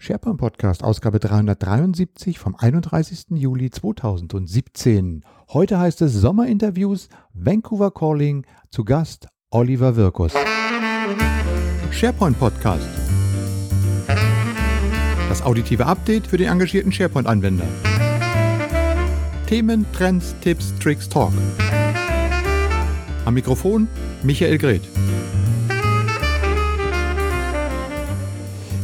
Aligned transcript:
SharePoint 0.00 0.38
Podcast, 0.38 0.84
Ausgabe 0.84 1.18
373 1.18 2.38
vom 2.38 2.54
31. 2.54 3.26
Juli 3.30 3.68
2017. 3.68 5.24
Heute 5.52 5.80
heißt 5.80 6.02
es 6.02 6.12
Sommerinterviews, 6.14 7.08
Vancouver 7.34 7.90
Calling, 7.90 8.46
zu 8.70 8.84
Gast 8.84 9.26
Oliver 9.50 9.96
Wirkus. 9.96 10.32
SharePoint 11.90 12.38
Podcast. 12.38 12.86
Das 15.28 15.42
auditive 15.42 15.84
Update 15.84 16.28
für 16.28 16.36
den 16.36 16.48
engagierten 16.48 16.92
SharePoint-Anwender. 16.92 17.66
Themen, 19.48 19.84
Trends, 19.92 20.32
Tipps, 20.40 20.72
Tricks, 20.78 21.08
Talk. 21.08 21.32
Am 23.24 23.34
Mikrofon 23.34 23.88
Michael 24.22 24.58
Greth. 24.58 24.88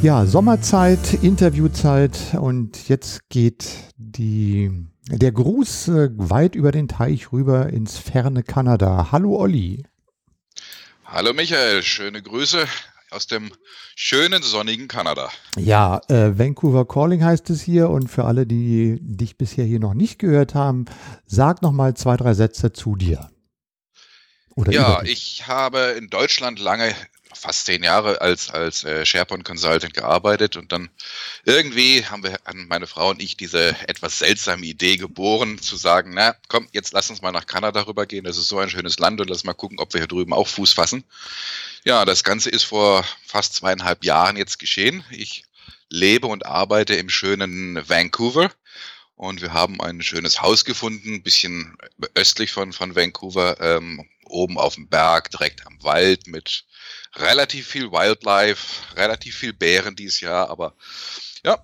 Ja, 0.05 0.27
Sommerzeit, 0.27 1.15
Interviewzeit 1.23 2.35
und 2.39 2.91
jetzt 2.91 3.27
geht 3.31 3.71
die, 3.97 4.71
der 5.09 5.33
Gruß 5.33 5.89
äh, 5.89 6.11
weit 6.13 6.57
über 6.57 6.73
den 6.73 6.89
Teich 6.89 7.33
rüber 7.33 7.71
ins 7.71 7.97
ferne 7.97 8.43
Kanada. 8.43 9.13
Hallo 9.13 9.35
Olli. 9.35 9.87
Hallo 11.07 11.33
Michael, 11.33 11.83
schöne 11.83 12.21
Grüße 12.21 12.67
aus 13.13 13.29
dem 13.29 13.51
schönen 13.97 14.43
sonnigen 14.43 14.89
Kanada. 14.89 15.31
Ja, 15.57 16.03
äh, 16.09 16.39
Vancouver 16.39 16.87
Calling 16.87 17.25
heißt 17.25 17.49
es 17.49 17.63
hier 17.63 17.89
und 17.89 18.09
für 18.09 18.27
alle, 18.27 18.47
die 18.47 18.99
dich 19.01 19.39
bisher 19.39 19.65
hier 19.65 19.81
noch 19.81 19.95
nicht 19.95 20.19
gehört 20.19 20.55
haben, 20.55 20.85
sag 21.25 21.63
noch 21.63 21.73
mal 21.73 21.95
zwei, 21.97 22.19
drei 22.19 22.35
Sätze 22.35 22.75
zu 22.75 22.95
dir. 22.95 23.31
Oder 24.55 24.71
ja, 24.71 25.03
ich 25.03 25.49
habe 25.49 25.95
in 25.97 26.11
Deutschland 26.11 26.59
lange 26.59 26.95
fast 27.35 27.67
zehn 27.67 27.83
Jahre 27.83 28.21
als, 28.21 28.51
als 28.51 28.85
äh, 28.85 29.05
SharePoint 29.05 29.45
Consultant 29.45 29.95
gearbeitet 29.95 30.57
und 30.57 30.73
dann 30.73 30.91
irgendwie 31.45 32.05
haben 32.07 32.23
wir 32.23 32.39
an 32.45 32.67
meine 32.69 32.87
Frau 32.87 33.11
und 33.11 33.23
ich 33.23 33.37
diese 33.37 33.77
etwas 33.89 34.19
seltsame 34.19 34.67
Idee 34.67 34.97
geboren, 34.97 35.59
zu 35.59 35.77
sagen, 35.77 36.13
na 36.15 36.37
komm, 36.49 36.69
jetzt 36.73 36.93
lass 36.93 37.11
uns 37.11 37.23
mal 37.23 37.33
nach 37.33 37.47
Kanada 37.47 37.83
rübergehen, 37.83 38.25
das 38.25 38.39
ist 38.39 38.49
so 38.49 38.59
ein 38.59 38.71
schönes 38.71 38.99
Land 38.99 39.21
und 39.21 39.29
lass 39.29 39.45
mal 39.45 39.55
gucken, 39.55 39.79
ob 39.79 39.93
wir 39.93 40.01
hier 40.01 40.09
drüben 40.09 40.33
auch 40.33 40.49
Fuß 40.49 40.73
fassen. 40.73 41.05
Ja, 41.85 42.05
das 42.05 42.25
Ganze 42.25 42.51
ist 42.51 42.65
vor 42.65 43.05
fast 43.27 43.55
zweieinhalb 43.55 44.05
Jahren 44.05 44.37
jetzt 44.37 44.59
geschehen. 44.59 45.05
Ich 45.11 45.45
lebe 45.89 46.27
und 46.27 46.47
arbeite 46.47 46.95
im 46.95 47.11
schönen 47.11 47.89
Vancouver 47.89 48.51
und 49.17 49.43
wir 49.43 49.53
haben 49.53 49.81
ein 49.81 50.03
schönes 50.03 50.41
Haus 50.43 50.65
gefunden, 50.65 51.15
ein 51.15 51.23
bisschen 51.23 51.77
östlich 52.15 52.53
von, 52.53 52.73
von 52.73 52.97
Vancouver, 52.97 53.61
ähm, 53.61 54.09
oben 54.25 54.59
auf 54.59 54.75
dem 54.75 54.89
Berg, 54.89 55.31
direkt 55.31 55.67
am 55.67 55.83
Wald 55.83 56.27
mit 56.27 56.65
relativ 57.17 57.67
viel 57.67 57.91
Wildlife, 57.91 58.97
relativ 58.97 59.37
viel 59.37 59.53
Bären 59.53 59.97
dieses 59.97 60.21
Jahr, 60.21 60.51
aber 60.51 60.75
ja, 61.45 61.59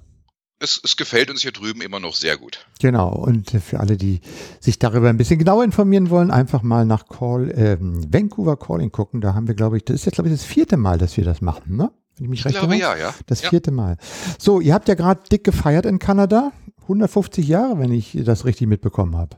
es, 0.61 0.81
es, 0.85 0.97
gefällt 0.97 1.31
uns 1.31 1.43
hier 1.43 1.53
drüben 1.53 1.81
immer 1.81 2.01
noch 2.01 2.15
sehr 2.15 2.37
gut. 2.37 2.67
Genau, 2.81 3.09
und 3.09 3.51
für 3.51 3.81
alle, 3.81 3.97
die 3.97 4.21
sich 4.61 4.79
darüber 4.79 5.09
ein 5.09 5.17
bisschen 5.17 5.39
genauer 5.39 5.65
informieren 5.65 6.11
wollen, 6.11 6.31
einfach 6.31 6.62
mal 6.62 6.85
nach 6.85 7.09
Call, 7.09 7.53
ähm, 7.57 8.12
Vancouver 8.12 8.59
Calling 8.59 8.93
gucken. 8.93 9.21
Da 9.23 9.35
haben 9.35 9.49
wir, 9.49 9.55
glaube 9.55 9.79
ich, 9.79 9.85
das 9.85 9.97
ist 9.97 10.05
jetzt, 10.05 10.15
glaube 10.17 10.29
ich, 10.29 10.35
das 10.35 10.45
vierte 10.45 10.77
Mal, 10.77 10.99
dass 10.99 11.17
wir 11.17 11.25
das 11.25 11.41
machen, 11.41 11.77
ne? 11.77 11.91
Wenn 12.17 12.25
ich 12.25 12.31
mich 12.31 12.41
ich 12.41 12.47
recht 12.47 12.59
glaube, 12.59 12.77
ja, 12.77 12.97
ja. 12.97 13.15
Das 13.27 13.41
vierte 13.41 13.71
Mal. 13.71 13.97
So, 14.39 14.61
ihr 14.61 14.75
habt 14.75 14.89
ja 14.89 14.95
gerade 14.95 15.23
dick 15.31 15.45
gefeiert 15.45 15.87
in 15.87 15.99
Kanada. 15.99 16.53
150 16.83 17.47
Jahre, 17.49 17.79
wenn 17.79 17.93
ich 17.93 18.19
das 18.25 18.45
richtig 18.45 18.67
mitbekommen 18.67 19.17
habe. 19.17 19.37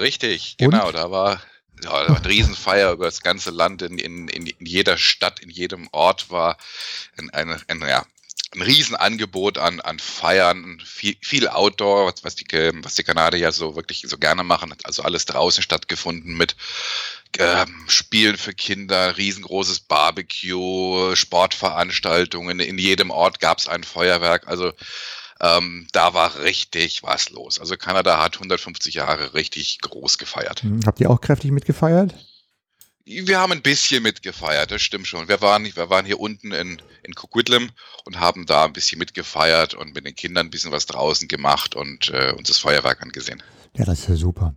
Richtig, 0.00 0.56
genau. 0.56 0.88
Und? 0.88 0.96
Da 0.96 1.10
war 1.10 1.40
ja, 1.82 1.92
eine 1.92 2.24
Riesenfeier 2.24 2.92
über 2.92 3.06
das 3.06 3.22
ganze 3.22 3.50
Land, 3.50 3.82
in, 3.82 3.98
in, 3.98 4.28
in 4.28 4.66
jeder 4.66 4.96
Stadt, 4.96 5.40
in 5.40 5.50
jedem 5.50 5.88
Ort 5.92 6.30
war 6.30 6.56
ein, 7.16 7.30
ein, 7.30 7.62
ein, 7.68 7.80
ja, 7.88 8.04
ein 8.54 8.62
Riesenangebot 8.62 9.58
an, 9.58 9.80
an 9.80 9.98
Feiern, 9.98 10.80
viel, 10.84 11.16
viel 11.20 11.48
Outdoor, 11.48 12.12
was, 12.22 12.36
die, 12.36 12.46
was 12.82 12.94
die 12.94 13.02
Kanadier 13.02 13.52
so 13.52 13.76
wirklich 13.76 14.04
so 14.06 14.18
gerne 14.18 14.44
machen, 14.44 14.70
hat 14.70 14.86
also 14.86 15.02
alles 15.02 15.26
draußen 15.26 15.62
stattgefunden 15.62 16.36
mit 16.36 16.56
äh, 17.38 17.66
Spielen 17.88 18.36
für 18.36 18.54
Kinder, 18.54 19.16
riesengroßes 19.16 19.80
Barbecue, 19.80 21.14
Sportveranstaltungen, 21.14 22.60
in 22.60 22.78
jedem 22.78 23.10
Ort 23.10 23.40
gab 23.40 23.58
es 23.58 23.68
ein 23.68 23.84
Feuerwerk, 23.84 24.46
also 24.46 24.72
ähm, 25.40 25.86
da 25.92 26.14
war 26.14 26.38
richtig 26.40 27.02
was 27.02 27.30
los. 27.30 27.60
Also 27.60 27.76
Kanada 27.76 28.22
hat 28.22 28.36
150 28.36 28.94
Jahre 28.94 29.34
richtig 29.34 29.80
groß 29.80 30.18
gefeiert. 30.18 30.62
Hm, 30.62 30.80
habt 30.86 31.00
ihr 31.00 31.10
auch 31.10 31.20
kräftig 31.20 31.50
mitgefeiert? 31.50 32.14
Wir 33.08 33.38
haben 33.38 33.52
ein 33.52 33.62
bisschen 33.62 34.02
mitgefeiert, 34.02 34.72
das 34.72 34.82
stimmt 34.82 35.06
schon. 35.06 35.28
Wir 35.28 35.40
waren, 35.40 35.64
wir 35.64 35.90
waren 35.90 36.04
hier 36.04 36.18
unten 36.18 36.50
in, 36.50 36.82
in 37.04 37.14
Coquitlam 37.14 37.70
und 38.04 38.18
haben 38.18 38.46
da 38.46 38.64
ein 38.64 38.72
bisschen 38.72 38.98
mitgefeiert 38.98 39.74
und 39.74 39.94
mit 39.94 40.04
den 40.04 40.16
Kindern 40.16 40.46
ein 40.46 40.50
bisschen 40.50 40.72
was 40.72 40.86
draußen 40.86 41.28
gemacht 41.28 41.76
und 41.76 42.10
äh, 42.10 42.32
uns 42.36 42.48
das 42.48 42.58
Feuerwerk 42.58 43.02
angesehen. 43.02 43.40
Ja, 43.76 43.84
das 43.84 44.00
ist 44.00 44.08
ja 44.08 44.16
super. 44.16 44.54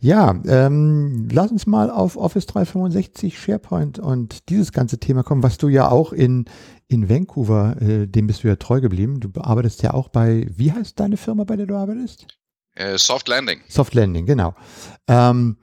Ja, 0.00 0.34
ähm, 0.46 1.28
lass 1.30 1.52
uns 1.52 1.66
mal 1.66 1.88
auf 1.88 2.16
Office 2.16 2.46
365, 2.46 3.38
SharePoint 3.38 3.98
und 4.00 4.48
dieses 4.48 4.72
ganze 4.72 4.98
Thema 4.98 5.22
kommen, 5.22 5.44
was 5.44 5.56
du 5.56 5.68
ja 5.68 5.88
auch 5.88 6.12
in, 6.12 6.46
in 6.88 7.08
Vancouver, 7.08 7.80
äh, 7.80 8.06
dem 8.06 8.26
bist 8.26 8.44
du 8.44 8.48
ja 8.48 8.56
treu 8.56 8.80
geblieben. 8.80 9.20
Du 9.20 9.30
arbeitest 9.40 9.82
ja 9.82 9.94
auch 9.94 10.08
bei, 10.08 10.46
wie 10.50 10.72
heißt 10.72 10.98
deine 10.98 11.16
Firma, 11.16 11.44
bei 11.44 11.56
der 11.56 11.66
du 11.66 11.74
arbeitest? 11.74 12.26
Äh, 12.74 12.98
Soft 12.98 13.28
Landing. 13.28 13.60
Soft 13.68 13.94
Landing, 13.94 14.26
genau. 14.26 14.54
Ähm, 15.08 15.56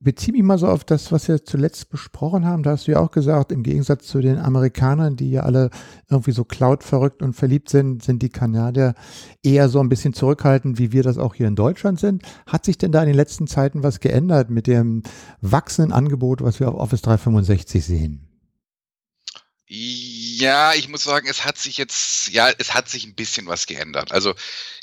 beziehe 0.00 0.32
mich 0.32 0.44
mal 0.44 0.58
so 0.58 0.68
auf 0.68 0.84
das, 0.84 1.10
was 1.10 1.26
wir 1.28 1.44
zuletzt 1.44 1.90
besprochen 1.90 2.46
haben. 2.46 2.62
Da 2.62 2.70
hast 2.70 2.86
du 2.86 2.92
ja 2.92 3.00
auch 3.00 3.10
gesagt, 3.10 3.50
im 3.50 3.62
Gegensatz 3.62 4.06
zu 4.06 4.20
den 4.20 4.38
Amerikanern, 4.38 5.16
die 5.16 5.32
ja 5.32 5.42
alle 5.42 5.70
irgendwie 6.08 6.30
so 6.30 6.44
Cloud 6.44 6.84
verrückt 6.84 7.22
und 7.22 7.34
verliebt 7.34 7.68
sind, 7.68 8.02
sind 8.02 8.22
die 8.22 8.28
Kanadier 8.28 8.94
eher 9.42 9.68
so 9.68 9.80
ein 9.80 9.88
bisschen 9.88 10.14
zurückhaltend, 10.14 10.78
wie 10.78 10.92
wir 10.92 11.02
das 11.02 11.18
auch 11.18 11.34
hier 11.34 11.48
in 11.48 11.56
Deutschland 11.56 11.98
sind. 11.98 12.22
Hat 12.46 12.64
sich 12.64 12.78
denn 12.78 12.92
da 12.92 13.02
in 13.02 13.08
den 13.08 13.16
letzten 13.16 13.48
Zeiten 13.48 13.82
was 13.82 14.00
geändert 14.00 14.50
mit 14.50 14.66
dem 14.66 15.02
wachsenden 15.40 15.92
Angebot, 15.92 16.42
was 16.42 16.60
wir 16.60 16.68
auf 16.68 16.76
Office 16.76 17.02
365 17.02 17.84
sehen? 17.84 18.27
Ja, 20.40 20.72
ich 20.74 20.88
muss 20.88 21.02
sagen, 21.02 21.26
es 21.28 21.44
hat 21.44 21.58
sich 21.58 21.78
jetzt, 21.78 22.28
ja, 22.28 22.48
es 22.58 22.72
hat 22.72 22.88
sich 22.88 23.04
ein 23.04 23.14
bisschen 23.16 23.48
was 23.48 23.66
geändert. 23.66 24.12
Also 24.12 24.34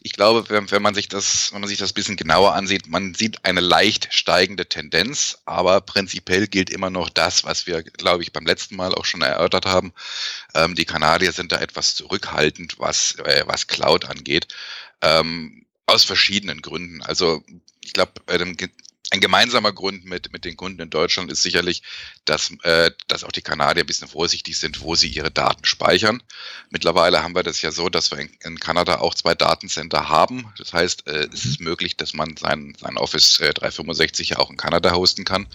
ich 0.02 0.12
glaube, 0.12 0.50
wenn, 0.50 0.70
wenn 0.70 0.82
man 0.82 0.94
sich 0.94 1.08
das, 1.08 1.54
wenn 1.54 1.62
man 1.62 1.70
sich 1.70 1.78
das 1.78 1.94
bisschen 1.94 2.18
genauer 2.18 2.54
ansieht, 2.54 2.88
man 2.88 3.14
sieht 3.14 3.46
eine 3.46 3.62
leicht 3.62 4.10
steigende 4.12 4.68
Tendenz, 4.68 5.38
aber 5.46 5.80
prinzipiell 5.80 6.48
gilt 6.48 6.70
immer 6.70 6.90
noch 6.90 7.10
das, 7.10 7.46
was 7.46 7.68
wir, 7.68 7.84
glaube 7.84 8.22
ich, 8.24 8.34
beim 8.34 8.46
letzten 8.46 8.76
Mal 8.76 8.94
auch 8.94 9.06
schon 9.06 9.22
erörtert 9.22 9.66
haben. 9.66 9.94
Ähm, 10.56 10.76
die 10.76 10.84
Kanadier 10.84 11.32
sind 11.32 11.54
da 11.54 11.60
etwas 11.60 11.96
zurückhaltend, 11.96 12.78
was, 12.80 13.16
äh, 13.20 13.44
was 13.48 13.68
Cloud 13.68 14.04
angeht. 14.06 14.48
Ähm, 15.02 15.66
aus 15.86 16.04
verschiedenen 16.04 16.62
Gründen. 16.62 17.02
Also 17.02 17.44
ich 17.82 17.94
glaube, 17.94 18.12
bei 18.26 18.38
dem 18.38 18.58
ein 19.16 19.22
gemeinsamer 19.22 19.72
Grund 19.72 20.06
mit, 20.06 20.32
mit 20.34 20.44
den 20.46 20.58
Kunden 20.58 20.82
in 20.82 20.90
Deutschland 20.90 21.32
ist 21.32 21.42
sicherlich, 21.42 21.84
dass, 22.26 22.52
äh, 22.64 22.92
dass 23.08 23.24
auch 23.24 23.32
die 23.32 23.42
Kanadier 23.42 23.84
ein 23.84 23.88
bisschen 23.88 24.08
vorsichtig 24.08 24.60
sind, 24.60 24.82
wo 24.82 24.96
sie 24.96 25.08
ihre 25.08 25.32
Daten 25.32 25.64
speichern. 25.64 26.22
Mittlerweile 26.70 27.24
haben 27.24 27.34
wir 27.34 27.44
das 27.44 27.62
ja 27.62 27.72
so, 27.72 27.90
dass 27.90 28.12
wir 28.12 28.20
in, 28.20 28.30
in 28.44 28.60
Kanada 28.60 29.00
auch 29.00 29.16
zwei 29.16 29.34
Datencenter 29.34 30.10
haben. 30.10 30.54
Das 30.58 30.74
heißt, 30.74 31.08
äh, 31.08 31.30
es 31.34 31.46
ist 31.46 31.62
möglich, 31.62 31.96
dass 31.96 32.14
man 32.14 32.36
sein, 32.36 32.76
sein 32.80 32.98
Office 32.98 33.40
äh, 33.40 33.54
365 33.54 34.30
ja 34.30 34.40
auch 34.40 34.50
in 34.50 34.58
Kanada 34.58 34.94
hosten 34.94 35.24
kann. 35.24 35.48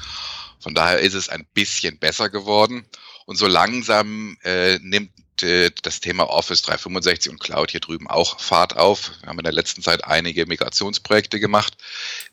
Von 0.58 0.74
daher 0.74 1.00
ist 1.00 1.14
es 1.14 1.28
ein 1.28 1.46
bisschen 1.52 1.98
besser 1.98 2.30
geworden. 2.30 2.86
Und 3.26 3.36
so 3.36 3.46
langsam 3.46 4.38
äh, 4.42 4.78
nimmt 4.80 5.12
äh, 5.42 5.70
das 5.82 6.00
Thema 6.00 6.28
Office 6.28 6.62
365 6.62 7.32
und 7.32 7.40
Cloud 7.40 7.70
hier 7.70 7.80
drüben 7.80 8.08
auch 8.08 8.40
Fahrt 8.40 8.76
auf. 8.76 9.12
Wir 9.20 9.28
haben 9.28 9.38
in 9.38 9.44
der 9.44 9.52
letzten 9.52 9.82
Zeit 9.82 10.04
einige 10.04 10.46
Migrationsprojekte 10.46 11.40
gemacht. 11.40 11.76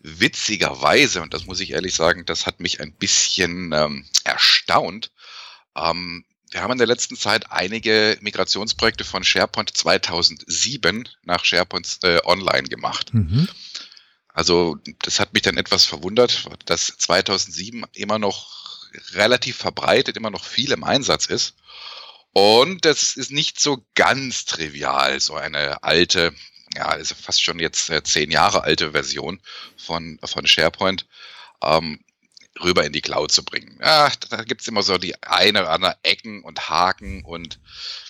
Witzigerweise, 0.02 1.22
und 1.22 1.34
das 1.34 1.46
muss 1.46 1.60
ich 1.60 1.72
ehrlich 1.72 1.94
sagen, 1.94 2.26
das 2.26 2.46
hat 2.46 2.60
mich 2.60 2.82
ein 2.82 2.92
bisschen 2.92 3.72
ähm, 3.74 4.06
erstaunt. 4.24 5.12
Ähm, 5.76 6.26
wir 6.52 6.62
haben 6.62 6.72
in 6.72 6.78
der 6.78 6.88
letzten 6.88 7.18
Zeit 7.18 7.52
einige 7.52 8.18
Migrationsprojekte 8.22 9.04
von 9.04 9.24
SharePoint 9.24 9.76
2007 9.76 11.10
nach 11.24 11.44
SharePoint 11.44 12.00
äh, 12.04 12.20
Online 12.24 12.68
gemacht. 12.68 13.14
Mhm. 13.14 13.50
Also 14.34 14.78
das 15.02 15.20
hat 15.20 15.34
mich 15.34 15.42
dann 15.42 15.58
etwas 15.58 15.86
verwundert, 15.86 16.48
dass 16.66 16.96
2007 16.98 17.86
immer 17.94 18.20
noch 18.20 18.56
relativ 19.14 19.58
verbreitet, 19.58 20.16
immer 20.16 20.30
noch 20.30 20.46
viel 20.46 20.72
im 20.72 20.84
Einsatz 20.84 21.26
ist. 21.26 21.56
Und 22.38 22.86
das 22.86 23.18
ist 23.18 23.32
nicht 23.32 23.60
so 23.60 23.84
ganz 23.96 24.46
trivial, 24.46 25.20
so 25.20 25.34
eine 25.34 25.82
alte, 25.82 26.36
ja, 26.76 26.86
also 26.86 27.16
fast 27.16 27.44
schon 27.44 27.58
jetzt 27.58 27.90
äh, 27.90 28.04
zehn 28.04 28.30
Jahre 28.30 28.62
alte 28.62 28.92
Version 28.92 29.42
von, 29.76 30.20
von 30.24 30.46
SharePoint 30.46 31.08
ähm, 31.64 32.00
rüber 32.62 32.86
in 32.86 32.94
die 32.94 33.02
Cloud 33.02 33.32
zu 33.32 33.44
bringen. 33.44 33.80
Ja, 33.82 34.12
da 34.30 34.44
gibt 34.44 34.62
es 34.62 34.68
immer 34.68 34.84
so 34.84 35.00
die 35.00 35.20
eine 35.24 35.62
oder 35.62 35.72
andere 35.72 35.98
Ecken 36.04 36.44
und 36.44 36.70
Haken 36.70 37.26
und 37.26 37.60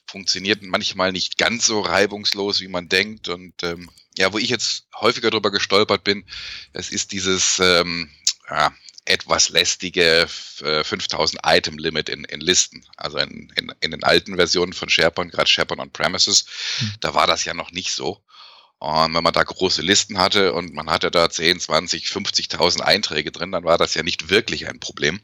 funktioniert 0.06 0.62
manchmal 0.62 1.14
nicht 1.14 1.38
ganz 1.38 1.66
so 1.66 1.80
reibungslos, 1.80 2.60
wie 2.60 2.68
man 2.68 2.90
denkt. 2.90 3.30
Und 3.30 3.64
ähm, 3.64 3.90
ja, 4.18 4.34
wo 4.34 4.40
ich 4.40 4.50
jetzt 4.50 4.88
häufiger 4.94 5.30
drüber 5.30 5.52
gestolpert 5.52 6.04
bin, 6.04 6.26
das 6.74 6.90
ist 6.90 7.14
dieses 7.14 7.60
ähm, 7.60 8.10
ja, 8.50 8.74
etwas 9.08 9.50
lästige 9.50 10.28
5000 10.28 11.40
äh, 11.44 11.58
Item 11.58 11.78
Limit 11.78 12.10
in, 12.10 12.24
in 12.26 12.42
Listen. 12.42 12.86
Also 12.98 13.18
in, 13.18 13.52
in, 13.56 13.74
in 13.80 13.92
den 13.92 14.04
alten 14.04 14.36
Versionen 14.36 14.74
von 14.74 14.90
SharePoint, 14.90 15.32
gerade 15.32 15.50
SharePoint 15.50 15.82
on 15.82 15.92
Premises, 15.92 16.46
mhm. 16.80 16.94
da 17.00 17.14
war 17.14 17.28
das 17.28 17.46
ja 17.46 17.54
noch 17.54 17.72
nicht 17.72 17.92
so. 17.92 18.22
Und 18.80 19.16
wenn 19.16 19.24
man 19.24 19.34
da 19.34 19.44
große 19.44 19.82
Listen 19.82 20.20
hatte 20.20 20.54
und 20.54 20.74
man 20.74 20.90
hatte 20.90 21.10
da 21.10 21.30
10, 21.30 21.60
20, 21.60 22.06
50.000 22.06 22.82
Einträge 22.82 23.32
drin, 23.32 23.52
dann 23.52 23.64
war 23.64 23.78
das 23.78 23.96
ja 23.96 24.04
nicht 24.04 24.30
wirklich 24.30 24.68
ein 24.68 24.80
Problem, 24.80 25.20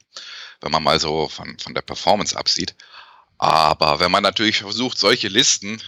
wenn 0.61 0.71
man 0.71 0.81
mal 0.81 0.99
so 0.99 1.27
von, 1.27 1.57
von 1.59 1.75
der 1.75 1.83
Performance 1.83 2.35
absieht. 2.35 2.75
Aber 3.37 3.99
wenn 3.99 4.11
man 4.11 4.23
natürlich 4.23 4.59
versucht, 4.59 4.97
solche 4.97 5.27
Listen 5.27 5.81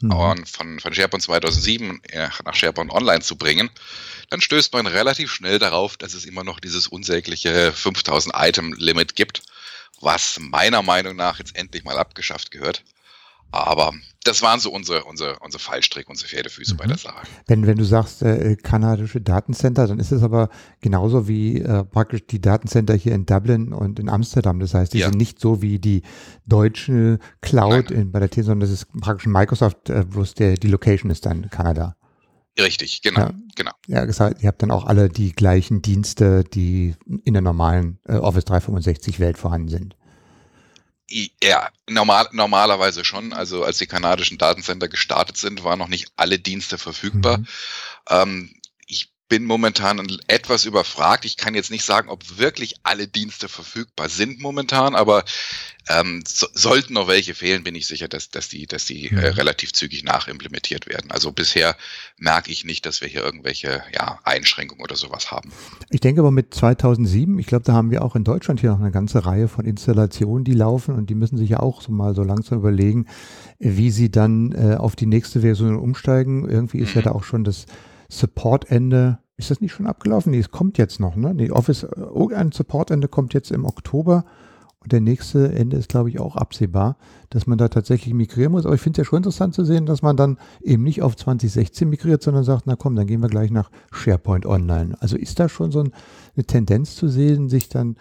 mhm. 0.00 0.46
von, 0.46 0.80
von 0.80 0.94
SharePoint 0.94 1.22
2007 1.22 2.02
äh, 2.10 2.28
nach 2.44 2.54
SharePoint 2.54 2.92
Online 2.92 3.20
zu 3.20 3.36
bringen, 3.36 3.70
dann 4.30 4.40
stößt 4.40 4.72
man 4.72 4.86
relativ 4.86 5.30
schnell 5.32 5.58
darauf, 5.58 5.96
dass 5.96 6.14
es 6.14 6.24
immer 6.24 6.44
noch 6.44 6.60
dieses 6.60 6.86
unsägliche 6.86 7.72
5000 7.72 8.34
Item 8.36 8.72
Limit 8.74 9.16
gibt, 9.16 9.42
was 10.00 10.38
meiner 10.40 10.82
Meinung 10.82 11.16
nach 11.16 11.38
jetzt 11.38 11.56
endlich 11.56 11.84
mal 11.84 11.98
abgeschafft 11.98 12.50
gehört. 12.50 12.82
Aber 13.52 13.92
das 14.24 14.40
waren 14.40 14.60
so 14.60 14.70
unsere, 14.72 15.04
unsere, 15.04 15.38
unsere 15.40 15.62
Fallstrick, 15.62 16.08
unsere 16.08 16.28
Pferdefüße 16.28 16.74
mhm. 16.74 16.78
bei 16.78 16.86
der 16.86 16.96
Sache. 16.96 17.26
Wenn, 17.46 17.66
wenn 17.66 17.76
du 17.76 17.84
sagst, 17.84 18.22
äh, 18.22 18.56
kanadische 18.56 19.20
Datencenter, 19.20 19.86
dann 19.86 19.98
ist 19.98 20.10
es 20.10 20.22
aber 20.22 20.48
genauso 20.80 21.28
wie 21.28 21.60
äh, 21.60 21.84
praktisch 21.84 22.26
die 22.26 22.40
Datencenter 22.40 22.94
hier 22.94 23.12
in 23.14 23.26
Dublin 23.26 23.72
und 23.72 23.98
in 23.98 24.08
Amsterdam. 24.08 24.58
Das 24.58 24.74
heißt, 24.74 24.94
die 24.94 24.98
ja. 24.98 25.08
sind 25.08 25.18
nicht 25.18 25.38
so 25.38 25.60
wie 25.60 25.78
die 25.78 26.02
deutsche 26.46 27.18
Cloud 27.42 27.90
in, 27.90 28.10
bei 28.10 28.20
der 28.20 28.30
T, 28.30 28.42
sondern 28.42 28.60
das 28.60 28.70
ist 28.70 28.86
praktisch 29.00 29.26
Microsoft, 29.26 29.90
äh, 29.90 30.04
bloß 30.04 30.34
der, 30.34 30.54
die 30.54 30.68
Location 30.68 31.10
ist 31.10 31.26
dann 31.26 31.50
Kanada. 31.50 31.96
Richtig, 32.58 33.02
genau, 33.02 33.20
ja. 33.20 33.34
genau. 33.54 33.72
Ja, 33.86 34.04
gesagt, 34.04 34.42
ihr 34.42 34.48
habt 34.48 34.62
dann 34.62 34.70
auch 34.70 34.84
alle 34.84 35.08
die 35.08 35.32
gleichen 35.32 35.80
Dienste, 35.82 36.44
die 36.44 36.94
in 37.24 37.32
der 37.32 37.42
normalen 37.42 37.98
äh, 38.06 38.16
Office 38.16 38.44
365 38.44 39.20
Welt 39.20 39.38
vorhanden 39.38 39.68
sind. 39.68 39.96
Ja, 41.42 41.68
normal, 41.88 42.28
normalerweise 42.32 43.04
schon. 43.04 43.32
Also 43.32 43.64
als 43.64 43.78
die 43.78 43.86
kanadischen 43.86 44.38
Datencenter 44.38 44.88
gestartet 44.88 45.36
sind, 45.36 45.62
waren 45.64 45.78
noch 45.78 45.88
nicht 45.88 46.12
alle 46.16 46.38
Dienste 46.38 46.78
verfügbar. 46.78 47.38
Mhm. 47.38 47.46
Ähm, 48.08 48.54
bin 49.32 49.46
momentan 49.46 50.06
etwas 50.26 50.66
überfragt. 50.66 51.24
Ich 51.24 51.38
kann 51.38 51.54
jetzt 51.54 51.70
nicht 51.70 51.86
sagen, 51.86 52.10
ob 52.10 52.38
wirklich 52.38 52.74
alle 52.82 53.08
Dienste 53.08 53.48
verfügbar 53.48 54.10
sind 54.10 54.40
momentan, 54.40 54.94
aber 54.94 55.24
ähm, 55.88 56.22
so, 56.28 56.48
sollten 56.52 56.92
noch 56.92 57.08
welche 57.08 57.32
fehlen, 57.32 57.64
bin 57.64 57.74
ich 57.74 57.86
sicher, 57.86 58.08
dass, 58.08 58.28
dass 58.28 58.50
die, 58.50 58.66
dass 58.66 58.84
die 58.84 59.10
äh, 59.10 59.28
relativ 59.28 59.72
zügig 59.72 60.04
nachimplementiert 60.04 60.86
werden. 60.86 61.10
Also 61.10 61.32
bisher 61.32 61.76
merke 62.18 62.52
ich 62.52 62.66
nicht, 62.66 62.84
dass 62.84 63.00
wir 63.00 63.08
hier 63.08 63.24
irgendwelche 63.24 63.82
ja, 63.94 64.18
Einschränkungen 64.22 64.84
oder 64.84 64.96
sowas 64.96 65.30
haben. 65.30 65.50
Ich 65.88 66.00
denke 66.00 66.20
aber 66.20 66.30
mit 66.30 66.52
2007, 66.52 67.38
ich 67.38 67.46
glaube, 67.46 67.64
da 67.64 67.72
haben 67.72 67.90
wir 67.90 68.04
auch 68.04 68.14
in 68.14 68.24
Deutschland 68.24 68.60
hier 68.60 68.72
noch 68.72 68.80
eine 68.80 68.92
ganze 68.92 69.24
Reihe 69.24 69.48
von 69.48 69.64
Installationen, 69.64 70.44
die 70.44 70.52
laufen 70.52 70.94
und 70.94 71.08
die 71.08 71.14
müssen 71.14 71.38
sich 71.38 71.48
ja 71.48 71.60
auch 71.60 71.80
so 71.80 71.90
mal 71.90 72.14
so 72.14 72.22
langsam 72.22 72.58
überlegen, 72.58 73.06
wie 73.58 73.90
sie 73.90 74.10
dann 74.10 74.52
äh, 74.52 74.76
auf 74.76 74.94
die 74.94 75.06
nächste 75.06 75.40
Version 75.40 75.76
umsteigen. 75.76 76.46
Irgendwie 76.50 76.80
ist 76.80 76.90
mhm. 76.90 76.96
ja 76.96 77.02
da 77.06 77.12
auch 77.12 77.24
schon 77.24 77.44
das 77.44 77.64
Support-Ende 78.12 79.21
ist 79.36 79.50
das 79.50 79.60
nicht 79.60 79.72
schon 79.72 79.86
abgelaufen? 79.86 80.30
Nee, 80.30 80.38
es 80.38 80.50
kommt 80.50 80.78
jetzt 80.78 81.00
noch, 81.00 81.16
ne? 81.16 81.34
Nee, 81.34 81.50
Office, 81.50 81.84
äh, 81.84 82.00
irgendein 82.00 82.52
Support-Ende 82.52 83.08
kommt 83.08 83.34
jetzt 83.34 83.50
im 83.50 83.64
Oktober 83.64 84.24
und 84.82 84.90
der 84.90 85.00
nächste 85.00 85.52
Ende 85.52 85.76
ist, 85.76 85.88
glaube 85.88 86.08
ich, 86.08 86.18
auch 86.18 86.34
absehbar, 86.34 86.96
dass 87.30 87.46
man 87.46 87.56
da 87.56 87.68
tatsächlich 87.68 88.14
migrieren 88.14 88.52
muss. 88.52 88.66
Aber 88.66 88.74
ich 88.74 88.80
finde 88.80 89.00
es 89.00 89.06
ja 89.06 89.08
schon 89.08 89.18
interessant 89.18 89.54
zu 89.54 89.64
sehen, 89.64 89.86
dass 89.86 90.02
man 90.02 90.16
dann 90.16 90.38
eben 90.60 90.82
nicht 90.82 91.02
auf 91.02 91.16
2016 91.16 91.88
migriert, 91.88 92.22
sondern 92.22 92.42
sagt, 92.42 92.66
na 92.66 92.74
komm, 92.74 92.96
dann 92.96 93.06
gehen 93.06 93.22
wir 93.22 93.28
gleich 93.28 93.52
nach 93.52 93.70
SharePoint 93.92 94.44
Online. 94.44 94.96
Also 95.00 95.16
ist 95.16 95.38
da 95.38 95.48
schon 95.48 95.70
so 95.70 95.80
ein, 95.80 95.92
eine 96.34 96.44
Tendenz 96.44 96.96
zu 96.96 97.06
sehen, 97.06 97.48
sich 97.48 97.68
dann 97.68 97.96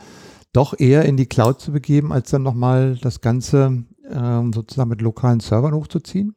doch 0.54 0.78
eher 0.78 1.06
in 1.06 1.18
die 1.18 1.28
Cloud 1.28 1.62
zu 1.62 1.72
begeben, 1.72 2.12
als 2.12 2.32
dann 2.32 2.44
nochmal 2.44 2.98
das 3.00 3.22
Ganze 3.22 3.84
ähm, 4.10 4.52
sozusagen 4.52 4.90
mit 4.90 5.02
lokalen 5.02 5.40
Servern 5.40 5.76
hochzuziehen? 5.76 6.34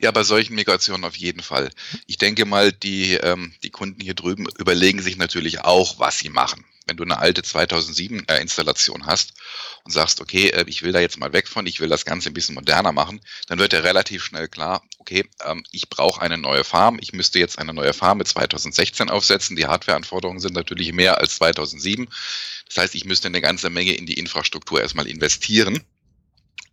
Ja, 0.00 0.10
bei 0.12 0.24
solchen 0.24 0.54
Migrationen 0.54 1.04
auf 1.04 1.16
jeden 1.16 1.42
Fall. 1.42 1.70
Ich 2.06 2.16
denke 2.16 2.46
mal, 2.46 2.72
die, 2.72 3.14
ähm, 3.14 3.52
die 3.62 3.68
Kunden 3.68 4.00
hier 4.00 4.14
drüben 4.14 4.46
überlegen 4.58 5.02
sich 5.02 5.18
natürlich 5.18 5.60
auch, 5.60 5.98
was 5.98 6.18
sie 6.18 6.30
machen. 6.30 6.64
Wenn 6.86 6.96
du 6.96 7.04
eine 7.04 7.18
alte 7.18 7.42
2007 7.42 8.24
äh, 8.26 8.46
hast 9.04 9.34
und 9.84 9.90
sagst, 9.92 10.22
okay, 10.22 10.48
äh, 10.48 10.64
ich 10.68 10.82
will 10.82 10.92
da 10.92 11.00
jetzt 11.00 11.18
mal 11.18 11.34
weg 11.34 11.48
von, 11.48 11.66
ich 11.66 11.80
will 11.80 11.90
das 11.90 12.06
Ganze 12.06 12.30
ein 12.30 12.34
bisschen 12.34 12.54
moderner 12.54 12.92
machen, 12.92 13.20
dann 13.46 13.58
wird 13.58 13.74
ja 13.74 13.80
relativ 13.80 14.24
schnell 14.24 14.48
klar, 14.48 14.82
okay, 14.98 15.28
ähm, 15.44 15.64
ich 15.70 15.90
brauche 15.90 16.22
eine 16.22 16.38
neue 16.38 16.64
Farm, 16.64 16.98
ich 16.98 17.12
müsste 17.12 17.38
jetzt 17.38 17.58
eine 17.58 17.74
neue 17.74 17.92
Farm 17.92 18.18
mit 18.18 18.26
2016 18.26 19.10
aufsetzen. 19.10 19.54
Die 19.54 19.66
Hardwareanforderungen 19.66 20.40
sind 20.40 20.54
natürlich 20.54 20.94
mehr 20.94 21.18
als 21.18 21.36
2007. 21.36 22.08
Das 22.68 22.78
heißt, 22.78 22.94
ich 22.94 23.04
müsste 23.04 23.28
eine 23.28 23.42
ganze 23.42 23.68
Menge 23.68 23.92
in 23.92 24.06
die 24.06 24.14
Infrastruktur 24.14 24.80
erstmal 24.80 25.08
investieren 25.08 25.84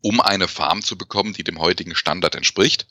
um 0.08 0.22
eine 0.22 0.48
Farm 0.48 0.82
zu 0.82 0.98
bekommen, 0.98 1.34
die 1.34 1.44
dem 1.44 1.60
heutigen 1.60 1.94
Standard 1.94 2.34
entspricht. 2.34 2.88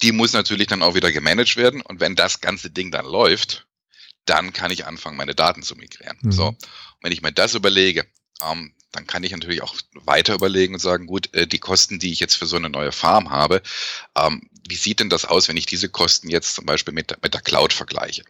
Die 0.00 0.12
muss 0.12 0.32
natürlich 0.32 0.68
dann 0.68 0.84
auch 0.84 0.94
wieder 0.94 1.10
gemanagt 1.10 1.56
werden. 1.56 1.80
Und 1.80 1.98
wenn 1.98 2.14
das 2.14 2.40
ganze 2.40 2.70
Ding 2.70 2.92
dann 2.92 3.04
läuft, 3.04 3.66
dann 4.24 4.52
kann 4.52 4.70
ich 4.70 4.86
anfangen, 4.86 5.16
meine 5.16 5.34
Daten 5.34 5.64
zu 5.64 5.74
migrieren. 5.74 6.16
Mhm. 6.22 6.30
So, 6.30 6.46
und 6.46 6.56
wenn 7.02 7.10
ich 7.10 7.20
mir 7.20 7.32
das 7.32 7.54
überlege, 7.54 8.06
ähm, 8.48 8.72
dann 8.92 9.08
kann 9.08 9.24
ich 9.24 9.32
natürlich 9.32 9.60
auch 9.62 9.74
weiter 9.94 10.34
überlegen 10.34 10.74
und 10.74 10.80
sagen, 10.80 11.08
gut, 11.08 11.34
äh, 11.34 11.48
die 11.48 11.58
Kosten, 11.58 11.98
die 11.98 12.12
ich 12.12 12.20
jetzt 12.20 12.36
für 12.36 12.46
so 12.46 12.54
eine 12.54 12.70
neue 12.70 12.92
Farm 12.92 13.30
habe, 13.30 13.60
ähm, 14.14 14.48
wie 14.68 14.76
sieht 14.76 15.00
denn 15.00 15.10
das 15.10 15.24
aus, 15.24 15.48
wenn 15.48 15.56
ich 15.56 15.66
diese 15.66 15.88
Kosten 15.88 16.28
jetzt 16.28 16.54
zum 16.54 16.64
Beispiel 16.64 16.94
mit, 16.94 17.20
mit 17.24 17.34
der 17.34 17.40
Cloud 17.40 17.72
vergleiche? 17.72 18.22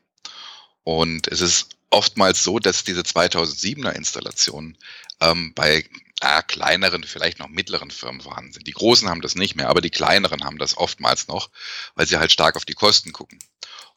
Und 0.84 1.28
es 1.28 1.42
ist 1.42 1.68
oftmals 1.90 2.42
so, 2.42 2.58
dass 2.58 2.82
diese 2.82 3.02
2007er 3.02 3.90
Installationen 3.90 4.78
ähm, 5.20 5.52
bei 5.54 5.84
äh, 6.20 6.42
kleineren, 6.42 7.04
vielleicht 7.04 7.38
noch 7.38 7.48
mittleren 7.48 7.90
Firmen 7.90 8.20
vorhanden 8.20 8.52
sind. 8.52 8.66
Die 8.66 8.72
großen 8.72 9.08
haben 9.08 9.20
das 9.20 9.34
nicht 9.34 9.56
mehr, 9.56 9.68
aber 9.68 9.80
die 9.80 9.90
kleineren 9.90 10.44
haben 10.44 10.58
das 10.58 10.76
oftmals 10.76 11.28
noch, 11.28 11.50
weil 11.94 12.06
sie 12.06 12.18
halt 12.18 12.32
stark 12.32 12.56
auf 12.56 12.64
die 12.64 12.74
Kosten 12.74 13.12
gucken. 13.12 13.38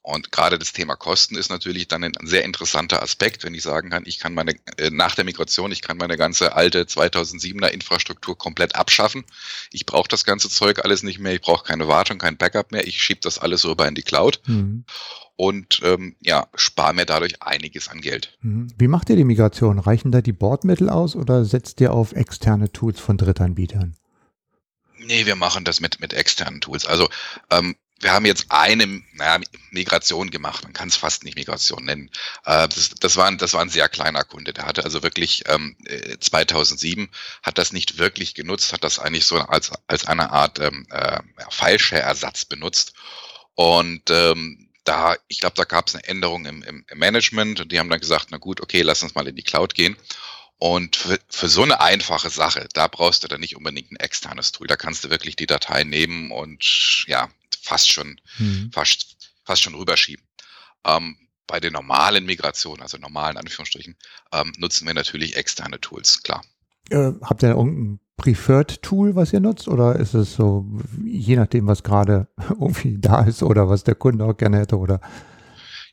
Und 0.01 0.31
gerade 0.31 0.57
das 0.57 0.71
Thema 0.71 0.95
Kosten 0.95 1.35
ist 1.35 1.49
natürlich 1.49 1.89
dann 1.89 2.01
ein 2.01 2.13
sehr 2.23 2.45
interessanter 2.45 3.03
Aspekt, 3.03 3.43
wenn 3.43 3.53
ich 3.53 3.61
sagen 3.61 3.89
kann, 3.89 4.03
ich 4.05 4.19
kann 4.19 4.33
meine, 4.33 4.55
äh, 4.77 4.89
nach 4.89 5.15
der 5.15 5.25
Migration, 5.25 5.69
ich 5.73 5.81
kann 5.81 5.97
meine 5.97 6.15
ganze 6.15 6.55
alte 6.55 6.83
2007er 6.83 7.67
Infrastruktur 7.67 8.37
komplett 8.37 8.75
abschaffen. 8.75 9.25
Ich 9.73 9.85
brauche 9.85 10.07
das 10.07 10.23
ganze 10.23 10.49
Zeug 10.49 10.85
alles 10.85 11.03
nicht 11.03 11.19
mehr, 11.19 11.33
ich 11.33 11.41
brauche 11.41 11.65
keine 11.65 11.89
Wartung, 11.89 12.19
kein 12.19 12.37
Backup 12.37 12.71
mehr, 12.71 12.87
ich 12.87 13.03
schiebe 13.03 13.19
das 13.21 13.37
alles 13.37 13.65
rüber 13.65 13.85
in 13.85 13.95
die 13.95 14.03
Cloud. 14.03 14.39
Mhm 14.45 14.85
und 15.37 15.81
ähm, 15.83 16.15
ja, 16.19 16.47
spare 16.55 16.93
mir 16.93 17.05
dadurch 17.05 17.41
einiges 17.41 17.87
an 17.87 18.01
Geld. 18.01 18.37
Mhm. 18.41 18.67
Wie 18.77 18.87
macht 18.87 19.09
ihr 19.09 19.15
die 19.15 19.23
Migration? 19.23 19.79
Reichen 19.79 20.11
da 20.11 20.21
die 20.21 20.33
Bordmittel 20.33 20.89
aus 20.89 21.15
oder 21.15 21.45
setzt 21.45 21.79
ihr 21.79 21.93
auf 21.93 22.11
externe 22.13 22.71
Tools 22.71 22.99
von 22.99 23.17
Drittanbietern? 23.17 23.95
Nee, 24.99 25.27
wir 25.27 25.35
machen 25.35 25.63
das 25.63 25.79
mit, 25.79 25.99
mit 25.99 26.13
externen 26.13 26.59
Tools. 26.59 26.87
Also 26.87 27.07
ähm, 27.51 27.75
wir 27.99 28.13
haben 28.13 28.25
jetzt 28.25 28.47
eine 28.49 29.01
naja, 29.13 29.39
Migration 29.71 30.31
gemacht, 30.31 30.63
man 30.63 30.73
kann 30.73 30.87
es 30.87 30.95
fast 30.95 31.23
nicht 31.23 31.37
Migration 31.37 31.85
nennen. 31.85 32.09
Äh, 32.45 32.67
das, 32.67 32.89
das, 32.99 33.15
war 33.15 33.27
ein, 33.27 33.37
das 33.37 33.53
war 33.53 33.61
ein 33.61 33.69
sehr 33.69 33.89
kleiner 33.89 34.23
Kunde, 34.23 34.53
der 34.53 34.65
hatte 34.65 34.83
also 34.83 35.03
wirklich 35.03 35.43
ähm, 35.47 35.75
2007, 36.19 37.03
äh, 37.03 37.07
hat 37.43 37.59
das 37.59 37.73
nicht 37.73 37.99
wirklich 37.99 38.33
genutzt, 38.33 38.73
hat 38.73 38.83
das 38.83 38.97
eigentlich 38.97 39.25
so 39.25 39.37
als, 39.37 39.71
als 39.85 40.05
eine 40.05 40.31
Art 40.31 40.59
ähm, 40.59 40.87
äh, 40.89 41.19
File-Share-Ersatz 41.49 42.45
benutzt. 42.45 42.93
Und 43.55 44.09
ähm, 44.11 44.66
da, 44.87 45.15
ich 45.27 45.39
glaube, 45.39 45.55
da 45.55 45.65
gab 45.65 45.87
es 45.87 45.95
eine 45.95 46.03
Änderung 46.05 46.45
im, 46.45 46.63
im, 46.63 46.85
im, 46.87 46.97
Management 46.97 47.59
und 47.59 47.71
die 47.71 47.79
haben 47.79 47.89
dann 47.89 47.99
gesagt, 47.99 48.27
na 48.29 48.37
gut, 48.37 48.61
okay, 48.61 48.81
lass 48.81 49.03
uns 49.03 49.15
mal 49.15 49.27
in 49.27 49.35
die 49.35 49.43
Cloud 49.43 49.75
gehen. 49.75 49.97
Und 50.59 50.95
für, 50.95 51.19
für 51.29 51.49
so 51.49 51.61
eine 51.61 51.81
einfache 51.81 52.29
Sache, 52.29 52.67
da 52.73 52.87
brauchst 52.87 53.23
du 53.23 53.27
dann 53.27 53.41
nicht 53.41 53.55
unbedingt 53.55 53.91
ein 53.91 53.97
externes 53.97 54.51
Tool. 54.51 54.65
Da 54.65 54.75
kannst 54.75 55.03
du 55.03 55.09
wirklich 55.09 55.35
die 55.35 55.45
Datei 55.45 55.83
nehmen 55.83 56.31
und 56.31 57.05
ja, 57.07 57.29
fast 57.61 57.91
schon, 57.91 58.19
mhm. 58.37 58.71
fast, 58.73 59.17
fast 59.43 59.61
schon 59.61 59.75
rüberschieben. 59.75 60.25
Ähm, 60.85 61.17
bei 61.45 61.59
den 61.59 61.73
normalen 61.73 62.25
Migrationen, 62.25 62.81
also 62.81 62.97
normalen 62.97 63.37
Anführungsstrichen, 63.37 63.95
ähm, 64.33 64.53
nutzen 64.57 64.87
wir 64.87 64.93
natürlich 64.93 65.35
externe 65.35 65.79
Tools, 65.79 66.23
klar. 66.23 66.43
Äh, 66.89 67.11
habt 67.21 67.43
ihr 67.43 67.49
irgendein 67.49 67.99
Preferred 68.17 68.81
Tool, 68.81 69.15
was 69.15 69.31
ihr 69.31 69.39
nutzt? 69.39 69.67
Oder 69.67 69.95
ist 69.95 70.15
es 70.15 70.33
so, 70.33 70.65
je 71.05 71.35
nachdem, 71.35 71.67
was 71.67 71.83
gerade 71.83 72.27
irgendwie 72.49 72.97
da 72.99 73.21
ist 73.21 73.43
oder 73.43 73.69
was 73.69 73.83
der 73.83 73.95
Kunde 73.95 74.25
auch 74.25 74.35
gerne 74.35 74.59
hätte? 74.59 74.77
Oder? 74.77 74.99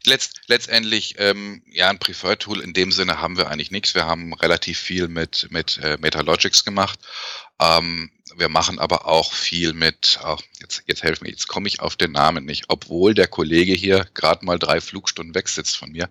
Letzt, 0.07 0.41
letztendlich, 0.49 1.15
ähm, 1.19 1.63
ja, 1.71 1.89
ein 1.89 1.99
Preferred 1.99 2.41
Tool 2.41 2.61
in 2.61 2.75
dem 2.75 2.93
Sinne 2.93 3.21
haben 3.21 3.39
wir 3.39 3.51
eigentlich 3.51 3.71
nichts. 3.71 3.95
Wir 3.95 4.07
haben 4.07 4.35
relativ 4.35 4.79
viel 4.79 5.09
mit, 5.09 5.49
mit 5.51 5.79
äh, 5.83 5.97
Metalogix 6.01 6.65
gemacht. 6.65 6.99
Ähm, 7.61 8.11
wir 8.37 8.49
machen 8.49 8.79
aber 8.79 9.07
auch 9.07 9.33
viel 9.33 9.73
mit, 9.73 10.19
oh, 10.25 10.37
jetzt, 10.61 10.83
jetzt 10.87 11.03
helfen 11.03 11.25
mir, 11.25 11.31
jetzt 11.31 11.47
komme 11.47 11.69
ich 11.69 11.81
auf 11.81 11.97
den 11.97 12.13
Namen 12.13 12.45
nicht, 12.45 12.65
obwohl 12.69 13.15
der 13.15 13.29
Kollege 13.29 13.73
hier 13.73 14.07
gerade 14.15 14.45
mal 14.45 14.59
drei 14.59 14.81
Flugstunden 14.81 15.35
weg 15.35 15.49
sitzt 15.49 15.77
von 15.77 15.93
mir. 15.93 16.11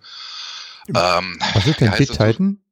Ähm, 0.88 1.39
was 1.53 1.67
ist 1.67 1.79
denn 1.79 1.93
Titan? 1.93 2.62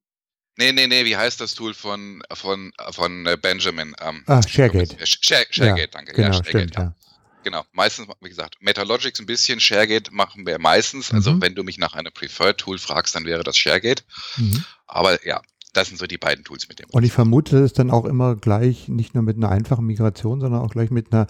Nee, 0.57 0.73
nee, 0.73 0.87
nee, 0.87 1.05
wie 1.05 1.15
heißt 1.15 1.39
das 1.39 1.55
Tool 1.55 1.73
von, 1.73 2.21
von, 2.33 2.73
von 2.91 3.25
äh, 3.25 3.37
Benjamin? 3.41 3.95
Ähm, 4.01 4.23
ah, 4.27 4.41
ShareGate. 4.45 4.97
Share, 5.05 5.45
ShareGate, 5.49 5.79
ja, 5.79 5.87
danke. 5.87 6.13
Genau, 6.13 6.27
ja, 6.27 6.33
ShareGate, 6.33 6.67
stimmt, 6.67 6.75
ja. 6.75 6.95
Genau, 7.43 7.63
meistens, 7.71 8.07
wie 8.21 8.29
gesagt, 8.29 8.57
Metalogics 8.59 9.19
ein 9.19 9.25
bisschen, 9.25 9.59
ShareGate 9.59 10.11
machen 10.13 10.45
wir 10.45 10.59
meistens. 10.59 11.11
Also 11.11 11.33
mhm. 11.33 11.41
wenn 11.41 11.55
du 11.55 11.63
mich 11.63 11.77
nach 11.77 11.93
einem 11.93 12.13
Preferred 12.13 12.57
Tool 12.57 12.77
fragst, 12.77 13.15
dann 13.15 13.25
wäre 13.25 13.43
das 13.43 13.57
ShareGate. 13.57 14.03
Mhm. 14.37 14.63
Aber 14.85 15.25
ja, 15.25 15.41
das 15.73 15.87
sind 15.87 15.97
so 15.97 16.05
die 16.05 16.17
beiden 16.17 16.43
Tools, 16.43 16.67
mit 16.67 16.79
denen. 16.79 16.89
Und 16.91 17.03
ich 17.03 17.13
vermute, 17.13 17.55
das 17.55 17.71
ist 17.71 17.79
dann 17.79 17.91
auch 17.91 18.05
immer 18.05 18.35
gleich, 18.35 18.89
nicht 18.89 19.15
nur 19.15 19.23
mit 19.23 19.37
einer 19.37 19.49
einfachen 19.49 19.85
Migration, 19.85 20.41
sondern 20.41 20.61
auch 20.61 20.71
gleich 20.71 20.91
mit 20.91 21.13
einer 21.13 21.27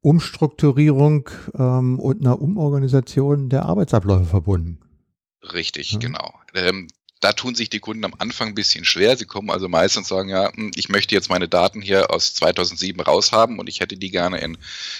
Umstrukturierung 0.00 1.30
ähm, 1.56 1.98
und 1.98 2.20
einer 2.20 2.40
Umorganisation 2.40 3.48
der 3.48 3.64
Arbeitsabläufe 3.64 4.26
verbunden. 4.26 4.80
Richtig, 5.52 5.92
ja. 5.92 5.98
genau. 5.98 6.34
Ähm, 6.54 6.88
da 7.26 7.32
tun 7.32 7.56
sich 7.56 7.68
die 7.68 7.80
Kunden 7.80 8.04
am 8.04 8.14
Anfang 8.18 8.48
ein 8.48 8.54
bisschen 8.54 8.84
schwer. 8.84 9.16
Sie 9.16 9.24
kommen 9.24 9.50
also 9.50 9.68
meistens 9.68 10.06
sagen, 10.06 10.28
ja, 10.28 10.52
hm, 10.52 10.70
ich 10.76 10.88
möchte 10.88 11.12
jetzt 11.12 11.28
meine 11.28 11.48
Daten 11.48 11.82
hier 11.82 12.12
aus 12.12 12.34
2007 12.34 13.00
raushaben 13.00 13.58
und 13.58 13.68
ich 13.68 13.80
hätte 13.80 13.96
die 13.96 14.12
gerne 14.12 14.38
in, 14.38 14.56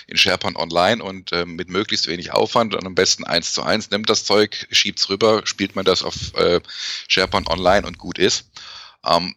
in 0.08 0.16
SharePoint 0.16 0.56
Online 0.56 1.04
und 1.04 1.30
äh, 1.30 1.46
mit 1.46 1.68
möglichst 1.68 2.08
wenig 2.08 2.32
Aufwand 2.32 2.74
und 2.74 2.84
am 2.84 2.96
besten 2.96 3.22
eins 3.22 3.52
zu 3.52 3.62
eins, 3.62 3.90
nimmt 3.90 4.10
das 4.10 4.24
Zeug, 4.24 4.66
schiebt's 4.72 5.08
rüber, 5.08 5.42
spielt 5.44 5.76
man 5.76 5.84
das 5.84 6.02
auf 6.02 6.34
äh, 6.34 6.60
SharePoint 7.06 7.48
Online 7.48 7.86
und 7.86 7.96
gut 7.96 8.18
ist. 8.18 8.46
Ähm, 9.06 9.36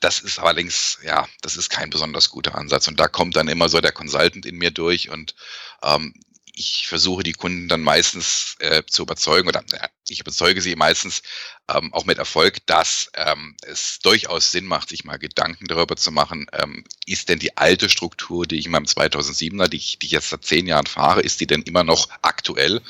das 0.00 0.20
ist 0.20 0.38
allerdings, 0.38 0.98
ja, 1.02 1.26
das 1.40 1.56
ist 1.56 1.70
kein 1.70 1.88
besonders 1.88 2.28
guter 2.28 2.54
Ansatz. 2.54 2.86
Und 2.86 3.00
da 3.00 3.08
kommt 3.08 3.34
dann 3.36 3.48
immer 3.48 3.70
so 3.70 3.80
der 3.80 3.92
Consultant 3.92 4.44
in 4.44 4.56
mir 4.56 4.72
durch 4.72 5.08
und 5.08 5.34
ähm, 5.82 6.12
ich 6.58 6.88
versuche 6.88 7.22
die 7.22 7.34
Kunden 7.34 7.68
dann 7.68 7.82
meistens 7.82 8.56
äh, 8.60 8.82
zu 8.86 9.02
überzeugen 9.02 9.46
oder 9.46 9.62
äh, 9.72 9.88
ich 10.08 10.20
überzeuge 10.20 10.62
sie 10.62 10.74
meistens 10.74 11.22
ähm, 11.68 11.92
auch 11.92 12.06
mit 12.06 12.16
Erfolg, 12.16 12.64
dass 12.66 13.10
ähm, 13.14 13.56
es 13.62 13.98
durchaus 14.00 14.50
Sinn 14.50 14.64
macht, 14.64 14.88
sich 14.88 15.04
mal 15.04 15.18
Gedanken 15.18 15.66
darüber 15.66 15.96
zu 15.96 16.10
machen, 16.10 16.46
ähm, 16.52 16.84
ist 17.04 17.28
denn 17.28 17.38
die 17.38 17.56
alte 17.58 17.90
Struktur, 17.90 18.46
die 18.46 18.58
ich 18.58 18.66
in 18.66 18.72
meinem 18.72 18.86
2007er, 18.86 19.68
die 19.68 19.76
ich, 19.76 19.98
die 19.98 20.06
ich 20.06 20.12
jetzt 20.12 20.30
seit 20.30 20.44
zehn 20.44 20.66
Jahren 20.66 20.86
fahre, 20.86 21.20
ist 21.20 21.40
die 21.40 21.46
denn 21.46 21.62
immer 21.62 21.84
noch 21.84 22.08
aktuell? 22.22 22.80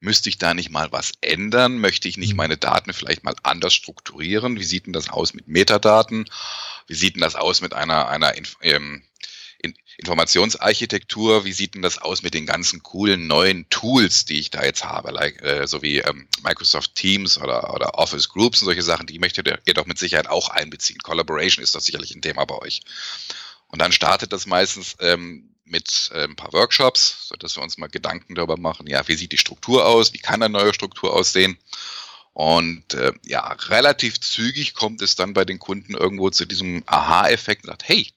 Müsste 0.00 0.30
ich 0.30 0.38
da 0.38 0.54
nicht 0.54 0.70
mal 0.70 0.90
was 0.90 1.12
ändern? 1.20 1.76
Möchte 1.76 2.08
ich 2.08 2.16
nicht 2.16 2.30
mhm. 2.30 2.38
meine 2.38 2.56
Daten 2.56 2.94
vielleicht 2.94 3.22
mal 3.22 3.36
anders 3.42 3.74
strukturieren? 3.74 4.58
Wie 4.58 4.64
sieht 4.64 4.86
denn 4.86 4.94
das 4.94 5.10
aus 5.10 5.34
mit 5.34 5.46
Metadaten? 5.46 6.24
Wie 6.86 6.94
sieht 6.94 7.16
denn 7.16 7.22
das 7.22 7.34
aus 7.34 7.60
mit 7.60 7.74
einer, 7.74 8.08
einer 8.08 8.32
ähm, 8.62 9.02
Informationsarchitektur, 9.98 11.44
wie 11.44 11.52
sieht 11.52 11.74
denn 11.74 11.82
das 11.82 11.98
aus 11.98 12.22
mit 12.22 12.34
den 12.34 12.46
ganzen 12.46 12.82
coolen 12.82 13.26
neuen 13.26 13.68
Tools, 13.68 14.24
die 14.24 14.38
ich 14.38 14.50
da 14.50 14.64
jetzt 14.64 14.84
habe, 14.84 15.10
like, 15.10 15.42
äh, 15.42 15.66
so 15.66 15.82
wie 15.82 15.98
ähm, 15.98 16.26
Microsoft 16.42 16.94
Teams 16.94 17.38
oder, 17.38 17.74
oder 17.74 17.98
Office 17.98 18.28
Groups 18.28 18.62
und 18.62 18.66
solche 18.66 18.82
Sachen, 18.82 19.06
die 19.06 19.18
möchtet 19.18 19.46
ihr 19.46 19.74
doch 19.74 19.86
mit 19.86 19.98
Sicherheit 19.98 20.28
auch 20.28 20.48
einbeziehen. 20.48 21.00
Collaboration 21.02 21.62
ist 21.62 21.74
doch 21.74 21.80
sicherlich 21.80 22.14
ein 22.14 22.22
Thema 22.22 22.44
bei 22.44 22.56
euch. 22.56 22.80
Und 23.68 23.80
dann 23.80 23.92
startet 23.92 24.32
das 24.32 24.46
meistens 24.46 24.96
ähm, 25.00 25.54
mit 25.64 26.10
äh, 26.14 26.24
ein 26.24 26.36
paar 26.36 26.52
Workshops, 26.52 27.28
sodass 27.28 27.56
wir 27.56 27.62
uns 27.62 27.78
mal 27.78 27.88
Gedanken 27.88 28.34
darüber 28.34 28.56
machen, 28.56 28.86
ja, 28.86 29.06
wie 29.06 29.14
sieht 29.14 29.32
die 29.32 29.38
Struktur 29.38 29.86
aus, 29.86 30.12
wie 30.12 30.18
kann 30.18 30.42
eine 30.42 30.52
neue 30.52 30.74
Struktur 30.74 31.14
aussehen. 31.14 31.58
Und 32.32 32.94
äh, 32.94 33.12
ja, 33.24 33.52
relativ 33.68 34.20
zügig 34.20 34.74
kommt 34.74 35.02
es 35.02 35.16
dann 35.16 35.34
bei 35.34 35.44
den 35.44 35.58
Kunden 35.58 35.94
irgendwo 35.94 36.30
zu 36.30 36.46
diesem 36.46 36.82
Aha-Effekt 36.86 37.64
und 37.64 37.70
sagt, 37.70 37.88
hey, 37.88 38.08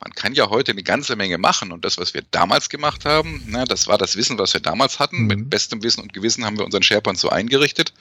man 0.00 0.12
kann 0.14 0.34
ja 0.34 0.48
heute 0.48 0.72
eine 0.72 0.82
ganze 0.82 1.14
Menge 1.14 1.36
machen 1.36 1.72
und 1.72 1.84
das, 1.84 1.98
was 1.98 2.14
wir 2.14 2.22
damals 2.30 2.70
gemacht 2.70 3.04
haben, 3.04 3.42
na, 3.46 3.66
das 3.66 3.86
war 3.86 3.98
das 3.98 4.16
Wissen, 4.16 4.38
was 4.38 4.54
wir 4.54 4.60
damals 4.60 4.98
hatten. 4.98 5.22
Mhm. 5.22 5.26
Mit 5.26 5.50
bestem 5.50 5.82
Wissen 5.82 6.00
und 6.00 6.14
Gewissen 6.14 6.44
haben 6.44 6.58
wir 6.58 6.64
unseren 6.64 6.82
SharePoint 6.82 7.18
so 7.18 7.28
eingerichtet. 7.28 7.92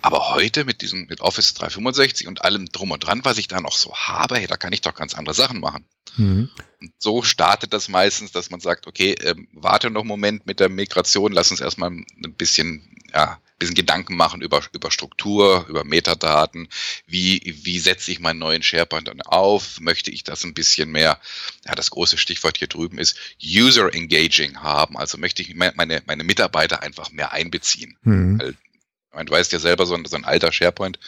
Aber 0.00 0.34
heute 0.34 0.64
mit 0.64 0.82
diesem, 0.82 1.06
mit 1.06 1.22
Office 1.22 1.54
365 1.54 2.28
und 2.28 2.44
allem 2.44 2.66
drum 2.66 2.90
und 2.90 3.00
dran, 3.00 3.24
was 3.24 3.38
ich 3.38 3.48
da 3.48 3.60
noch 3.60 3.72
so 3.72 3.94
habe, 3.94 4.36
hey, 4.36 4.46
da 4.46 4.56
kann 4.56 4.72
ich 4.72 4.82
doch 4.82 4.94
ganz 4.94 5.14
andere 5.14 5.34
Sachen 5.34 5.60
machen. 5.60 5.84
Mhm. 6.16 6.50
Und 6.80 6.92
so 6.98 7.22
startet 7.22 7.72
das 7.72 7.88
meistens, 7.88 8.30
dass 8.30 8.50
man 8.50 8.60
sagt, 8.60 8.86
okay, 8.86 9.12
ähm, 9.22 9.48
warte 9.52 9.90
noch 9.90 10.02
einen 10.02 10.08
Moment 10.08 10.46
mit 10.46 10.60
der 10.60 10.68
Migration, 10.68 11.32
lass 11.32 11.50
uns 11.50 11.60
erstmal 11.60 11.90
ein 11.90 12.34
bisschen, 12.36 12.96
ja, 13.12 13.38
bisschen 13.58 13.74
Gedanken 13.74 14.16
machen 14.16 14.42
über, 14.42 14.62
über 14.72 14.90
Struktur, 14.90 15.66
über 15.68 15.84
Metadaten. 15.84 16.68
Wie, 17.06 17.40
wie 17.62 17.78
setze 17.78 18.10
ich 18.10 18.20
meinen 18.20 18.38
neuen 18.38 18.62
SharePoint 18.62 19.08
dann 19.08 19.22
auf? 19.22 19.80
Möchte 19.80 20.10
ich 20.10 20.24
das 20.24 20.44
ein 20.44 20.54
bisschen 20.54 20.90
mehr, 20.90 21.20
ja, 21.66 21.74
das 21.74 21.90
große 21.90 22.18
Stichwort 22.18 22.58
hier 22.58 22.68
drüben 22.68 22.98
ist 22.98 23.16
User 23.42 23.92
Engaging 23.92 24.58
haben. 24.58 24.96
Also 24.96 25.18
möchte 25.18 25.42
ich 25.42 25.54
meine, 25.54 26.02
meine 26.06 26.24
Mitarbeiter 26.24 26.82
einfach 26.82 27.10
mehr 27.10 27.32
einbeziehen. 27.32 27.96
Mhm. 28.02 28.38
Weil, 28.38 29.24
du 29.24 29.32
weißt 29.32 29.52
ja 29.52 29.60
selber, 29.60 29.86
so 29.86 29.94
ein, 29.94 30.04
so 30.04 30.16
ein 30.16 30.24
alter 30.24 30.50
SharePoint, 30.52 30.98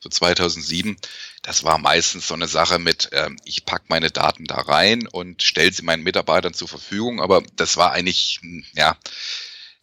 so 0.00 0.08
2007, 0.08 0.96
das 1.42 1.64
war 1.64 1.78
meistens 1.78 2.28
so 2.28 2.34
eine 2.34 2.46
Sache 2.46 2.78
mit, 2.78 3.10
ähm, 3.12 3.36
ich 3.44 3.64
packe 3.64 3.86
meine 3.88 4.10
Daten 4.10 4.44
da 4.44 4.56
rein 4.56 5.06
und 5.08 5.42
stelle 5.42 5.72
sie 5.72 5.82
meinen 5.82 6.04
Mitarbeitern 6.04 6.54
zur 6.54 6.68
Verfügung, 6.68 7.20
aber 7.20 7.42
das 7.56 7.76
war 7.76 7.92
eigentlich, 7.92 8.38
hm, 8.42 8.64
ja, 8.74 8.96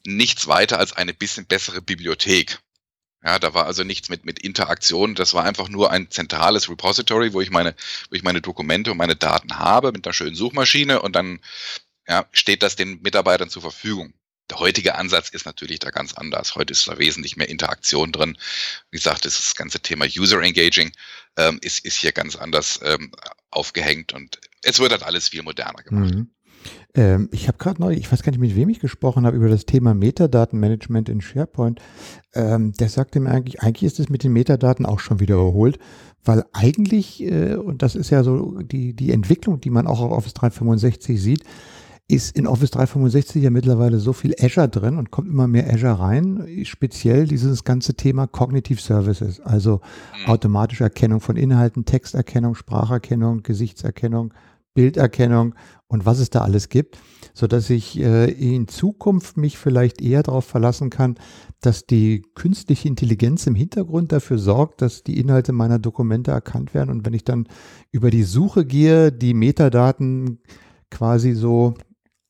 nichts 0.05 0.47
weiter 0.47 0.79
als 0.79 0.93
eine 0.93 1.13
bisschen 1.13 1.45
bessere 1.45 1.81
Bibliothek. 1.81 2.59
Ja, 3.23 3.39
da 3.39 3.53
war 3.53 3.65
also 3.65 3.83
nichts 3.83 4.09
mit, 4.09 4.25
mit 4.25 4.39
Interaktion. 4.39 5.15
Das 5.15 5.33
war 5.33 5.45
einfach 5.45 5.69
nur 5.69 5.91
ein 5.91 6.11
zentrales 6.11 6.69
Repository, 6.69 7.31
wo 7.31 7.39
ich 7.39 7.51
meine, 7.51 7.73
wo 8.09 8.15
ich 8.15 8.23
meine 8.23 8.41
Dokumente 8.41 8.91
und 8.91 8.97
meine 8.97 9.15
Daten 9.15 9.57
habe 9.57 9.93
mit 9.93 10.05
einer 10.05 10.13
schönen 10.13 10.35
Suchmaschine 10.35 11.01
und 11.01 11.15
dann 11.15 11.39
ja, 12.07 12.27
steht 12.33 12.63
das 12.63 12.75
den 12.75 13.01
Mitarbeitern 13.01 13.49
zur 13.49 13.61
Verfügung. 13.61 14.13
Der 14.49 14.59
heutige 14.59 14.95
Ansatz 14.95 15.29
ist 15.29 15.45
natürlich 15.45 15.79
da 15.79 15.89
ganz 15.89 16.13
anders. 16.13 16.55
Heute 16.55 16.73
ist 16.73 16.85
da 16.85 16.97
wesentlich 16.97 17.37
mehr 17.37 17.47
Interaktion 17.47 18.11
drin. 18.11 18.37
Wie 18.91 18.97
gesagt, 18.97 19.23
das 19.23 19.55
ganze 19.55 19.79
Thema 19.79 20.05
User 20.05 20.41
Engaging 20.41 20.91
ähm, 21.37 21.59
ist, 21.61 21.79
ist 21.85 21.95
hier 21.95 22.11
ganz 22.11 22.35
anders 22.35 22.81
ähm, 22.83 23.13
aufgehängt 23.51 24.11
und 24.11 24.41
es 24.61 24.79
wird 24.79 24.91
halt 24.91 25.03
alles 25.03 25.29
viel 25.29 25.43
moderner 25.43 25.83
gemacht. 25.83 26.13
Mhm. 26.13 26.32
Ähm, 26.95 27.29
ich 27.31 27.47
habe 27.47 27.57
gerade 27.57 27.81
neu, 27.81 27.93
ich 27.93 28.11
weiß 28.11 28.23
gar 28.23 28.31
nicht, 28.31 28.39
mit 28.39 28.55
wem 28.55 28.69
ich 28.69 28.79
gesprochen 28.79 29.25
habe, 29.25 29.37
über 29.37 29.49
das 29.49 29.65
Thema 29.65 29.93
Metadatenmanagement 29.93 31.09
in 31.09 31.21
SharePoint. 31.21 31.79
Ähm, 32.33 32.73
der 32.73 32.89
sagte 32.89 33.19
mir 33.19 33.31
eigentlich, 33.31 33.61
eigentlich 33.61 33.83
ist 33.83 33.99
es 33.99 34.09
mit 34.09 34.23
den 34.23 34.33
Metadaten 34.33 34.85
auch 34.85 34.99
schon 34.99 35.19
wieder 35.19 35.35
überholt, 35.35 35.79
weil 36.23 36.45
eigentlich, 36.53 37.23
äh, 37.23 37.55
und 37.55 37.81
das 37.81 37.95
ist 37.95 38.09
ja 38.09 38.23
so 38.23 38.59
die, 38.61 38.93
die 38.93 39.11
Entwicklung, 39.11 39.59
die 39.59 39.69
man 39.69 39.87
auch 39.87 40.01
auf 40.01 40.11
Office 40.11 40.33
365 40.33 41.21
sieht, 41.21 41.43
ist 42.07 42.35
in 42.37 42.47
Office 42.47 42.71
365 42.71 43.41
ja 43.41 43.49
mittlerweile 43.49 43.97
so 43.97 44.13
viel 44.13 44.35
Azure 44.39 44.67
drin 44.67 44.97
und 44.97 45.09
kommt 45.09 45.29
immer 45.29 45.47
mehr 45.47 45.73
Azure 45.73 45.99
rein, 45.99 46.45
speziell 46.63 47.27
dieses 47.27 47.63
ganze 47.63 47.95
Thema 47.95 48.27
Cognitive 48.27 48.81
Services, 48.81 49.39
also 49.39 49.79
mhm. 50.25 50.31
automatische 50.31 50.83
Erkennung 50.83 51.21
von 51.21 51.37
Inhalten, 51.37 51.85
Texterkennung, 51.85 52.55
Spracherkennung, 52.55 53.41
Gesichtserkennung, 53.43 54.33
Bilderkennung 54.73 55.55
und 55.87 56.05
was 56.05 56.19
es 56.19 56.29
da 56.29 56.41
alles 56.41 56.69
gibt, 56.69 56.97
so 57.33 57.47
dass 57.47 57.69
ich 57.69 57.99
äh, 57.99 58.31
in 58.31 58.67
Zukunft 58.67 59.37
mich 59.37 59.57
vielleicht 59.57 60.01
eher 60.01 60.23
darauf 60.23 60.45
verlassen 60.45 60.89
kann, 60.89 61.15
dass 61.61 61.85
die 61.85 62.23
künstliche 62.35 62.87
Intelligenz 62.87 63.45
im 63.47 63.55
Hintergrund 63.55 64.11
dafür 64.11 64.39
sorgt, 64.39 64.81
dass 64.81 65.03
die 65.03 65.19
Inhalte 65.19 65.53
meiner 65.53 65.79
Dokumente 65.79 66.31
erkannt 66.31 66.73
werden 66.73 66.89
und 66.89 67.05
wenn 67.05 67.13
ich 67.13 67.23
dann 67.23 67.47
über 67.91 68.09
die 68.09 68.23
Suche 68.23 68.65
gehe, 68.65 69.11
die 69.11 69.33
Metadaten 69.33 70.39
quasi 70.89 71.33
so 71.33 71.75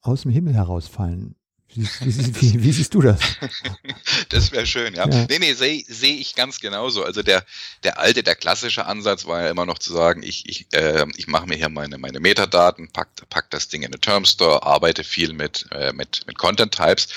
aus 0.01 0.23
dem 0.23 0.31
Himmel 0.31 0.53
herausfallen. 0.53 1.35
Wie, 1.75 1.87
wie, 2.01 2.41
wie, 2.41 2.63
wie, 2.63 2.71
siehst 2.71 2.93
du 2.93 3.01
das? 3.01 3.19
Das 4.29 4.51
wäre 4.51 4.65
schön, 4.65 4.95
ja. 4.95 5.07
ja. 5.07 5.25
Nee, 5.29 5.39
nee, 5.39 5.53
sehe 5.53 5.83
seh 5.87 6.15
ich 6.15 6.35
ganz 6.35 6.59
genauso. 6.59 7.03
Also 7.03 7.21
der, 7.21 7.45
der 7.83 7.99
alte, 7.99 8.23
der 8.23 8.35
klassische 8.35 8.85
Ansatz 8.85 9.25
war 9.25 9.43
ja 9.43 9.49
immer 9.49 9.65
noch 9.65 9.77
zu 9.77 9.93
sagen, 9.93 10.23
ich, 10.23 10.49
ich, 10.49 10.67
äh, 10.73 11.05
ich 11.15 11.27
mache 11.27 11.47
mir 11.47 11.55
hier 11.55 11.69
meine, 11.69 11.97
meine 11.97 12.19
Metadaten, 12.19 12.91
pack, 12.91 13.09
pack 13.29 13.49
das 13.51 13.67
Ding 13.67 13.81
in 13.81 13.87
eine 13.87 13.99
Term 13.99 14.25
Store, 14.25 14.63
arbeite 14.63 15.03
viel 15.03 15.33
mit, 15.33 15.65
äh, 15.71 15.93
mit, 15.93 16.25
mit 16.25 16.37
Content 16.37 16.73
Types. 16.73 17.09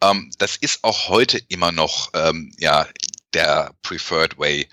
Ähm, 0.00 0.30
das 0.38 0.56
ist 0.56 0.84
auch 0.84 1.08
heute 1.08 1.38
immer 1.48 1.72
noch 1.72 2.10
ähm, 2.14 2.52
ja, 2.58 2.86
der 3.34 3.72
Preferred 3.82 4.38
Way. 4.38 4.68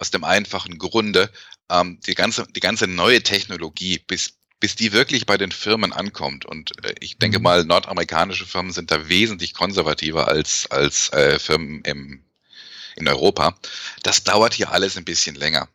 Aus 0.00 0.10
dem 0.10 0.24
einfachen 0.24 0.78
Grunde, 0.78 1.30
ähm, 1.70 1.98
die, 2.06 2.14
ganze, 2.14 2.46
die 2.54 2.60
ganze 2.60 2.86
neue 2.86 3.22
Technologie, 3.22 3.98
bis, 4.06 4.37
bis 4.60 4.76
die 4.76 4.92
wirklich 4.92 5.26
bei 5.26 5.36
den 5.36 5.52
Firmen 5.52 5.92
ankommt. 5.92 6.44
Und 6.44 6.72
äh, 6.84 6.94
ich 7.00 7.18
denke 7.18 7.38
mhm. 7.38 7.44
mal, 7.44 7.64
nordamerikanische 7.64 8.46
Firmen 8.46 8.72
sind 8.72 8.90
da 8.90 9.08
wesentlich 9.08 9.54
konservativer 9.54 10.28
als, 10.28 10.70
als 10.70 11.12
äh, 11.12 11.38
Firmen 11.38 11.82
im, 11.82 12.24
in 12.96 13.08
Europa. 13.08 13.56
Das 14.02 14.24
dauert 14.24 14.54
hier 14.54 14.72
alles 14.72 14.96
ein 14.96 15.04
bisschen 15.04 15.34
länger. 15.34 15.68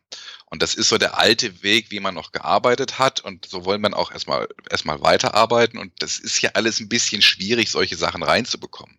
Und 0.46 0.62
das 0.62 0.74
ist 0.74 0.88
so 0.88 0.98
der 0.98 1.18
alte 1.18 1.62
Weg, 1.62 1.90
wie 1.90 2.00
man 2.00 2.14
noch 2.14 2.30
gearbeitet 2.30 2.98
hat. 2.98 3.20
Und 3.20 3.46
so 3.46 3.64
wollen 3.64 3.80
wir 3.80 3.96
auch 3.96 4.12
erstmal, 4.12 4.48
erstmal 4.70 5.00
weiterarbeiten. 5.00 5.78
Und 5.78 5.92
das 6.00 6.18
ist 6.18 6.36
hier 6.36 6.54
alles 6.54 6.80
ein 6.80 6.88
bisschen 6.88 7.22
schwierig, 7.22 7.70
solche 7.70 7.96
Sachen 7.96 8.22
reinzubekommen. 8.22 8.98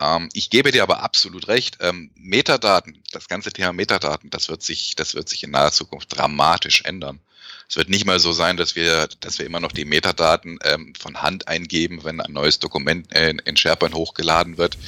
Ähm, 0.00 0.28
ich 0.32 0.50
gebe 0.50 0.72
dir 0.72 0.82
aber 0.82 1.02
absolut 1.02 1.48
recht. 1.48 1.78
Ähm, 1.80 2.10
Metadaten, 2.14 3.02
das 3.12 3.28
ganze 3.28 3.52
Thema 3.52 3.72
Metadaten, 3.72 4.30
das 4.30 4.48
wird 4.48 4.62
sich, 4.62 4.94
das 4.96 5.14
wird 5.14 5.28
sich 5.28 5.44
in 5.44 5.50
naher 5.50 5.72
Zukunft 5.72 6.16
dramatisch 6.16 6.82
ändern. 6.82 7.20
Es 7.68 7.76
wird 7.76 7.88
nicht 7.88 8.04
mal 8.04 8.20
so 8.20 8.32
sein, 8.32 8.56
dass 8.56 8.76
wir, 8.76 9.08
dass 9.20 9.38
wir 9.38 9.46
immer 9.46 9.60
noch 9.60 9.72
die 9.72 9.84
Metadaten 9.84 10.58
ähm, 10.62 10.92
von 10.98 11.22
Hand 11.22 11.48
eingeben, 11.48 12.04
wenn 12.04 12.20
ein 12.20 12.32
neues 12.32 12.60
Dokument 12.60 13.12
äh, 13.12 13.34
in 13.44 13.56
SharePoint 13.56 13.94
hochgeladen 13.94 14.56
wird. 14.56 14.78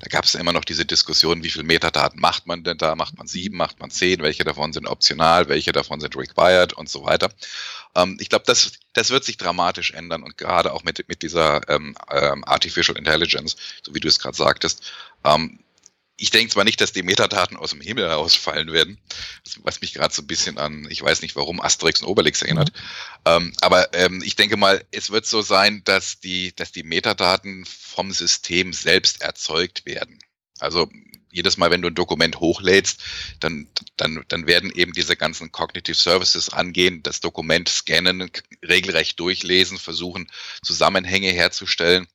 Da 0.00 0.06
gab 0.08 0.24
es 0.24 0.34
immer 0.34 0.52
noch 0.52 0.64
diese 0.64 0.84
Diskussion, 0.84 1.42
wie 1.42 1.50
viele 1.50 1.64
Metadaten 1.64 2.20
macht 2.20 2.46
man 2.46 2.62
denn 2.62 2.78
da? 2.78 2.94
Macht 2.94 3.18
man 3.18 3.26
sieben, 3.26 3.56
macht 3.56 3.80
man 3.80 3.90
zehn? 3.90 4.22
Welche 4.22 4.44
davon 4.44 4.72
sind 4.72 4.86
optional? 4.86 5.48
Welche 5.48 5.72
davon 5.72 6.00
sind 6.00 6.16
required 6.16 6.72
und 6.72 6.88
so 6.88 7.04
weiter? 7.04 7.30
Ähm, 7.94 8.16
ich 8.20 8.28
glaube, 8.28 8.44
das, 8.46 8.72
das 8.92 9.10
wird 9.10 9.24
sich 9.24 9.36
dramatisch 9.36 9.90
ändern 9.92 10.22
und 10.22 10.38
gerade 10.38 10.72
auch 10.72 10.84
mit, 10.84 11.08
mit 11.08 11.22
dieser 11.22 11.68
ähm, 11.68 11.96
ähm, 12.10 12.44
Artificial 12.44 12.96
Intelligence, 12.96 13.56
so 13.82 13.94
wie 13.94 14.00
du 14.00 14.08
es 14.08 14.18
gerade 14.18 14.36
sagtest, 14.36 14.92
ähm, 15.24 15.58
ich 16.20 16.30
denke 16.30 16.52
zwar 16.52 16.64
nicht, 16.64 16.80
dass 16.80 16.92
die 16.92 17.04
Metadaten 17.04 17.56
aus 17.56 17.70
dem 17.70 17.80
Himmel 17.80 18.08
herausfallen 18.08 18.72
werden, 18.72 18.98
was 19.62 19.80
mich 19.80 19.94
gerade 19.94 20.12
so 20.12 20.22
ein 20.22 20.26
bisschen 20.26 20.58
an, 20.58 20.86
ich 20.90 21.00
weiß 21.00 21.22
nicht 21.22 21.36
warum, 21.36 21.60
Asterix 21.60 22.02
und 22.02 22.08
Obelix 22.08 22.42
erinnert. 22.42 22.72
Mhm. 22.72 22.78
Ähm, 23.24 23.52
aber 23.60 23.94
ähm, 23.94 24.20
ich 24.24 24.34
denke 24.34 24.56
mal, 24.56 24.84
es 24.90 25.10
wird 25.10 25.26
so 25.26 25.42
sein, 25.42 25.82
dass 25.84 26.18
die, 26.18 26.54
dass 26.56 26.72
die 26.72 26.82
Metadaten 26.82 27.64
vom 27.64 28.10
System 28.10 28.72
selbst 28.72 29.22
erzeugt 29.22 29.86
werden. 29.86 30.18
Also 30.58 30.90
jedes 31.30 31.56
Mal, 31.56 31.70
wenn 31.70 31.82
du 31.82 31.88
ein 31.88 31.94
Dokument 31.94 32.40
hochlädst, 32.40 33.00
dann, 33.38 33.68
dann, 33.96 34.24
dann 34.26 34.48
werden 34.48 34.72
eben 34.74 34.92
diese 34.92 35.14
ganzen 35.14 35.52
Cognitive 35.52 35.94
Services 35.94 36.48
angehen, 36.48 37.04
das 37.04 37.20
Dokument 37.20 37.68
scannen, 37.68 38.28
regelrecht 38.66 39.20
durchlesen, 39.20 39.78
versuchen, 39.78 40.28
Zusammenhänge 40.64 41.30
herzustellen 41.30 42.08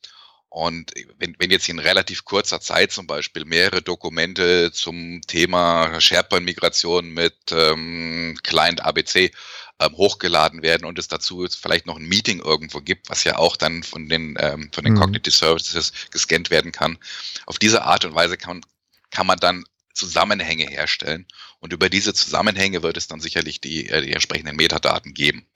und 0.54 0.92
wenn, 1.18 1.36
wenn 1.40 1.50
jetzt 1.50 1.68
in 1.68 1.80
relativ 1.80 2.26
kurzer 2.26 2.62
Zeit 2.62 2.92
zum 2.92 3.08
Beispiel 3.08 3.44
mehrere 3.44 3.82
Dokumente 3.82 4.72
zum 4.72 5.20
Thema 5.26 6.00
SharePoint-Migration 6.00 7.10
mit 7.10 7.36
ähm, 7.50 8.38
Client 8.44 8.86
ABC 8.86 9.32
ähm, 9.80 9.98
hochgeladen 9.98 10.62
werden 10.62 10.86
und 10.86 11.00
es 11.00 11.08
dazu 11.08 11.48
vielleicht 11.60 11.88
noch 11.88 11.98
ein 11.98 12.06
Meeting 12.06 12.40
irgendwo 12.40 12.82
gibt, 12.82 13.10
was 13.10 13.24
ja 13.24 13.40
auch 13.40 13.58
dann 13.58 13.82
von 13.82 14.08
den, 14.08 14.36
ähm, 14.40 14.70
von 14.72 14.84
den 14.84 14.94
mhm. 14.94 15.00
Cognitive 15.00 15.36
Services 15.36 15.92
gescannt 16.12 16.52
werden 16.52 16.72
kann. 16.72 17.00
Auf 17.48 17.58
diese 17.58 17.82
Art 17.82 18.06
und 18.06 18.14
Weise 18.14 18.38
kann, 18.38 18.62
kann 19.10 19.26
man 19.26 19.40
dann 19.40 19.64
Zusammenhänge 19.96 20.68
herstellen 20.68 21.26
und 21.62 21.74
über 21.74 21.90
diese 21.90 22.14
Zusammenhänge 22.14 22.84
wird 22.84 22.98
es 22.98 23.08
dann 23.08 23.22
sicherlich 23.22 23.60
die, 23.60 23.90
äh, 23.90 24.04
die 24.04 24.14
entsprechenden 24.14 24.56
Metadaten 24.58 25.16
geben. 25.16 25.48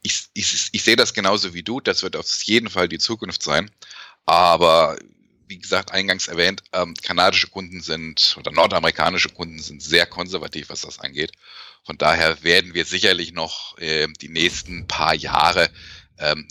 Ich, 0.00 0.28
ich, 0.32 0.68
ich 0.70 0.82
sehe 0.84 0.94
das 0.94 1.12
genauso 1.12 1.54
wie 1.54 1.64
du, 1.64 1.80
das 1.80 2.04
wird 2.04 2.14
auf 2.14 2.30
jeden 2.44 2.70
Fall 2.70 2.88
die 2.88 3.00
Zukunft 3.00 3.42
sein. 3.42 3.68
Aber 4.28 4.98
wie 5.46 5.58
gesagt, 5.58 5.92
eingangs 5.92 6.28
erwähnt, 6.28 6.62
ähm, 6.74 6.92
kanadische 7.02 7.46
Kunden 7.46 7.80
sind 7.80 8.36
oder 8.38 8.52
nordamerikanische 8.52 9.30
Kunden 9.30 9.58
sind 9.58 9.82
sehr 9.82 10.04
konservativ, 10.04 10.68
was 10.68 10.82
das 10.82 10.98
angeht. 10.98 11.32
Von 11.82 11.96
daher 11.96 12.42
werden 12.42 12.74
wir 12.74 12.84
sicherlich 12.84 13.32
noch 13.32 13.78
äh, 13.78 14.06
die 14.20 14.28
nächsten 14.28 14.86
paar 14.86 15.14
Jahre 15.14 15.70
ähm, 16.18 16.46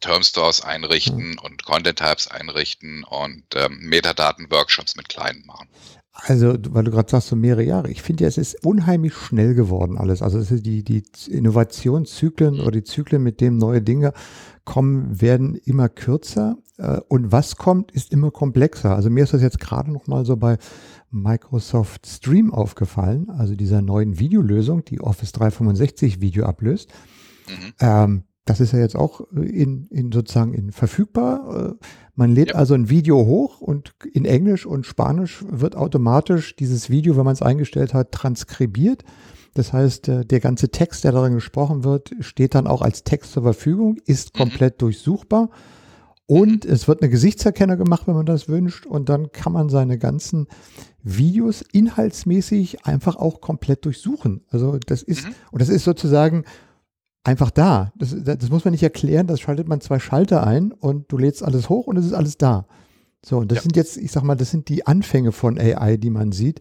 Termstores 0.00 0.60
einrichten 0.62 1.30
mhm. 1.30 1.38
und 1.42 1.64
Content 1.64 1.98
Types 1.98 2.28
einrichten 2.28 3.04
und 3.04 3.44
ähm, 3.54 3.78
Metadaten-Workshops 3.80 4.96
mit 4.96 5.08
Client 5.08 5.46
machen. 5.46 5.68
Also, 6.26 6.54
weil 6.70 6.84
du 6.84 6.90
gerade 6.90 7.08
sagst, 7.08 7.28
so 7.28 7.36
mehrere 7.36 7.62
Jahre. 7.62 7.90
Ich 7.90 8.02
finde 8.02 8.24
ja, 8.24 8.28
es 8.28 8.38
ist 8.38 8.64
unheimlich 8.64 9.14
schnell 9.14 9.54
geworden 9.54 9.96
alles. 9.96 10.20
Also 10.20 10.56
die, 10.56 10.82
die 10.82 11.04
Innovationszyklen 11.30 12.60
oder 12.60 12.72
die 12.72 12.82
Zyklen, 12.82 13.22
mit 13.22 13.40
denen 13.40 13.58
neue 13.58 13.82
Dinge 13.82 14.12
kommen, 14.64 15.20
werden 15.20 15.54
immer 15.54 15.88
kürzer. 15.88 16.56
Äh, 16.76 17.00
und 17.08 17.30
was 17.30 17.56
kommt, 17.56 17.92
ist 17.92 18.12
immer 18.12 18.32
komplexer. 18.32 18.96
Also 18.96 19.10
mir 19.10 19.22
ist 19.22 19.32
das 19.32 19.42
jetzt 19.42 19.60
gerade 19.60 19.92
noch 19.92 20.08
mal 20.08 20.24
so 20.24 20.36
bei 20.36 20.58
Microsoft 21.10 22.06
Stream 22.06 22.52
aufgefallen, 22.52 23.30
also 23.30 23.54
dieser 23.54 23.80
neuen 23.80 24.18
Videolösung, 24.18 24.84
die 24.84 25.00
Office 25.00 25.32
365 25.32 26.20
Video 26.20 26.44
ablöst. 26.44 26.90
Mhm. 27.48 27.72
Ähm, 27.80 28.24
das 28.48 28.60
ist 28.60 28.72
ja 28.72 28.78
jetzt 28.78 28.96
auch 28.96 29.20
in, 29.32 29.86
in 29.90 30.10
sozusagen 30.10 30.54
in 30.54 30.72
verfügbar. 30.72 31.76
Äh, 31.80 31.84
man 32.14 32.30
lädt 32.34 32.50
ja. 32.50 32.54
also 32.54 32.74
ein 32.74 32.88
Video 32.88 33.26
hoch 33.26 33.60
und 33.60 33.94
in 34.12 34.24
Englisch 34.24 34.64
und 34.64 34.86
Spanisch 34.86 35.44
wird 35.48 35.76
automatisch 35.76 36.56
dieses 36.56 36.88
Video, 36.88 37.16
wenn 37.16 37.24
man 37.24 37.34
es 37.34 37.42
eingestellt 37.42 37.92
hat, 37.92 38.12
transkribiert. 38.12 39.04
Das 39.54 39.72
heißt, 39.72 40.08
äh, 40.08 40.24
der 40.24 40.40
ganze 40.40 40.70
Text, 40.70 41.04
der 41.04 41.12
darin 41.12 41.34
gesprochen 41.34 41.84
wird, 41.84 42.12
steht 42.20 42.54
dann 42.54 42.66
auch 42.66 42.80
als 42.80 43.04
Text 43.04 43.32
zur 43.32 43.42
Verfügung, 43.42 43.98
ist 44.06 44.34
mhm. 44.34 44.38
komplett 44.38 44.80
durchsuchbar. 44.80 45.50
Und 46.26 46.64
mhm. 46.64 46.70
es 46.70 46.88
wird 46.88 47.02
eine 47.02 47.10
Gesichtserkenner 47.10 47.76
gemacht, 47.76 48.06
wenn 48.06 48.14
man 48.14 48.26
das 48.26 48.48
wünscht. 48.48 48.86
Und 48.86 49.08
dann 49.10 49.30
kann 49.32 49.52
man 49.52 49.68
seine 49.68 49.98
ganzen 49.98 50.46
Videos 51.02 51.62
inhaltsmäßig 51.72 52.86
einfach 52.86 53.16
auch 53.16 53.40
komplett 53.40 53.84
durchsuchen. 53.84 54.42
Also 54.50 54.78
das 54.78 55.02
ist, 55.02 55.26
mhm. 55.26 55.34
und 55.50 55.60
das 55.60 55.68
ist 55.68 55.84
sozusagen 55.84 56.44
einfach 57.28 57.50
da. 57.50 57.92
Das, 57.96 58.16
das 58.22 58.50
muss 58.50 58.64
man 58.64 58.72
nicht 58.72 58.82
erklären. 58.82 59.26
Das 59.26 59.40
schaltet 59.40 59.68
man 59.68 59.80
zwei 59.80 59.98
Schalter 59.98 60.46
ein 60.46 60.72
und 60.72 61.12
du 61.12 61.18
lädst 61.18 61.42
alles 61.42 61.68
hoch 61.68 61.86
und 61.86 61.96
es 61.96 62.06
ist 62.06 62.14
alles 62.14 62.38
da. 62.38 62.66
So, 63.24 63.38
und 63.38 63.52
das 63.52 63.56
ja. 63.56 63.62
sind 63.62 63.76
jetzt, 63.76 63.96
ich 63.98 64.10
sag 64.10 64.22
mal, 64.22 64.34
das 64.34 64.50
sind 64.50 64.68
die 64.68 64.86
Anfänge 64.86 65.32
von 65.32 65.58
AI, 65.58 65.98
die 65.98 66.10
man 66.10 66.32
sieht. 66.32 66.60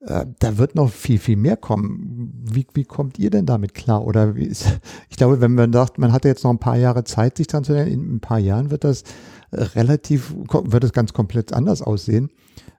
Äh, 0.00 0.26
da 0.38 0.58
wird 0.58 0.76
noch 0.76 0.90
viel, 0.90 1.18
viel 1.18 1.36
mehr 1.36 1.56
kommen. 1.56 2.32
Wie, 2.44 2.66
wie 2.74 2.84
kommt 2.84 3.18
ihr 3.18 3.30
denn 3.30 3.46
damit 3.46 3.74
klar? 3.74 4.04
Oder 4.04 4.36
wie 4.36 4.44
ist, 4.44 4.78
ich 5.10 5.16
glaube, 5.16 5.40
wenn 5.40 5.54
man 5.54 5.72
sagt, 5.72 5.98
man 5.98 6.12
hatte 6.12 6.28
jetzt 6.28 6.44
noch 6.44 6.52
ein 6.52 6.60
paar 6.60 6.76
Jahre 6.76 7.04
Zeit, 7.04 7.36
sich 7.36 7.48
dran 7.48 7.64
zu 7.64 7.72
erinnern, 7.72 7.92
in 7.92 8.16
ein 8.16 8.20
paar 8.20 8.38
Jahren 8.38 8.70
wird 8.70 8.84
das 8.84 9.02
relativ, 9.52 10.34
wird 10.36 10.84
es 10.84 10.92
ganz 10.92 11.12
komplett 11.12 11.52
anders 11.52 11.82
aussehen. 11.82 12.30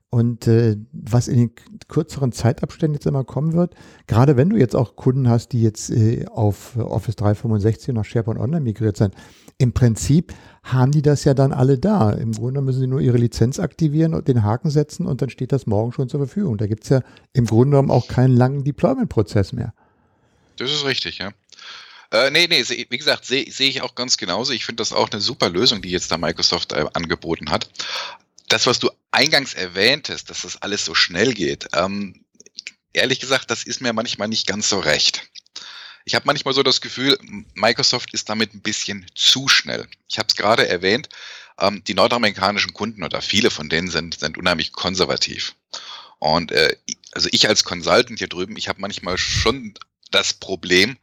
Und 0.10 0.48
äh, 0.48 0.78
was 0.94 1.28
in 1.28 1.38
den 1.38 1.52
kürzeren 1.90 2.32
Zeitabständen 2.32 2.96
jetzt 2.96 3.06
immer 3.06 3.26
kommen 3.26 3.54
wird, 3.54 3.76
gerade 4.08 4.38
wenn 4.38 4.50
du 4.50 4.56
jetzt 4.56 4.76
auch 4.76 4.96
Kunden 4.96 5.30
hast, 5.30 5.50
die 5.50 5.62
jetzt 5.62 5.90
äh, 5.90 6.26
auf 6.28 6.78
Office 6.78 7.18
365 7.18 7.90
und 7.90 7.98
auf 7.98 8.08
SharePoint 8.08 8.40
Online 8.40 8.62
migriert 8.62 8.96
sind, 8.96 9.14
im 9.58 9.74
Prinzip 9.74 10.34
haben 10.64 10.92
die 10.92 11.02
das 11.02 11.26
ja 11.26 11.34
dann 11.34 11.52
alle 11.52 11.78
da. 11.78 12.12
Im 12.12 12.32
Grunde 12.32 12.62
müssen 12.62 12.80
sie 12.80 12.88
nur 12.88 13.02
ihre 13.02 13.18
Lizenz 13.18 13.60
aktivieren 13.60 14.14
und 14.14 14.28
den 14.28 14.44
Haken 14.44 14.70
setzen 14.70 15.06
und 15.06 15.22
dann 15.22 15.30
steht 15.30 15.52
das 15.52 15.66
morgen 15.66 15.92
schon 15.92 16.08
zur 16.08 16.22
Verfügung. 16.22 16.58
Da 16.58 16.68
gibt 16.68 16.84
es 16.84 16.90
ja 16.90 17.02
im 17.34 17.46
Grunde 17.46 17.72
genommen 17.72 17.92
auch 17.92 18.08
keinen 18.08 18.36
langen 18.36 18.64
Deployment-Prozess 18.64 19.52
mehr. 19.52 19.74
Das 20.58 20.72
ist 20.72 20.86
richtig, 20.86 21.18
ja. 21.18 21.32
Äh, 22.12 22.32
nee, 22.32 22.48
nee, 22.48 22.64
wie 22.68 22.98
gesagt, 22.98 23.26
sehe 23.26 23.52
seh 23.52 23.68
ich 23.68 23.82
auch 23.82 23.96
ganz 23.96 24.18
genauso. 24.18 24.54
Ich 24.54 24.66
finde 24.66 24.82
das 24.82 24.94
auch 24.94 25.10
eine 25.12 25.20
super 25.20 25.50
Lösung, 25.50 25.82
die 25.82 25.90
jetzt 25.90 26.12
da 26.12 26.18
Microsoft 26.18 26.72
äh, 26.72 26.86
angeboten 26.94 27.52
hat. 27.52 27.70
Das, 28.48 28.66
was 28.66 28.80
du 28.80 28.90
eingangs 29.12 29.54
erwähntest, 29.54 30.30
dass 30.30 30.42
das 30.42 30.62
alles 30.62 30.86
so 30.86 30.96
schnell 30.96 31.34
geht, 31.34 31.68
ähm, 31.74 32.26
ehrlich 32.94 33.20
gesagt, 33.20 33.52
das 33.52 33.64
ist 33.64 33.82
mir 33.82 33.94
manchmal 33.94 34.28
nicht 34.28 34.48
ganz 34.48 34.70
so 34.70 34.80
recht. 34.80 35.30
Ich 36.06 36.16
habe 36.16 36.26
manchmal 36.26 36.54
so 36.54 36.64
das 36.64 36.80
Gefühl, 36.80 37.18
Microsoft 37.54 38.14
ist 38.14 38.30
damit 38.30 38.54
ein 38.54 38.62
bisschen 38.62 39.06
zu 39.14 39.50
schnell. 39.50 39.88
Ich 40.08 40.18
habe 40.18 40.28
es 40.30 40.36
gerade 40.36 40.68
erwähnt, 40.68 41.10
ähm, 41.60 41.84
die 41.86 41.94
nordamerikanischen 41.94 42.74
Kunden 42.74 43.04
oder 43.04 43.22
viele 43.22 43.52
von 43.52 43.68
denen 43.68 43.90
sind, 43.90 44.20
sind 44.20 44.38
unheimlich 44.38 44.72
konservativ. 44.72 45.56
Und 46.20 46.52
äh, 46.52 46.76
also 47.12 47.30
ich 47.32 47.48
als 47.48 47.64
Consultant 47.64 48.20
hier 48.20 48.30
drüben, 48.30 48.58
ich 48.58 48.70
habe 48.70 48.82
manchmal 48.82 49.18
schon 49.18 49.74
das 50.12 50.34
Problem, 50.34 50.98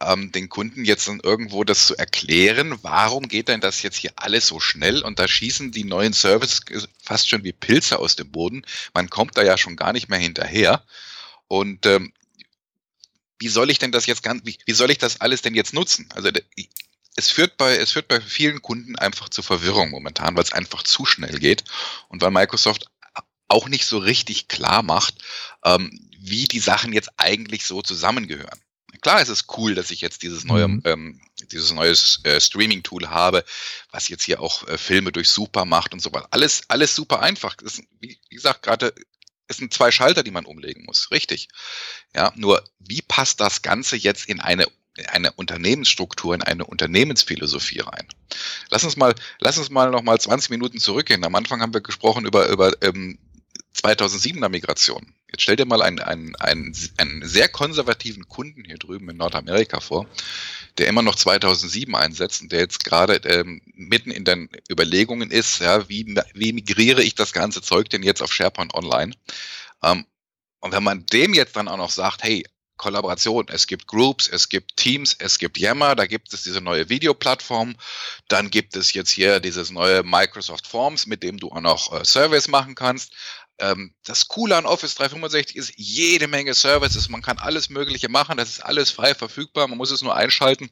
ähm, 0.00 0.32
den 0.32 0.48
Kunden 0.48 0.84
jetzt 0.84 1.08
dann 1.08 1.20
irgendwo 1.20 1.64
das 1.64 1.86
zu 1.86 1.96
erklären, 1.96 2.78
warum 2.82 3.28
geht 3.28 3.48
denn 3.48 3.60
das 3.60 3.82
jetzt 3.82 3.96
hier 3.96 4.12
alles 4.16 4.46
so 4.46 4.60
schnell 4.60 5.02
und 5.02 5.18
da 5.18 5.28
schießen 5.28 5.72
die 5.72 5.84
neuen 5.84 6.12
Services 6.12 6.62
fast 7.02 7.28
schon 7.28 7.44
wie 7.44 7.52
Pilze 7.52 7.98
aus 7.98 8.16
dem 8.16 8.30
Boden. 8.30 8.64
Man 8.92 9.10
kommt 9.10 9.36
da 9.36 9.42
ja 9.42 9.56
schon 9.56 9.76
gar 9.76 9.92
nicht 9.92 10.08
mehr 10.08 10.18
hinterher. 10.18 10.84
Und 11.48 11.86
ähm, 11.86 12.12
wie 13.38 13.48
soll 13.48 13.70
ich 13.70 13.78
denn 13.78 13.92
das 13.92 14.06
jetzt 14.06 14.22
ganz, 14.22 14.44
wie, 14.44 14.58
wie 14.66 14.72
soll 14.72 14.90
ich 14.90 14.98
das 14.98 15.20
alles 15.20 15.42
denn 15.42 15.54
jetzt 15.54 15.74
nutzen? 15.74 16.08
Also 16.14 16.30
es 17.16 17.30
führt 17.30 17.56
bei, 17.56 17.76
es 17.76 17.92
führt 17.92 18.08
bei 18.08 18.20
vielen 18.20 18.62
Kunden 18.62 18.96
einfach 18.96 19.28
zu 19.28 19.42
Verwirrung 19.42 19.90
momentan, 19.90 20.34
weil 20.34 20.44
es 20.44 20.52
einfach 20.52 20.82
zu 20.82 21.04
schnell 21.04 21.38
geht 21.38 21.64
und 22.08 22.22
weil 22.22 22.30
Microsoft 22.30 22.86
auch 23.48 23.68
nicht 23.68 23.86
so 23.86 23.98
richtig 23.98 24.48
klar 24.48 24.82
macht, 24.82 25.22
ähm, 25.64 26.08
wie 26.18 26.44
die 26.44 26.60
Sachen 26.60 26.92
jetzt 26.92 27.10
eigentlich 27.18 27.66
so 27.66 27.82
zusammengehören. 27.82 28.63
Klar 29.04 29.20
ist 29.20 29.28
es 29.28 29.44
cool, 29.58 29.74
dass 29.74 29.90
ich 29.90 30.00
jetzt 30.00 30.22
dieses 30.22 30.44
neue, 30.44 30.66
mhm. 30.66 30.80
ähm, 30.86 31.20
dieses 31.52 31.72
neue 31.72 31.92
äh, 32.22 32.40
Streaming-Tool 32.40 33.10
habe, 33.10 33.44
was 33.90 34.08
jetzt 34.08 34.24
hier 34.24 34.40
auch 34.40 34.66
äh, 34.66 34.78
Filme 34.78 35.12
durchsuchbar 35.12 35.66
macht 35.66 35.92
und 35.92 36.00
so 36.00 36.10
weiter. 36.14 36.26
Alles, 36.30 36.62
alles 36.68 36.96
super 36.96 37.20
einfach. 37.20 37.54
Ist, 37.60 37.82
wie 38.00 38.18
gesagt, 38.30 38.62
gerade 38.62 38.94
es 39.46 39.58
sind 39.58 39.74
zwei 39.74 39.90
Schalter, 39.90 40.22
die 40.22 40.30
man 40.30 40.46
umlegen 40.46 40.86
muss, 40.86 41.10
richtig. 41.10 41.48
Ja, 42.16 42.32
nur 42.34 42.64
wie 42.78 43.02
passt 43.02 43.40
das 43.40 43.60
Ganze 43.60 43.96
jetzt 43.96 44.26
in 44.26 44.40
eine 44.40 44.66
eine 45.08 45.32
Unternehmensstruktur, 45.32 46.34
in 46.34 46.42
eine 46.42 46.64
Unternehmensphilosophie 46.64 47.80
rein. 47.80 48.06
Lass 48.70 48.84
uns 48.84 48.96
mal, 48.96 49.12
lass 49.40 49.58
uns 49.58 49.68
mal 49.68 49.90
noch 49.90 50.02
mal 50.02 50.20
20 50.20 50.50
Minuten 50.50 50.78
zurückgehen. 50.78 51.24
Am 51.24 51.34
Anfang 51.34 51.60
haben 51.60 51.74
wir 51.74 51.80
gesprochen 51.80 52.24
über, 52.24 52.48
über 52.48 52.72
ähm, 52.80 53.18
2007er 53.74 54.48
Migration. 54.48 55.14
Jetzt 55.30 55.42
stell 55.42 55.56
dir 55.56 55.66
mal 55.66 55.82
einen, 55.82 55.98
einen, 55.98 56.36
einen, 56.36 56.76
einen 56.96 57.26
sehr 57.26 57.48
konservativen 57.48 58.28
Kunden 58.28 58.64
hier 58.64 58.78
drüben 58.78 59.10
in 59.10 59.16
Nordamerika 59.16 59.80
vor, 59.80 60.06
der 60.78 60.86
immer 60.86 61.02
noch 61.02 61.16
2007 61.16 61.94
einsetzt 61.94 62.42
und 62.42 62.52
der 62.52 62.60
jetzt 62.60 62.84
gerade 62.84 63.16
ähm, 63.28 63.60
mitten 63.74 64.10
in 64.10 64.24
den 64.24 64.48
Überlegungen 64.70 65.30
ist, 65.30 65.60
ja, 65.60 65.88
wie, 65.88 66.16
wie 66.34 66.52
migriere 66.52 67.02
ich 67.02 67.16
das 67.16 67.32
ganze 67.32 67.62
Zeug 67.62 67.88
denn 67.90 68.04
jetzt 68.04 68.22
auf 68.22 68.32
SharePoint 68.32 68.74
Online? 68.74 69.12
Ähm, 69.82 70.06
und 70.60 70.72
wenn 70.72 70.84
man 70.84 71.04
dem 71.06 71.34
jetzt 71.34 71.56
dann 71.56 71.68
auch 71.68 71.76
noch 71.76 71.90
sagt, 71.90 72.22
hey, 72.22 72.44
Kollaboration. 72.76 73.46
Es 73.48 73.66
gibt 73.66 73.86
Groups, 73.86 74.28
es 74.28 74.48
gibt 74.48 74.76
Teams, 74.76 75.14
es 75.18 75.38
gibt 75.38 75.58
Yammer, 75.58 75.94
da 75.94 76.06
gibt 76.06 76.32
es 76.34 76.42
diese 76.42 76.60
neue 76.60 76.88
Videoplattform. 76.88 77.76
Dann 78.28 78.50
gibt 78.50 78.76
es 78.76 78.92
jetzt 78.92 79.10
hier 79.10 79.40
dieses 79.40 79.70
neue 79.70 80.02
Microsoft 80.02 80.66
Forms, 80.66 81.06
mit 81.06 81.22
dem 81.22 81.38
du 81.38 81.50
auch 81.50 81.60
noch 81.60 81.92
äh, 81.92 82.04
Surveys 82.04 82.48
machen 82.48 82.74
kannst. 82.74 83.12
Ähm, 83.58 83.94
das 84.04 84.28
Coole 84.28 84.56
an 84.56 84.66
Office 84.66 84.94
365 84.96 85.56
ist 85.56 85.72
jede 85.76 86.28
Menge 86.28 86.54
Services. 86.54 87.08
Man 87.08 87.22
kann 87.22 87.38
alles 87.38 87.70
Mögliche 87.70 88.08
machen. 88.08 88.36
Das 88.36 88.48
ist 88.48 88.64
alles 88.64 88.90
frei 88.90 89.14
verfügbar. 89.14 89.68
Man 89.68 89.78
muss 89.78 89.90
es 89.90 90.02
nur 90.02 90.16
einschalten. 90.16 90.70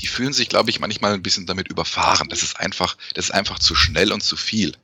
Die 0.00 0.06
fühlen 0.06 0.32
sich, 0.32 0.48
glaube 0.48 0.70
ich, 0.70 0.80
manchmal 0.80 1.14
ein 1.14 1.22
bisschen 1.22 1.46
damit 1.46 1.68
überfahren. 1.68 2.28
Das 2.28 2.42
ist 2.42 2.58
einfach, 2.58 2.96
das 3.14 3.26
ist 3.26 3.30
einfach 3.30 3.58
zu 3.58 3.74
schnell 3.74 4.12
und 4.12 4.22
zu 4.22 4.36
viel. 4.36 4.76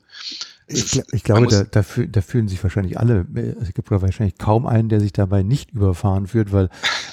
Ich, 0.72 1.02
ich, 1.12 1.24
glaube, 1.24 1.46
da, 1.48 1.64
da, 1.64 1.84
da, 2.08 2.20
fühlen 2.20 2.46
sich 2.46 2.62
wahrscheinlich 2.62 2.98
alle, 2.98 3.26
es 3.60 3.74
gibt 3.74 3.90
wahrscheinlich 3.90 4.38
kaum 4.38 4.66
einen, 4.66 4.88
der 4.88 5.00
sich 5.00 5.12
dabei 5.12 5.42
nicht 5.42 5.72
überfahren 5.72 6.28
fühlt, 6.28 6.52
weil 6.52 6.68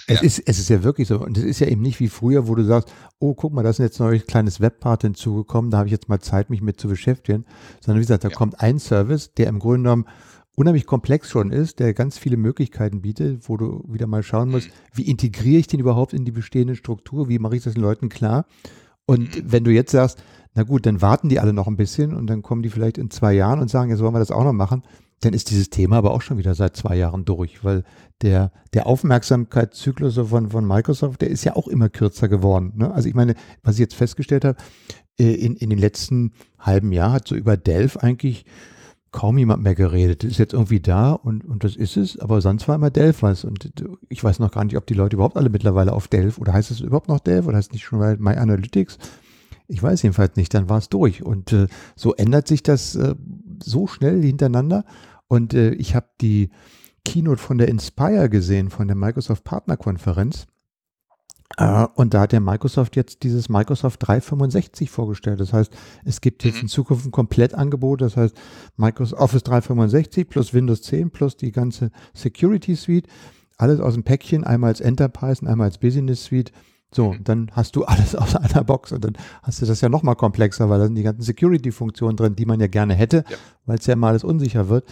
es, 0.07 0.21
ja. 0.21 0.25
ist, 0.25 0.43
es 0.45 0.59
ist 0.59 0.69
ja 0.69 0.83
wirklich 0.83 1.07
so. 1.07 1.19
Und 1.19 1.37
es 1.37 1.43
ist 1.43 1.59
ja 1.59 1.67
eben 1.67 1.81
nicht 1.81 1.99
wie 1.99 2.07
früher, 2.07 2.47
wo 2.47 2.55
du 2.55 2.63
sagst, 2.63 2.93
oh, 3.19 3.33
guck 3.33 3.53
mal, 3.53 3.63
da 3.63 3.69
ist 3.71 3.79
jetzt 3.79 3.99
ein 3.99 4.07
neues 4.07 4.27
kleines 4.27 4.61
Webpart 4.61 5.01
hinzugekommen, 5.01 5.71
da 5.71 5.79
habe 5.79 5.87
ich 5.87 5.91
jetzt 5.91 6.07
mal 6.07 6.19
Zeit, 6.19 6.49
mich 6.49 6.61
mit 6.61 6.79
zu 6.79 6.87
beschäftigen. 6.87 7.45
Sondern 7.81 7.99
wie 7.99 8.05
gesagt, 8.05 8.23
da 8.23 8.29
ja. 8.29 8.35
kommt 8.35 8.61
ein 8.61 8.79
Service, 8.79 9.33
der 9.33 9.47
im 9.47 9.59
Grunde 9.59 9.89
genommen 9.89 10.05
unheimlich 10.55 10.85
komplex 10.85 11.29
schon 11.29 11.51
ist, 11.51 11.79
der 11.79 11.93
ganz 11.93 12.17
viele 12.17 12.37
Möglichkeiten 12.37 13.01
bietet, 13.01 13.47
wo 13.47 13.57
du 13.57 13.83
wieder 13.87 14.07
mal 14.07 14.23
schauen 14.23 14.49
musst, 14.49 14.67
mhm. 14.67 14.73
wie 14.93 15.09
integriere 15.09 15.59
ich 15.59 15.67
den 15.67 15.79
überhaupt 15.79 16.13
in 16.13 16.25
die 16.25 16.31
bestehende 16.31 16.75
Struktur, 16.75 17.29
wie 17.29 17.39
mache 17.39 17.55
ich 17.55 17.63
das 17.63 17.75
den 17.75 17.83
Leuten 17.83 18.09
klar? 18.09 18.45
Und 19.07 19.35
mhm. 19.35 19.51
wenn 19.51 19.63
du 19.63 19.71
jetzt 19.71 19.91
sagst, 19.91 20.21
na 20.53 20.63
gut, 20.63 20.85
dann 20.85 21.01
warten 21.01 21.29
die 21.29 21.39
alle 21.39 21.53
noch 21.53 21.67
ein 21.67 21.77
bisschen 21.77 22.13
und 22.13 22.27
dann 22.27 22.43
kommen 22.43 22.61
die 22.61 22.69
vielleicht 22.69 22.97
in 22.97 23.09
zwei 23.09 23.33
Jahren 23.33 23.59
und 23.59 23.69
sagen, 23.69 23.89
jetzt 23.89 24.01
wollen 24.01 24.13
wir 24.13 24.19
das 24.19 24.31
auch 24.31 24.43
noch 24.43 24.53
machen. 24.53 24.83
Dann 25.21 25.33
ist 25.33 25.49
dieses 25.49 25.71
Thema 25.71 25.97
aber 25.97 26.11
auch 26.11 26.21
schon 26.21 26.37
wieder 26.37 26.53
seit 26.53 26.75
zwei 26.75 26.95
Jahren 26.95 27.25
durch, 27.25 27.63
weil 27.63 27.83
der, 28.21 28.51
der 28.73 28.85
Aufmerksamkeitszyklus 28.85 30.15
von, 30.15 30.51
von 30.51 30.67
Microsoft, 30.67 31.21
der 31.21 31.29
ist 31.29 31.43
ja 31.43 31.55
auch 31.55 31.67
immer 31.67 31.89
kürzer 31.89 32.27
geworden. 32.27 32.73
Ne? 32.75 32.91
Also 32.91 33.09
ich 33.09 33.15
meine, 33.15 33.33
was 33.63 33.75
ich 33.75 33.79
jetzt 33.79 33.95
festgestellt 33.95 34.45
habe, 34.45 34.57
äh, 35.19 35.33
in, 35.33 35.55
in 35.55 35.69
den 35.69 35.79
letzten 35.79 36.33
halben 36.59 36.91
Jahr 36.91 37.13
hat 37.13 37.27
so 37.27 37.35
über 37.35 37.57
Delph 37.57 37.97
eigentlich 37.97 38.45
kaum 39.11 39.37
jemand 39.37 39.63
mehr 39.63 39.75
geredet. 39.75 40.23
Das 40.23 40.31
ist 40.31 40.37
jetzt 40.37 40.53
irgendwie 40.53 40.79
da 40.79 41.11
und, 41.11 41.45
und 41.45 41.63
das 41.63 41.75
ist 41.75 41.97
es, 41.97 42.19
aber 42.19 42.41
sonst 42.41 42.67
war 42.67 42.75
immer 42.75 42.89
Delph 42.89 43.21
was. 43.21 43.43
Und 43.45 43.71
ich 44.09 44.23
weiß 44.23 44.39
noch 44.39 44.51
gar 44.51 44.63
nicht, 44.63 44.77
ob 44.77 44.85
die 44.85 44.93
Leute 44.93 45.15
überhaupt 45.15 45.37
alle 45.37 45.49
mittlerweile 45.49 45.93
auf 45.93 46.07
Delph 46.07 46.37
oder 46.37 46.53
heißt 46.53 46.71
es 46.71 46.81
überhaupt 46.81 47.07
noch 47.07 47.19
Delph 47.19 47.47
oder 47.47 47.57
heißt 47.57 47.69
es 47.69 47.73
nicht 47.73 47.85
schon 47.85 47.99
My 48.19 48.35
Analytics? 48.35 48.97
Ich 49.67 49.83
weiß 49.83 50.01
jedenfalls 50.01 50.35
nicht, 50.35 50.53
dann 50.53 50.69
war 50.69 50.77
es 50.77 50.89
durch. 50.89 51.23
Und 51.23 51.51
äh, 51.51 51.67
so 51.95 52.13
ändert 52.15 52.47
sich 52.47 52.63
das 52.63 52.95
äh, 52.95 53.15
so 53.61 53.87
schnell 53.87 54.21
hintereinander. 54.23 54.85
Und 55.27 55.53
äh, 55.53 55.71
ich 55.71 55.95
habe 55.95 56.07
die 56.21 56.49
Keynote 57.03 57.41
von 57.41 57.57
der 57.57 57.67
Inspire 57.67 58.29
gesehen, 58.29 58.69
von 58.69 58.87
der 58.87 58.95
Microsoft 58.95 59.43
Partnerkonferenz. 59.43 60.47
Äh, 61.55 61.87
und 61.95 62.13
da 62.13 62.21
hat 62.21 62.33
der 62.33 62.41
Microsoft 62.41 62.95
jetzt 62.95 63.23
dieses 63.23 63.47
Microsoft 63.47 64.05
365 64.05 64.89
vorgestellt. 64.89 65.39
Das 65.39 65.53
heißt, 65.53 65.71
es 66.03 66.19
gibt 66.19 66.43
jetzt 66.43 66.55
mhm. 66.55 66.61
in 66.63 66.67
Zukunft 66.67 67.05
ein 67.05 67.11
Komplettangebot. 67.11 68.01
Das 68.01 68.17
heißt, 68.17 68.35
Microsoft 68.75 69.21
Office 69.21 69.43
365 69.43 70.27
plus 70.27 70.53
Windows 70.53 70.81
10 70.81 71.11
plus 71.11 71.37
die 71.37 71.51
ganze 71.51 71.91
Security 72.13 72.75
Suite. 72.75 73.07
Alles 73.57 73.79
aus 73.79 73.93
dem 73.93 74.03
Päckchen, 74.03 74.43
einmal 74.43 74.69
als 74.69 74.81
Enterprise 74.81 75.41
und 75.41 75.47
einmal 75.47 75.67
als 75.67 75.77
Business 75.79 76.25
Suite 76.25 76.51
so, 76.93 77.13
mhm. 77.13 77.23
dann 77.23 77.51
hast 77.53 77.75
du 77.75 77.83
alles 77.85 78.15
aus 78.15 78.35
einer 78.35 78.63
Box 78.63 78.91
und 78.91 79.03
dann 79.03 79.17
hast 79.43 79.61
du 79.61 79.65
das 79.65 79.81
ja 79.81 79.89
nochmal 79.89 80.15
komplexer, 80.15 80.69
weil 80.69 80.79
da 80.79 80.85
sind 80.85 80.95
die 80.95 81.03
ganzen 81.03 81.21
Security-Funktionen 81.21 82.15
drin, 82.15 82.35
die 82.35 82.45
man 82.45 82.59
ja 82.59 82.67
gerne 82.67 82.93
hätte, 82.95 83.23
ja. 83.29 83.37
weil 83.65 83.77
es 83.77 83.85
ja 83.85 83.95
mal 83.95 84.09
alles 84.09 84.23
unsicher 84.23 84.69
wird. 84.69 84.87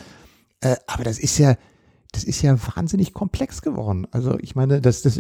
Äh, 0.62 0.76
aber 0.88 1.04
das 1.04 1.20
ist 1.20 1.38
ja, 1.38 1.56
das 2.16 2.24
ist 2.24 2.42
ja 2.42 2.58
wahnsinnig 2.76 3.14
komplex 3.14 3.62
geworden. 3.62 4.08
Also 4.12 4.38
ich 4.40 4.56
meine, 4.56 4.80
das, 4.80 5.02
das, 5.02 5.20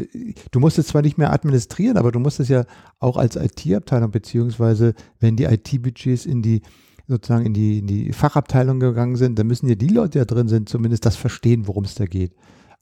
du 0.52 0.60
musst 0.60 0.80
es 0.80 0.88
zwar 0.88 1.02
nicht 1.02 1.18
mehr 1.18 1.34
administrieren, 1.34 1.98
aber 1.98 2.12
du 2.12 2.20
musst 2.20 2.40
es 2.40 2.48
ja 2.48 2.66
auch 3.00 3.18
als 3.18 3.36
IT-Abteilung, 3.36 4.12
beziehungsweise 4.12 4.94
wenn 5.20 5.36
die 5.36 5.44
IT-Budgets 5.44 6.26
in 6.26 6.42
die 6.42 6.62
sozusagen 7.08 7.46
in 7.46 7.54
die, 7.54 7.80
in 7.80 7.88
die 7.88 8.14
Fachabteilung 8.14 8.80
gegangen 8.80 9.18
sind, 9.18 9.38
dann 9.38 9.46
müssen 9.46 9.68
ja 9.68 9.76
die 9.76 9.90
Leute, 9.90 10.12
die 10.12 10.20
da 10.20 10.26
drin 10.26 10.48
sind, 10.48 10.70
zumindest 10.70 11.06
das 11.06 11.18
verstehen, 11.18 11.68
worum 11.68 11.84
es 11.84 11.96
da 11.96 12.06
geht. 12.06 12.34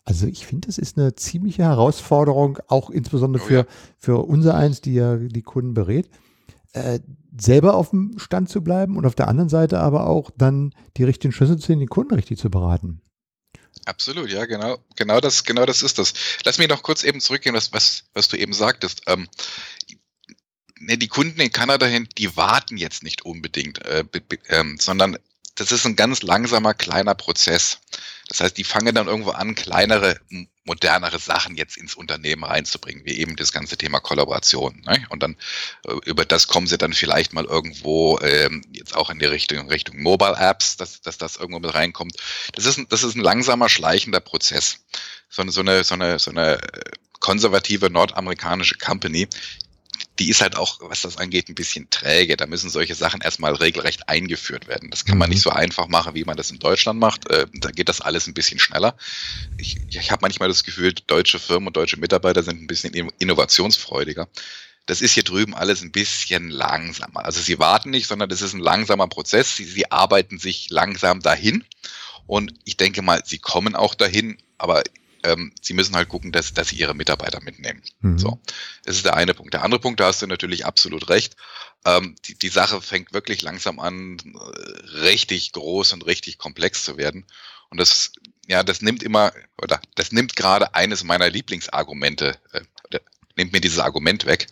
Also 0.06 0.28
ich 0.28 0.46
finde, 0.46 0.68
das 0.68 0.78
ist 0.78 0.98
eine 0.98 1.16
ziemliche 1.16 1.64
Herausforderung, 1.64 2.60
auch 2.68 2.90
insbesondere 2.90 3.44
für, 3.44 3.66
für 3.98 4.20
unser 4.20 4.56
eins, 4.56 4.80
die 4.82 4.94
ja 4.94 5.18
die 5.18 5.42
Kunden 5.42 5.74
berät, 5.74 6.10
äh, 6.74 7.00
selber 7.38 7.76
auf 7.76 7.90
dem 7.90 8.18
Stand 8.18 8.48
zu 8.48 8.64
bleiben 8.64 8.96
und 8.96 9.06
auf 9.06 9.16
der 9.16 9.28
anderen 9.28 9.50
Seite 9.50 9.80
aber 9.80 10.08
auch 10.08 10.30
dann 10.38 10.74
die 10.98 11.04
richtigen 11.04 11.32
Schlüssel 11.32 11.58
zu 11.58 11.68
sehen, 11.68 11.80
den 11.80 11.90
Kunden 11.90 12.14
richtig 12.14 12.38
zu 12.38 12.50
beraten. 12.50 13.02
Absolut, 13.86 14.30
ja, 14.30 14.46
genau, 14.46 14.80
genau 14.96 15.20
das, 15.20 15.44
genau 15.44 15.66
das 15.66 15.82
ist 15.82 16.00
das. 16.00 16.14
Lass 16.46 16.58
mich 16.58 16.70
noch 16.70 16.84
kurz 16.84 17.04
eben 17.04 17.20
zurückgehen, 17.20 17.56
was, 17.56 17.74
was, 17.74 18.06
was 18.14 18.30
du 18.30 18.38
eben 18.38 18.54
sagtest. 18.54 19.02
Ähm, 19.08 19.28
ne, 20.80 20.98
die 20.98 21.08
Kunden 21.08 21.40
in 21.42 21.52
Kanada 21.52 21.86
hin, 21.86 22.08
die 22.18 22.36
warten 22.36 22.78
jetzt 22.78 23.04
nicht 23.04 23.24
unbedingt, 23.26 23.84
äh, 23.86 24.06
ähm, 24.50 24.78
sondern 24.80 25.18
das 25.56 25.72
ist 25.72 25.86
ein 25.86 25.96
ganz 25.96 26.22
langsamer, 26.22 26.74
kleiner 26.74 27.16
Prozess. 27.16 27.80
Das 28.34 28.40
heißt, 28.40 28.58
die 28.58 28.64
fangen 28.64 28.96
dann 28.96 29.06
irgendwo 29.06 29.30
an, 29.30 29.54
kleinere, 29.54 30.20
modernere 30.64 31.20
Sachen 31.20 31.56
jetzt 31.56 31.78
ins 31.78 31.94
Unternehmen 31.94 32.44
reinzubringen, 32.44 33.06
wie 33.06 33.20
eben 33.20 33.36
das 33.36 33.52
ganze 33.52 33.78
Thema 33.78 34.00
Kollaboration. 34.00 34.82
Ne? 34.88 35.06
Und 35.10 35.22
dann 35.22 35.38
äh, 35.86 35.94
über 36.06 36.26
das 36.26 36.48
kommen 36.48 36.66
sie 36.66 36.80
dann 36.80 36.94
vielleicht 36.94 37.34
mal 37.34 37.46
irgendwo 37.46 38.20
ähm, 38.22 38.64
jetzt 38.72 38.96
auch 38.96 39.12
in 39.12 39.20
die 39.20 39.26
Richtung, 39.26 39.70
Richtung 39.70 40.02
Mobile 40.02 40.36
Apps, 40.36 40.78
dass, 40.78 41.00
dass 41.02 41.20
das 41.20 41.36
irgendwo 41.36 41.60
mit 41.60 41.76
reinkommt. 41.76 42.16
Das 42.54 42.66
ist, 42.66 42.80
ein, 42.80 42.88
das 42.90 43.04
ist 43.04 43.16
ein 43.16 43.22
langsamer, 43.22 43.70
schleichender 43.70 44.20
Prozess. 44.20 44.80
So 45.30 45.44
eine, 45.44 45.52
so 45.52 45.62
eine, 45.62 45.84
so 45.84 45.94
eine, 45.94 46.18
so 46.18 46.32
eine 46.32 46.60
äh, 46.60 46.82
konservative 47.20 47.92
nordamerikanische 47.92 48.80
Company, 48.80 49.28
die 50.24 50.30
ist 50.30 50.40
halt 50.40 50.56
auch, 50.56 50.80
was 50.80 51.02
das 51.02 51.18
angeht, 51.18 51.50
ein 51.50 51.56
bisschen 51.56 51.90
träge. 51.90 52.38
Da 52.38 52.46
müssen 52.46 52.70
solche 52.70 52.96
Sachen 52.96 53.20
erstmal 53.20 53.56
regelrecht 53.56 54.08
eingeführt 54.08 54.70
werden. 54.70 54.90
Das 54.90 55.04
kann 55.04 55.18
man 55.18 55.30
nicht 55.30 55.40
mhm. 55.40 55.44
so 55.44 55.50
einfach 55.50 55.90
machen, 55.90 56.16
wie 56.16 56.24
man 56.24 56.38
das 56.38 56.50
in 56.50 56.60
Deutschland 56.60 56.98
macht. 56.98 57.30
Äh, 57.30 57.46
da 57.54 57.72
geht 57.72 57.90
das 57.90 58.00
alles 58.00 58.26
ein 58.26 58.34
bisschen 58.34 58.58
schneller. 58.58 58.96
Ich, 59.58 59.76
ich 59.90 60.12
habe 60.12 60.22
manchmal 60.22 60.48
das 60.48 60.64
Gefühl, 60.64 60.94
deutsche 61.08 61.40
Firmen 61.40 61.68
und 61.68 61.76
deutsche 61.76 61.98
Mitarbeiter 61.98 62.42
sind 62.42 62.62
ein 62.62 62.68
bisschen 62.68 62.94
innovationsfreudiger. 63.20 64.30
Das 64.86 65.02
ist 65.02 65.12
hier 65.12 65.24
drüben 65.24 65.54
alles 65.56 65.82
ein 65.82 65.92
bisschen 65.92 66.50
langsamer. 66.50 67.26
Also 67.26 67.42
sie 67.42 67.60
warten 67.60 67.90
nicht, 67.90 68.08
sondern 68.08 68.30
das 68.30 68.42
ist 68.42 68.54
ein 68.54 68.62
langsamer 68.62 69.10
Prozess. 69.10 69.58
Sie, 69.58 69.66
sie 69.66 69.92
arbeiten 69.92 70.40
sich 70.40 70.70
langsam 70.70 71.20
dahin. 71.20 71.66
Und 72.28 72.54
ich 72.64 72.78
denke 72.78 73.02
mal, 73.02 73.22
sie 73.26 73.40
kommen 73.40 73.76
auch 73.76 73.94
dahin, 73.94 74.38
aber 74.58 74.84
ähm, 75.24 75.54
sie 75.62 75.74
müssen 75.74 75.96
halt 75.96 76.10
gucken, 76.10 76.32
dass, 76.32 76.54
dass 76.54 76.70
sie 76.70 76.76
ihre 76.76 76.94
Mitarbeiter 76.94 77.42
mitnehmen. 77.42 77.82
Mhm. 78.02 78.18
So, 78.18 78.40
das 78.84 78.98
ist 78.98 79.06
der 79.06 79.16
eine 79.16 79.34
Punkt. 79.34 79.54
Der 79.54 79.64
andere 79.64 79.80
Punkt, 79.80 80.00
da 80.00 80.06
hast 80.06 80.22
du 80.22 80.28
natürlich 80.28 80.66
absolut 80.66 81.10
recht. 81.10 81.36
Ähm, 81.86 82.16
die, 82.26 82.36
die 82.36 82.50
Sache 82.50 82.82
fängt 82.82 83.14
wirklich 83.14 83.42
langsam 83.42 83.80
an, 83.80 84.18
äh, 84.20 85.00
richtig 85.00 85.52
groß 85.54 85.94
und 85.94 86.06
richtig 86.06 86.38
komplex 86.38 86.84
zu 86.84 86.98
werden. 86.98 87.26
Und 87.70 87.80
das, 87.80 88.12
ja, 88.48 88.64
das 88.64 88.82
nimmt 88.82 89.04
immer, 89.04 89.34
oder 89.62 89.82
das 89.96 90.12
nimmt 90.12 90.36
gerade 90.36 90.76
eines 90.76 91.04
meiner 91.04 91.30
Lieblingsargumente, 91.30 92.38
äh, 92.52 92.62
nimmt 93.36 93.54
mir 93.54 93.62
dieses 93.62 93.80
Argument 93.80 94.26
weg. 94.26 94.48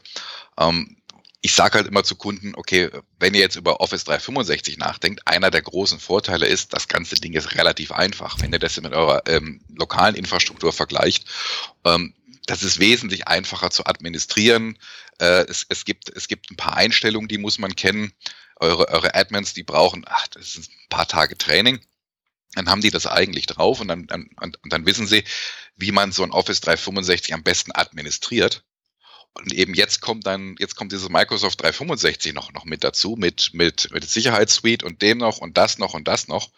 Ähm, 0.58 0.98
ich 1.42 1.56
sage 1.56 1.80
halt 1.80 1.88
immer 1.88 2.04
zu 2.04 2.16
Kunden, 2.16 2.54
okay, 2.56 2.90
wenn 3.20 3.34
ihr 3.34 3.40
jetzt 3.40 3.56
über 3.56 3.82
Office 3.82 4.04
365 4.04 4.78
nachdenkt, 4.78 5.28
einer 5.28 5.50
der 5.50 5.64
großen 5.64 6.00
Vorteile 6.00 6.46
ist, 6.46 6.74
das 6.74 6.88
ganze 6.88 7.16
Ding 7.16 7.34
ist 7.34 7.56
relativ 7.56 7.92
einfach. 7.92 8.40
Wenn 8.40 8.54
ihr 8.54 8.60
das 8.60 8.80
mit 8.80 8.94
eurer 8.94 9.24
ähm, 9.28 9.60
lokalen 9.76 10.16
Infrastruktur 10.16 10.72
vergleicht, 10.72 11.26
ähm, 11.84 12.14
das 12.46 12.64
ist 12.64 12.80
wesentlich 12.80 13.28
einfacher 13.28 13.72
zu 13.72 13.86
administrieren. 13.86 14.78
Äh, 15.20 15.46
es, 15.48 15.66
es, 15.70 15.84
gibt, 15.86 16.10
es 16.16 16.28
gibt 16.28 16.52
ein 16.52 16.58
paar 16.58 16.78
Einstellungen, 16.78 17.28
die 17.28 17.40
muss 17.40 17.58
man 17.58 17.76
kennen. 17.76 18.14
Eure, 18.60 18.90
eure 18.90 19.16
Admins, 19.16 19.56
die 19.56 19.64
brauchen, 19.64 20.06
ach, 20.08 20.28
das 20.28 20.56
ist 20.56 20.70
ein 20.70 20.90
paar 20.90 21.08
Tage 21.08 21.38
Training. 21.38 21.80
Dann 22.54 22.70
haben 22.70 22.82
die 22.82 22.92
das 22.92 23.08
eigentlich 23.08 23.48
drauf 23.48 23.80
und 23.80 23.88
dann, 23.88 24.06
dann, 24.06 24.30
und 24.38 24.60
dann 24.64 24.86
wissen 24.86 25.08
sie, 25.08 25.24
wie 25.76 25.92
man 25.92 26.12
so 26.12 26.22
ein 26.24 26.32
Office 26.32 26.62
365 26.62 27.34
am 27.34 27.44
besten 27.44 27.72
administriert. 27.74 28.64
Und 29.34 29.54
eben 29.54 29.74
jetzt 29.74 30.02
kommt 30.02 30.28
dann, 30.28 30.56
jetzt 30.60 30.76
kommt 30.76 30.92
dieses 30.92 31.10
Microsoft 31.10 31.62
365 31.62 32.34
noch, 32.34 32.52
noch 32.54 32.66
mit 32.66 32.84
dazu, 32.84 33.16
mit, 33.18 33.52
mit, 33.54 33.90
mit 33.94 34.04
Sicherheitssuite 34.04 34.86
und 34.86 35.02
dem 35.02 35.20
noch 35.20 35.38
und 35.38 35.58
das 35.58 35.78
noch 35.78 35.94
und 35.94 36.08
das 36.08 36.28
noch. 36.28 36.50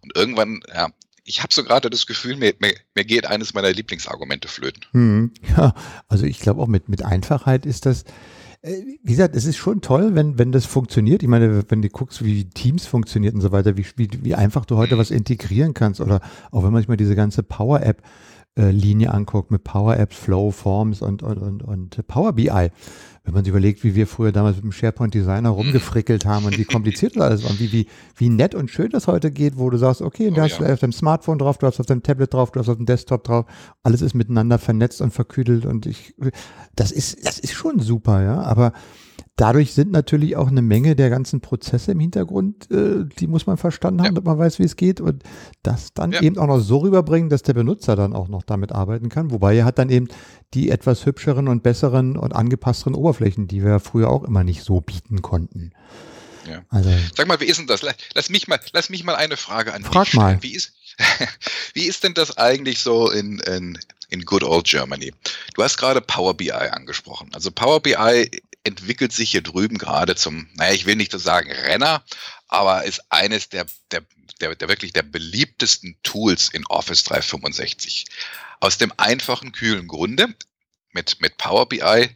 Und 0.00 0.16
irgendwann, 0.16 0.62
ja, 0.72 0.88
ich 1.24 1.42
habe 1.42 1.52
so 1.52 1.64
gerade 1.64 1.90
das 1.90 2.06
Gefühl, 2.06 2.36
mir, 2.36 2.54
mir, 2.60 2.74
mir 2.94 3.04
geht 3.04 3.26
eines 3.26 3.54
meiner 3.54 3.72
Lieblingsargumente 3.72 4.48
flöten. 4.48 4.84
Hm, 4.92 5.32
ja, 5.56 5.74
also 6.08 6.24
ich 6.24 6.38
glaube 6.38 6.62
auch 6.62 6.66
mit, 6.66 6.88
mit 6.88 7.02
Einfachheit 7.02 7.66
ist 7.66 7.86
das, 7.86 8.04
äh, 8.62 8.82
wie 9.02 9.12
gesagt, 9.12 9.34
es 9.34 9.44
ist 9.44 9.56
schon 9.56 9.82
toll, 9.82 10.14
wenn, 10.14 10.38
wenn 10.38 10.52
das 10.52 10.64
funktioniert. 10.64 11.22
Ich 11.22 11.28
meine, 11.28 11.64
wenn 11.70 11.82
du 11.82 11.88
guckst, 11.88 12.24
wie 12.24 12.44
Teams 12.44 12.86
funktioniert 12.86 13.34
und 13.34 13.42
so 13.42 13.52
weiter, 13.52 13.76
wie, 13.76 13.86
wie, 13.96 14.08
wie 14.22 14.34
einfach 14.34 14.64
du 14.64 14.76
heute 14.76 14.94
mhm. 14.94 14.98
was 14.98 15.10
integrieren 15.10 15.74
kannst 15.74 16.00
oder 16.00 16.20
auch 16.50 16.64
wenn 16.64 16.72
manchmal 16.72 16.96
diese 16.96 17.14
ganze 17.14 17.42
Power-App 17.42 18.02
Linie 18.56 19.12
anguckt 19.12 19.50
mit 19.50 19.64
Power 19.64 19.96
Apps, 19.96 20.16
Flow, 20.16 20.52
Forms 20.52 21.02
und, 21.02 21.22
und, 21.22 21.38
und, 21.38 21.62
und 21.62 22.06
Power 22.06 22.32
BI. 22.32 22.70
Wenn 23.24 23.32
man 23.34 23.42
sich 23.42 23.50
überlegt, 23.50 23.82
wie 23.82 23.94
wir 23.94 24.06
früher 24.06 24.32
damals 24.32 24.56
mit 24.56 24.64
dem 24.64 24.72
SharePoint 24.72 25.14
Designer 25.14 25.50
mhm. 25.50 25.56
rumgefrickelt 25.56 26.24
haben 26.26 26.44
und 26.44 26.58
wie 26.58 26.64
kompliziert 26.64 27.16
das 27.16 27.22
alles 27.22 27.42
war 27.42 27.50
und 27.50 27.58
wie, 27.58 27.72
wie, 27.72 27.86
wie 28.16 28.28
nett 28.28 28.54
und 28.54 28.70
schön 28.70 28.90
das 28.90 29.08
heute 29.08 29.30
geht, 29.30 29.58
wo 29.58 29.70
du 29.70 29.78
sagst, 29.78 30.02
okay, 30.02 30.28
oh, 30.30 30.34
du 30.34 30.42
hast 30.42 30.60
ja. 30.60 30.72
auf 30.72 30.78
deinem 30.78 30.92
Smartphone 30.92 31.38
drauf, 31.38 31.58
du 31.58 31.66
hast 31.66 31.80
auf 31.80 31.86
deinem 31.86 32.02
Tablet 32.02 32.32
drauf, 32.34 32.52
du 32.52 32.60
hast 32.60 32.68
auf 32.68 32.76
dem 32.76 32.86
Desktop 32.86 33.24
drauf, 33.24 33.46
alles 33.82 34.02
ist 34.02 34.14
miteinander 34.14 34.58
vernetzt 34.58 35.00
und 35.00 35.12
verküdelt 35.12 35.64
und 35.64 35.86
ich, 35.86 36.14
das 36.76 36.92
ist, 36.92 37.26
das 37.26 37.38
ist 37.38 37.54
schon 37.54 37.80
super, 37.80 38.22
ja, 38.22 38.42
aber 38.42 38.72
dadurch 39.36 39.72
sind 39.72 39.90
natürlich 39.90 40.36
auch 40.36 40.48
eine 40.48 40.62
Menge 40.62 40.94
der 40.94 41.10
ganzen 41.10 41.40
Prozesse 41.40 41.92
im 41.92 42.00
Hintergrund, 42.00 42.70
äh, 42.70 43.04
die 43.18 43.26
muss 43.26 43.46
man 43.46 43.56
verstanden 43.56 44.00
haben, 44.00 44.06
ja. 44.06 44.12
damit 44.12 44.24
man 44.24 44.38
weiß, 44.38 44.58
wie 44.58 44.64
es 44.64 44.76
geht 44.76 45.00
und 45.00 45.22
das 45.62 45.92
dann 45.92 46.12
ja. 46.12 46.22
eben 46.22 46.38
auch 46.38 46.46
noch 46.46 46.60
so 46.60 46.78
rüberbringen, 46.78 47.28
dass 47.30 47.42
der 47.42 47.54
Benutzer 47.54 47.96
dann 47.96 48.12
auch 48.12 48.28
noch 48.28 48.42
damit 48.42 48.72
arbeiten 48.72 49.08
kann. 49.08 49.30
Wobei 49.30 49.56
er 49.56 49.64
hat 49.64 49.78
dann 49.78 49.90
eben 49.90 50.08
die 50.54 50.70
etwas 50.70 51.04
hübscheren 51.04 51.48
und 51.48 51.62
besseren 51.62 52.16
und 52.16 52.32
angepassteren 52.32 52.94
Oberflächen, 52.94 53.48
die 53.48 53.64
wir 53.64 53.80
früher 53.80 54.10
auch 54.10 54.24
immer 54.24 54.44
nicht 54.44 54.62
so 54.62 54.80
bieten 54.80 55.22
konnten. 55.22 55.72
Ja. 56.46 56.62
Also, 56.68 56.90
Sag 57.16 57.26
mal, 57.26 57.40
wie 57.40 57.46
ist 57.46 57.58
denn 57.58 57.66
das? 57.66 57.82
Lass 58.14 58.28
mich 58.28 58.48
mal, 58.48 58.60
lass 58.72 58.90
mich 58.90 59.02
mal 59.02 59.16
eine 59.16 59.36
Frage 59.36 59.72
an 59.72 59.82
frag 59.82 60.04
dich 60.04 60.12
stellen. 60.12 60.26
Mal. 60.26 60.42
Wie 60.42 60.54
ist, 60.54 60.74
wie 61.74 61.84
ist 61.86 62.04
denn 62.04 62.14
das 62.14 62.36
eigentlich 62.36 62.80
so 62.80 63.10
in, 63.10 63.38
in, 63.40 63.78
in 64.10 64.24
Good 64.24 64.44
Old 64.44 64.66
Germany? 64.66 65.12
Du 65.54 65.62
hast 65.62 65.78
gerade 65.78 66.00
Power 66.00 66.34
BI 66.34 66.52
angesprochen. 66.52 67.30
Also 67.32 67.50
Power 67.50 67.80
BI 67.80 68.30
entwickelt 68.64 69.12
sich 69.12 69.30
hier 69.30 69.42
drüben 69.42 69.78
gerade 69.78 70.16
zum, 70.16 70.48
naja, 70.54 70.72
ich 70.72 70.86
will 70.86 70.96
nicht 70.96 71.12
so 71.12 71.18
sagen 71.18 71.50
Renner, 71.50 72.04
aber 72.48 72.84
ist 72.84 73.02
eines 73.10 73.50
der, 73.50 73.66
der, 73.90 74.04
der, 74.40 74.54
der 74.54 74.68
wirklich 74.68 74.92
der 74.92 75.02
beliebtesten 75.02 75.98
Tools 76.02 76.48
in 76.48 76.66
Office 76.66 77.04
365. 77.04 78.06
Aus 78.60 78.78
dem 78.78 78.92
einfachen, 78.96 79.52
kühlen 79.52 79.86
Grunde, 79.86 80.34
mit, 80.92 81.20
mit 81.20 81.36
Power 81.36 81.68
BI 81.68 82.08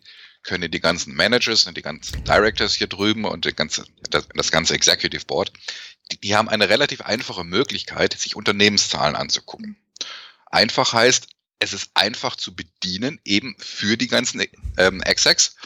können 0.42 0.70
die 0.70 0.80
ganzen 0.80 1.14
Managers 1.14 1.66
und 1.66 1.76
die 1.76 1.82
ganzen 1.82 2.24
Directors 2.24 2.74
hier 2.74 2.86
drüben 2.86 3.24
und 3.24 3.44
die 3.44 3.54
ganze, 3.54 3.84
das, 4.08 4.26
das 4.34 4.50
ganze 4.50 4.74
Executive 4.74 5.26
Board, 5.26 5.52
die, 6.10 6.18
die 6.18 6.34
haben 6.34 6.48
eine 6.48 6.68
relativ 6.68 7.02
einfache 7.02 7.44
Möglichkeit, 7.44 8.18
sich 8.18 8.36
Unternehmenszahlen 8.36 9.16
anzugucken. 9.16 9.76
Einfach 10.46 10.92
heißt, 10.94 11.28
es 11.58 11.72
ist 11.72 11.90
einfach 11.94 12.36
zu 12.36 12.54
bedienen, 12.54 13.20
eben 13.24 13.56
für 13.58 13.96
die 13.96 14.08
ganzen 14.08 14.42
ähm, 14.76 15.02
Execs 15.02 15.56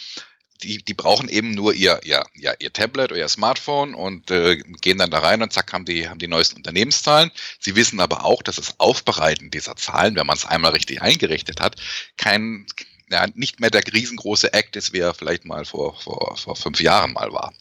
die, 0.62 0.78
die 0.78 0.94
brauchen 0.94 1.28
eben 1.28 1.52
nur 1.52 1.74
ihr, 1.74 2.00
ihr, 2.04 2.24
ja, 2.34 2.54
ihr 2.58 2.72
Tablet 2.72 3.10
oder 3.10 3.20
ihr 3.20 3.28
Smartphone 3.28 3.94
und 3.94 4.30
äh, 4.30 4.56
gehen 4.56 4.98
dann 4.98 5.10
da 5.10 5.18
rein 5.18 5.42
und 5.42 5.52
zack, 5.52 5.72
haben 5.72 5.84
die, 5.84 6.08
haben 6.08 6.18
die 6.18 6.28
neuesten 6.28 6.56
Unternehmenszahlen. 6.56 7.30
Sie 7.58 7.76
wissen 7.76 8.00
aber 8.00 8.24
auch, 8.24 8.42
dass 8.42 8.56
das 8.56 8.78
Aufbereiten 8.78 9.50
dieser 9.50 9.76
Zahlen, 9.76 10.16
wenn 10.16 10.26
man 10.26 10.36
es 10.36 10.46
einmal 10.46 10.72
richtig 10.72 11.02
eingerichtet 11.02 11.60
hat, 11.60 11.76
kein, 12.16 12.66
ja, 13.10 13.26
nicht 13.34 13.60
mehr 13.60 13.70
der 13.70 13.82
riesengroße 13.92 14.52
Act 14.52 14.76
ist, 14.76 14.92
wie 14.92 15.00
er 15.00 15.14
vielleicht 15.14 15.44
mal 15.44 15.64
vor, 15.64 16.00
vor, 16.00 16.36
vor 16.36 16.56
fünf 16.56 16.80
Jahren 16.80 17.12
mal 17.12 17.32
war. 17.32 17.52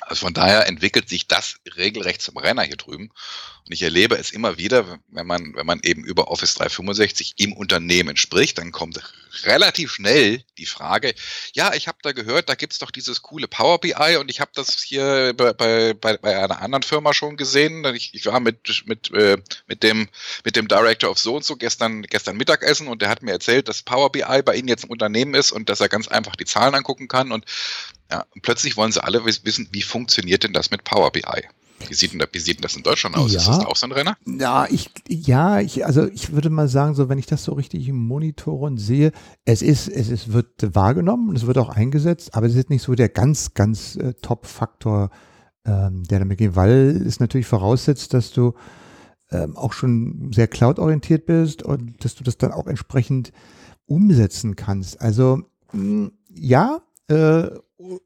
Also 0.00 0.26
von 0.26 0.34
daher 0.34 0.66
entwickelt 0.66 1.08
sich 1.08 1.28
das 1.28 1.56
regelrecht 1.76 2.22
zum 2.22 2.36
Renner 2.36 2.62
hier 2.62 2.76
drüben. 2.76 3.10
Und 3.66 3.72
ich 3.72 3.82
erlebe 3.82 4.16
es 4.16 4.32
immer 4.32 4.58
wieder, 4.58 4.98
wenn 5.08 5.26
man, 5.26 5.54
wenn 5.54 5.66
man 5.66 5.80
eben 5.84 6.04
über 6.04 6.28
Office 6.28 6.54
365 6.54 7.34
im 7.36 7.52
Unternehmen 7.52 8.16
spricht, 8.16 8.58
dann 8.58 8.72
kommt 8.72 9.00
relativ 9.44 9.92
schnell 9.92 10.42
die 10.58 10.66
Frage, 10.66 11.14
ja, 11.54 11.72
ich 11.72 11.86
habe 11.86 11.98
da 12.02 12.10
gehört, 12.10 12.48
da 12.48 12.56
gibt's 12.56 12.80
doch 12.80 12.90
dieses 12.90 13.22
coole 13.22 13.46
Power 13.46 13.78
BI 13.78 14.16
und 14.18 14.30
ich 14.30 14.40
habe 14.40 14.50
das 14.54 14.82
hier 14.82 15.32
bei, 15.36 15.52
bei, 15.52 15.94
bei 15.94 16.36
einer 16.36 16.60
anderen 16.60 16.82
Firma 16.82 17.14
schon 17.14 17.36
gesehen. 17.36 17.84
Ich, 17.94 18.14
ich 18.14 18.26
war 18.26 18.40
mit, 18.40 18.82
mit, 18.86 19.12
äh, 19.12 19.38
mit, 19.68 19.84
dem, 19.84 20.08
mit 20.44 20.56
dem 20.56 20.66
Director 20.66 21.10
of 21.10 21.18
so 21.18 21.36
und 21.36 21.44
so 21.44 21.54
gestern, 21.54 22.02
gestern 22.02 22.36
Mittagessen 22.36 22.88
und 22.88 23.00
der 23.00 23.10
hat 23.10 23.22
mir 23.22 23.32
erzählt, 23.32 23.68
dass 23.68 23.82
Power 23.82 24.10
BI 24.10 24.42
bei 24.44 24.56
Ihnen 24.56 24.68
jetzt 24.68 24.84
im 24.84 24.90
Unternehmen 24.90 25.34
ist 25.34 25.52
und 25.52 25.68
dass 25.68 25.80
er 25.80 25.88
ganz 25.88 26.08
einfach 26.08 26.34
die 26.34 26.46
Zahlen 26.46 26.74
angucken 26.74 27.06
kann. 27.06 27.30
Und 27.30 27.44
ja, 28.10 28.26
und 28.34 28.42
plötzlich 28.42 28.76
wollen 28.76 28.92
sie 28.92 29.02
alle 29.02 29.24
wissen, 29.24 29.68
wie 29.70 29.82
funktioniert 29.82 30.42
denn 30.42 30.52
das 30.52 30.70
mit 30.70 30.82
Power 30.84 31.12
BI? 31.12 31.22
Wie 31.88 31.94
sieht, 31.94 32.12
denn 32.12 32.18
da, 32.18 32.26
wie 32.30 32.38
sieht 32.38 32.58
denn 32.58 32.62
das 32.62 32.76
in 32.76 32.82
Deutschland 32.82 33.16
aus? 33.16 33.32
Ja, 33.32 33.40
ist 33.40 33.48
das 33.48 33.60
auch 33.60 33.76
so 33.76 33.86
ein 33.86 33.92
Renner? 33.92 34.16
Ja, 34.26 34.66
ich, 34.70 34.90
ja, 35.08 35.60
ich, 35.60 35.84
also 35.86 36.06
ich 36.06 36.32
würde 36.32 36.50
mal 36.50 36.68
sagen, 36.68 36.94
so 36.94 37.08
wenn 37.08 37.18
ich 37.18 37.26
das 37.26 37.44
so 37.44 37.52
richtig 37.52 37.88
im 37.88 37.96
Monitor 37.96 38.60
und 38.60 38.78
sehe, 38.78 39.12
es 39.44 39.62
ist, 39.62 39.88
es 39.88 40.08
ist, 40.08 40.32
wird 40.32 40.74
wahrgenommen 40.74 41.28
und 41.28 41.36
es 41.36 41.46
wird 41.46 41.58
auch 41.58 41.68
eingesetzt, 41.68 42.34
aber 42.34 42.46
es 42.46 42.54
ist 42.54 42.70
nicht 42.70 42.82
so 42.82 42.94
der 42.94 43.08
ganz, 43.08 43.54
ganz 43.54 43.96
äh, 43.96 44.14
Top-Faktor, 44.14 45.10
ähm, 45.64 46.02
der 46.04 46.20
damit 46.20 46.38
geht, 46.38 46.56
weil 46.56 47.02
es 47.06 47.20
natürlich 47.20 47.46
voraussetzt, 47.46 48.14
dass 48.14 48.32
du 48.32 48.54
ähm, 49.30 49.56
auch 49.56 49.72
schon 49.72 50.30
sehr 50.32 50.48
cloud-orientiert 50.48 51.26
bist 51.26 51.62
und 51.62 52.04
dass 52.04 52.14
du 52.14 52.24
das 52.24 52.38
dann 52.38 52.52
auch 52.52 52.66
entsprechend 52.66 53.32
umsetzen 53.86 54.56
kannst. 54.56 55.00
Also 55.00 55.42
mh, 55.72 55.80
hm, 55.80 56.12
ja, 56.34 56.82
äh, 57.08 57.50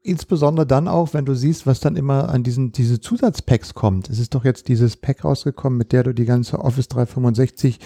insbesondere 0.03 0.65
dann 0.65 0.87
auch, 0.87 1.13
wenn 1.13 1.25
du 1.25 1.33
siehst, 1.33 1.65
was 1.65 1.79
dann 1.79 1.95
immer 1.95 2.29
an 2.29 2.43
diesen 2.43 2.71
diese 2.71 2.99
Zusatzpacks 2.99 3.73
kommt. 3.73 4.09
Es 4.09 4.19
ist 4.19 4.35
doch 4.35 4.45
jetzt 4.45 4.67
dieses 4.67 4.97
Pack 4.97 5.23
rausgekommen, 5.23 5.77
mit 5.77 5.91
der 5.91 6.03
du 6.03 6.13
die 6.13 6.25
ganze 6.25 6.59
Office 6.59 6.87
365 6.87 7.79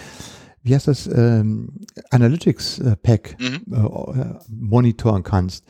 wie 0.64 0.76
heißt 0.76 0.88
das, 0.88 1.08
ähm, 1.08 1.70
Analytics 2.10 2.80
äh, 2.80 2.96
Pack 2.96 3.36
mhm. 3.40 3.74
äh, 3.74 4.36
monitoren 4.50 5.24
kannst. 5.24 5.66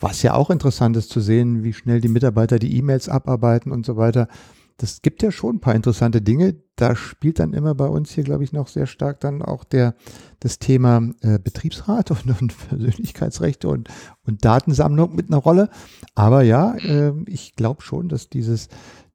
Was 0.00 0.22
ja 0.22 0.34
auch 0.34 0.50
interessant 0.50 0.96
ist 0.96 1.10
zu 1.10 1.20
sehen, 1.20 1.62
wie 1.62 1.72
schnell 1.72 2.00
die 2.00 2.08
Mitarbeiter 2.08 2.58
die 2.58 2.76
E-Mails 2.76 3.08
abarbeiten 3.08 3.70
und 3.70 3.86
so 3.86 3.96
weiter 3.96 4.28
das 4.76 5.02
gibt 5.02 5.22
ja 5.22 5.30
schon 5.30 5.56
ein 5.56 5.60
paar 5.60 5.74
interessante 5.74 6.22
Dinge. 6.22 6.56
Da 6.76 6.96
spielt 6.96 7.38
dann 7.38 7.52
immer 7.52 7.74
bei 7.74 7.86
uns 7.86 8.10
hier, 8.10 8.24
glaube 8.24 8.44
ich, 8.44 8.52
noch 8.52 8.68
sehr 8.68 8.86
stark 8.86 9.20
dann 9.20 9.42
auch 9.42 9.64
der, 9.64 9.94
das 10.40 10.58
Thema 10.58 11.10
äh, 11.20 11.38
Betriebsrat 11.38 12.10
und, 12.10 12.40
und 12.40 12.68
Persönlichkeitsrechte 12.68 13.68
und, 13.68 13.88
und 14.26 14.44
Datensammlung 14.44 15.14
mit 15.14 15.28
einer 15.28 15.38
Rolle. 15.38 15.70
Aber 16.14 16.42
ja, 16.42 16.74
äh, 16.76 17.12
ich 17.26 17.54
glaube 17.54 17.82
schon, 17.82 18.08
dass 18.08 18.28
dieses 18.28 18.68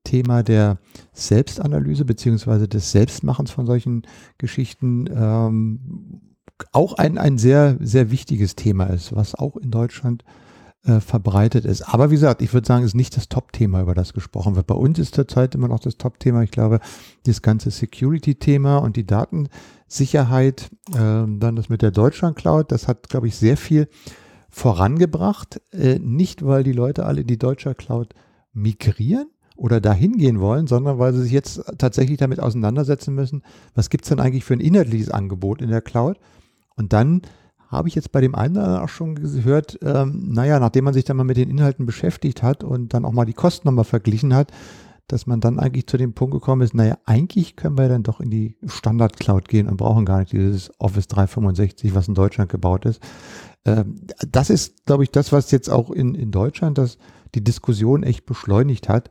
Thema 0.03 0.43
der 0.43 0.79
Selbstanalyse 1.13 2.05
beziehungsweise 2.05 2.67
des 2.67 2.91
Selbstmachens 2.91 3.51
von 3.51 3.65
solchen 3.65 4.03
Geschichten 4.37 5.05
ähm, 5.13 6.21
auch 6.71 6.93
ein, 6.93 7.17
ein 7.17 7.37
sehr, 7.37 7.77
sehr 7.81 8.09
wichtiges 8.09 8.55
Thema 8.55 8.85
ist, 8.85 9.15
was 9.15 9.35
auch 9.35 9.57
in 9.57 9.69
Deutschland 9.69 10.23
äh, 10.23 10.46
verbreitet 11.01 11.65
ist. 11.65 11.81
Aber 11.81 12.09
wie 12.09 12.15
gesagt, 12.15 12.41
ich 12.41 12.53
würde 12.53 12.67
sagen, 12.67 12.85
ist 12.85 12.95
nicht 12.95 13.17
das 13.17 13.29
Top-Thema, 13.29 13.81
über 13.81 13.93
das 13.93 14.13
gesprochen 14.13 14.55
wird. 14.55 14.67
Bei 14.67 14.75
uns 14.75 14.99
ist 14.99 15.15
zurzeit 15.15 15.53
immer 15.55 15.67
noch 15.67 15.79
das 15.79 15.97
Top-Thema, 15.97 16.43
ich 16.43 16.51
glaube, 16.51 16.79
das 17.25 17.41
ganze 17.41 17.71
Security-Thema 17.71 18.77
und 18.77 18.95
die 18.95 19.05
Datensicherheit, 19.05 20.69
äh, 20.91 20.95
dann 20.95 21.55
das 21.55 21.69
mit 21.69 21.81
der 21.81 21.91
Deutschland-Cloud, 21.91 22.71
das 22.71 22.87
hat, 22.87 23.09
glaube 23.09 23.27
ich, 23.27 23.35
sehr 23.35 23.57
viel 23.57 23.89
vorangebracht. 24.49 25.61
Äh, 25.71 25.99
nicht, 25.99 26.45
weil 26.45 26.63
die 26.63 26.73
Leute 26.73 27.05
alle 27.05 27.21
in 27.21 27.27
die 27.27 27.37
Deutschland-Cloud 27.37 28.13
migrieren, 28.53 29.27
oder 29.57 29.81
dahin 29.81 30.17
gehen 30.17 30.39
wollen, 30.39 30.67
sondern 30.67 30.99
weil 30.99 31.13
sie 31.13 31.23
sich 31.23 31.31
jetzt 31.31 31.61
tatsächlich 31.79 32.17
damit 32.17 32.39
auseinandersetzen 32.39 33.13
müssen, 33.15 33.41
was 33.73 33.89
gibt 33.89 34.05
es 34.05 34.09
denn 34.09 34.19
eigentlich 34.19 34.45
für 34.45 34.53
ein 34.53 34.59
inhaltliches 34.59 35.09
Angebot 35.09 35.61
in 35.61 35.69
der 35.69 35.81
Cloud? 35.81 36.19
Und 36.75 36.93
dann 36.93 37.23
habe 37.67 37.87
ich 37.87 37.95
jetzt 37.95 38.11
bei 38.11 38.21
dem 38.21 38.35
einen 38.35 38.57
auch 38.57 38.89
schon 38.89 39.15
gehört, 39.15 39.77
ähm, 39.81 40.29
naja, 40.29 40.59
nachdem 40.59 40.85
man 40.85 40.93
sich 40.93 41.05
dann 41.05 41.17
mal 41.17 41.23
mit 41.23 41.37
den 41.37 41.49
Inhalten 41.49 41.85
beschäftigt 41.85 42.43
hat 42.43 42.63
und 42.63 42.93
dann 42.93 43.05
auch 43.05 43.11
mal 43.11 43.25
die 43.25 43.33
Kosten 43.33 43.67
nochmal 43.67 43.85
verglichen 43.85 44.33
hat, 44.33 44.51
dass 45.07 45.25
man 45.25 45.39
dann 45.39 45.59
eigentlich 45.59 45.87
zu 45.87 45.97
dem 45.97 46.13
Punkt 46.13 46.33
gekommen 46.33 46.61
ist, 46.61 46.73
naja, 46.73 46.97
eigentlich 47.05 47.55
können 47.55 47.77
wir 47.77 47.87
dann 47.87 48.03
doch 48.03 48.19
in 48.19 48.29
die 48.29 48.57
Standard-Cloud 48.65 49.47
gehen 49.47 49.67
und 49.67 49.77
brauchen 49.77 50.05
gar 50.05 50.19
nicht 50.19 50.33
dieses 50.33 50.71
Office 50.79 51.07
365, 51.07 51.95
was 51.95 52.07
in 52.07 52.13
Deutschland 52.13 52.51
gebaut 52.51 52.85
ist. 52.85 53.01
Ähm, 53.65 54.01
das 54.29 54.49
ist, 54.49 54.85
glaube 54.85 55.03
ich, 55.03 55.11
das, 55.11 55.31
was 55.31 55.51
jetzt 55.51 55.69
auch 55.69 55.91
in, 55.91 56.15
in 56.15 56.31
Deutschland 56.31 56.77
das, 56.77 56.97
die 57.35 57.43
Diskussion 57.43 58.03
echt 58.03 58.25
beschleunigt 58.25 58.89
hat 58.89 59.09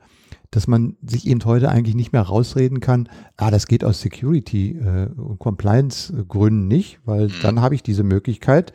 dass 0.57 0.69
man 0.69 0.97
sich 1.03 1.27
eben 1.27 1.45
heute 1.45 1.69
eigentlich 1.69 1.95
nicht 1.95 2.15
mehr 2.15 2.23
rausreden 2.23 2.81
kann, 2.81 3.11
ah, 3.37 3.51
das 3.51 3.67
geht 3.67 3.85
aus 3.85 4.01
Security 4.01 4.71
äh, 4.79 5.09
und 5.15 5.39
Compliance 5.39 6.11
Gründen 6.27 6.67
nicht, 6.67 6.99
weil 7.05 7.27
mhm. 7.27 7.33
dann 7.43 7.61
habe 7.61 7.75
ich 7.75 7.83
diese 7.83 8.05
Möglichkeit, 8.05 8.73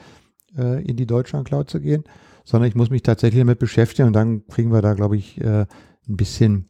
äh, 0.55 0.85
in 0.85 0.95
die 0.95 1.07
Deutschland 1.07 1.47
Cloud 1.47 1.71
zu 1.71 1.81
gehen, 1.81 2.03
sondern 2.45 2.69
ich 2.69 2.75
muss 2.75 2.91
mich 2.91 3.01
tatsächlich 3.01 3.41
damit 3.41 3.57
beschäftigen 3.57 4.05
und 4.05 4.13
dann 4.13 4.45
kriegen 4.45 4.71
wir 4.71 4.83
da, 4.83 4.93
glaube 4.93 5.17
ich, 5.17 5.41
äh, 5.41 5.65
ein 6.07 6.17
bisschen 6.17 6.69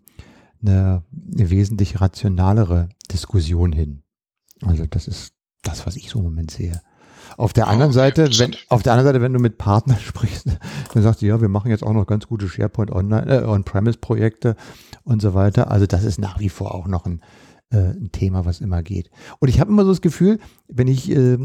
eine, 0.61 1.03
eine 1.37 1.49
wesentlich 1.49 1.99
rationalere 1.99 2.87
Diskussion 3.11 3.73
hin. 3.73 4.03
Also 4.61 4.85
das 4.85 5.09
ist 5.09 5.33
das, 5.61 5.85
was 5.85 5.97
ich 5.97 6.09
so 6.09 6.19
im 6.19 6.25
Moment 6.25 6.51
sehe. 6.51 6.79
Auf 7.41 7.53
der 7.53 7.67
anderen 7.67 7.91
Seite, 7.91 8.29
wenn, 8.37 8.55
auf 8.69 8.83
der 8.83 8.93
anderen 8.93 9.07
Seite, 9.07 9.23
wenn 9.23 9.33
du 9.33 9.39
mit 9.39 9.57
Partnern 9.57 9.97
sprichst, 10.05 10.45
dann 10.93 11.01
sagst 11.01 11.23
du, 11.23 11.25
ja, 11.25 11.41
wir 11.41 11.49
machen 11.49 11.71
jetzt 11.71 11.83
auch 11.83 11.91
noch 11.91 12.05
ganz 12.05 12.27
gute 12.27 12.47
SharePoint 12.47 12.91
Online, 12.91 13.41
äh, 13.41 13.45
On-Premise-Projekte 13.45 14.55
und 15.05 15.23
so 15.23 15.33
weiter. 15.33 15.71
Also 15.71 15.87
das 15.87 16.03
ist 16.03 16.19
nach 16.19 16.39
wie 16.39 16.49
vor 16.49 16.75
auch 16.75 16.85
noch 16.85 17.07
ein, 17.07 17.19
äh, 17.71 17.77
ein 17.77 18.11
Thema, 18.11 18.45
was 18.45 18.61
immer 18.61 18.83
geht. 18.83 19.09
Und 19.39 19.47
ich 19.47 19.59
habe 19.59 19.71
immer 19.71 19.85
so 19.85 19.89
das 19.89 20.01
Gefühl, 20.01 20.37
wenn 20.67 20.87
ich 20.87 21.09
äh, 21.09 21.37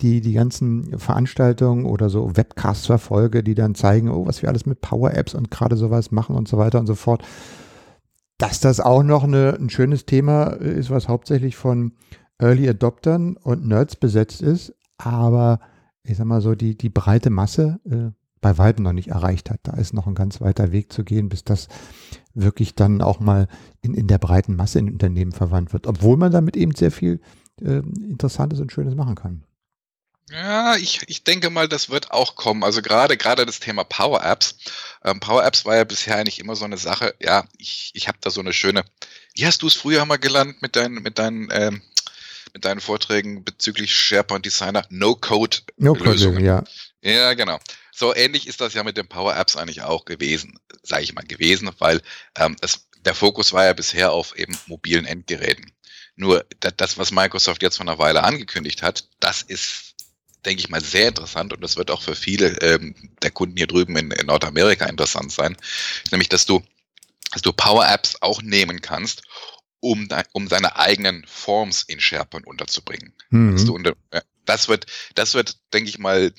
die, 0.00 0.22
die 0.22 0.32
ganzen 0.32 0.98
Veranstaltungen 0.98 1.84
oder 1.84 2.08
so 2.08 2.34
Webcasts 2.34 2.86
verfolge, 2.86 3.42
die 3.42 3.54
dann 3.54 3.74
zeigen, 3.74 4.08
oh, 4.08 4.24
was 4.24 4.40
wir 4.40 4.48
alles 4.48 4.64
mit 4.64 4.80
Power-Apps 4.80 5.34
und 5.34 5.50
gerade 5.50 5.76
sowas 5.76 6.12
machen 6.12 6.34
und 6.34 6.48
so 6.48 6.56
weiter 6.56 6.80
und 6.80 6.86
so 6.86 6.94
fort, 6.94 7.22
dass 8.38 8.58
das 8.58 8.80
auch 8.80 9.02
noch 9.02 9.24
eine, 9.24 9.58
ein 9.60 9.68
schönes 9.68 10.06
Thema 10.06 10.44
ist, 10.44 10.88
was 10.88 11.08
hauptsächlich 11.08 11.56
von 11.56 11.92
Early 12.38 12.70
Adoptern 12.70 13.36
und 13.36 13.66
Nerds 13.66 13.96
besetzt 13.96 14.40
ist, 14.40 14.72
aber 15.04 15.60
ich 16.04 16.16
sag 16.16 16.26
mal 16.26 16.40
so, 16.40 16.54
die, 16.54 16.76
die 16.76 16.88
breite 16.88 17.30
Masse 17.30 17.80
äh, 17.88 18.10
bei 18.40 18.58
weitem 18.58 18.84
noch 18.84 18.92
nicht 18.92 19.08
erreicht 19.08 19.50
hat. 19.50 19.60
Da 19.62 19.74
ist 19.74 19.94
noch 19.94 20.06
ein 20.06 20.14
ganz 20.14 20.40
weiter 20.40 20.72
Weg 20.72 20.92
zu 20.92 21.04
gehen, 21.04 21.28
bis 21.28 21.44
das 21.44 21.68
wirklich 22.34 22.74
dann 22.74 23.00
auch 23.00 23.20
mal 23.20 23.46
in, 23.82 23.94
in 23.94 24.08
der 24.08 24.18
breiten 24.18 24.56
Masse 24.56 24.80
in 24.80 24.90
Unternehmen 24.90 25.32
verwandt 25.32 25.72
wird, 25.72 25.86
obwohl 25.86 26.16
man 26.16 26.32
damit 26.32 26.56
eben 26.56 26.74
sehr 26.74 26.90
viel 26.90 27.20
äh, 27.60 27.82
Interessantes 28.08 28.60
und 28.60 28.72
Schönes 28.72 28.94
machen 28.94 29.14
kann. 29.14 29.44
Ja, 30.30 30.76
ich, 30.76 31.00
ich 31.08 31.24
denke 31.24 31.50
mal, 31.50 31.68
das 31.68 31.90
wird 31.90 32.10
auch 32.10 32.36
kommen. 32.36 32.64
Also 32.64 32.80
gerade 32.80 33.16
gerade 33.16 33.44
das 33.44 33.60
Thema 33.60 33.84
Power 33.84 34.24
Apps. 34.24 34.56
Ähm, 35.04 35.20
Power 35.20 35.44
Apps 35.44 35.64
war 35.64 35.76
ja 35.76 35.84
bisher 35.84 36.16
eigentlich 36.16 36.38
immer 36.38 36.56
so 36.56 36.64
eine 36.64 36.78
Sache. 36.78 37.14
Ja, 37.20 37.44
ich, 37.58 37.90
ich 37.94 38.08
habe 38.08 38.18
da 38.20 38.30
so 38.30 38.40
eine 38.40 38.52
schöne. 38.52 38.84
Wie 39.34 39.46
hast 39.46 39.62
du 39.62 39.66
es 39.66 39.74
früher 39.74 40.04
mal 40.06 40.16
gelernt 40.16 40.62
mit 40.62 40.74
deinen 40.74 41.02
mit 41.02 41.18
deinen 41.18 41.48
ähm, 41.52 41.82
mit 42.52 42.64
deinen 42.64 42.80
Vorträgen 42.80 43.44
bezüglich 43.44 43.94
SharePoint 43.94 44.44
Designer 44.44 44.84
No 44.90 45.14
Code 45.14 45.58
Lösungen? 45.76 46.44
No 46.44 46.44
ja. 46.44 46.64
Ja, 47.02 47.34
genau. 47.34 47.58
So 47.92 48.14
ähnlich 48.14 48.46
ist 48.46 48.60
das 48.60 48.74
ja 48.74 48.84
mit 48.84 48.96
den 48.96 49.08
Power 49.08 49.36
Apps 49.36 49.56
eigentlich 49.56 49.82
auch 49.82 50.04
gewesen, 50.04 50.58
sage 50.82 51.02
ich 51.02 51.14
mal 51.14 51.24
gewesen, 51.24 51.70
weil 51.78 52.00
ähm, 52.38 52.56
es, 52.60 52.86
der 53.04 53.14
Fokus 53.14 53.52
war 53.52 53.64
ja 53.64 53.72
bisher 53.72 54.12
auf 54.12 54.36
eben 54.36 54.56
mobilen 54.66 55.04
Endgeräten. 55.04 55.72
Nur 56.14 56.44
das, 56.58 56.98
was 56.98 57.10
Microsoft 57.10 57.62
jetzt 57.62 57.76
vor 57.76 57.86
einer 57.86 57.98
Weile 57.98 58.22
angekündigt 58.22 58.82
hat, 58.82 59.08
das 59.18 59.42
ist 59.42 59.92
denke 60.44 60.60
ich 60.60 60.68
mal, 60.68 60.80
sehr 60.80 61.08
interessant 61.08 61.52
und 61.52 61.62
das 61.62 61.76
wird 61.76 61.90
auch 61.90 62.02
für 62.02 62.14
viele 62.14 62.48
ähm, 62.60 62.94
der 63.22 63.30
Kunden 63.30 63.56
hier 63.56 63.66
drüben 63.66 63.96
in, 63.96 64.10
in 64.10 64.26
Nordamerika 64.26 64.86
interessant 64.86 65.32
sein, 65.32 65.56
nämlich 66.10 66.28
dass 66.28 66.46
du, 66.46 66.62
dass 67.32 67.42
du 67.42 67.52
Power 67.52 67.88
Apps 67.88 68.16
auch 68.20 68.42
nehmen 68.42 68.80
kannst, 68.80 69.22
um, 69.82 70.08
um 70.32 70.48
deine 70.48 70.76
eigenen 70.76 71.24
Forms 71.26 71.82
in 71.82 72.00
SharePoint 72.00 72.46
unterzubringen. 72.46 73.12
Mhm. 73.30 73.68
Unter, 73.68 73.94
das 74.44 74.68
wird, 74.68 74.86
das 75.16 75.34
wird, 75.34 75.58
denke 75.74 75.90
ich 75.90 75.98
mal, 75.98 76.32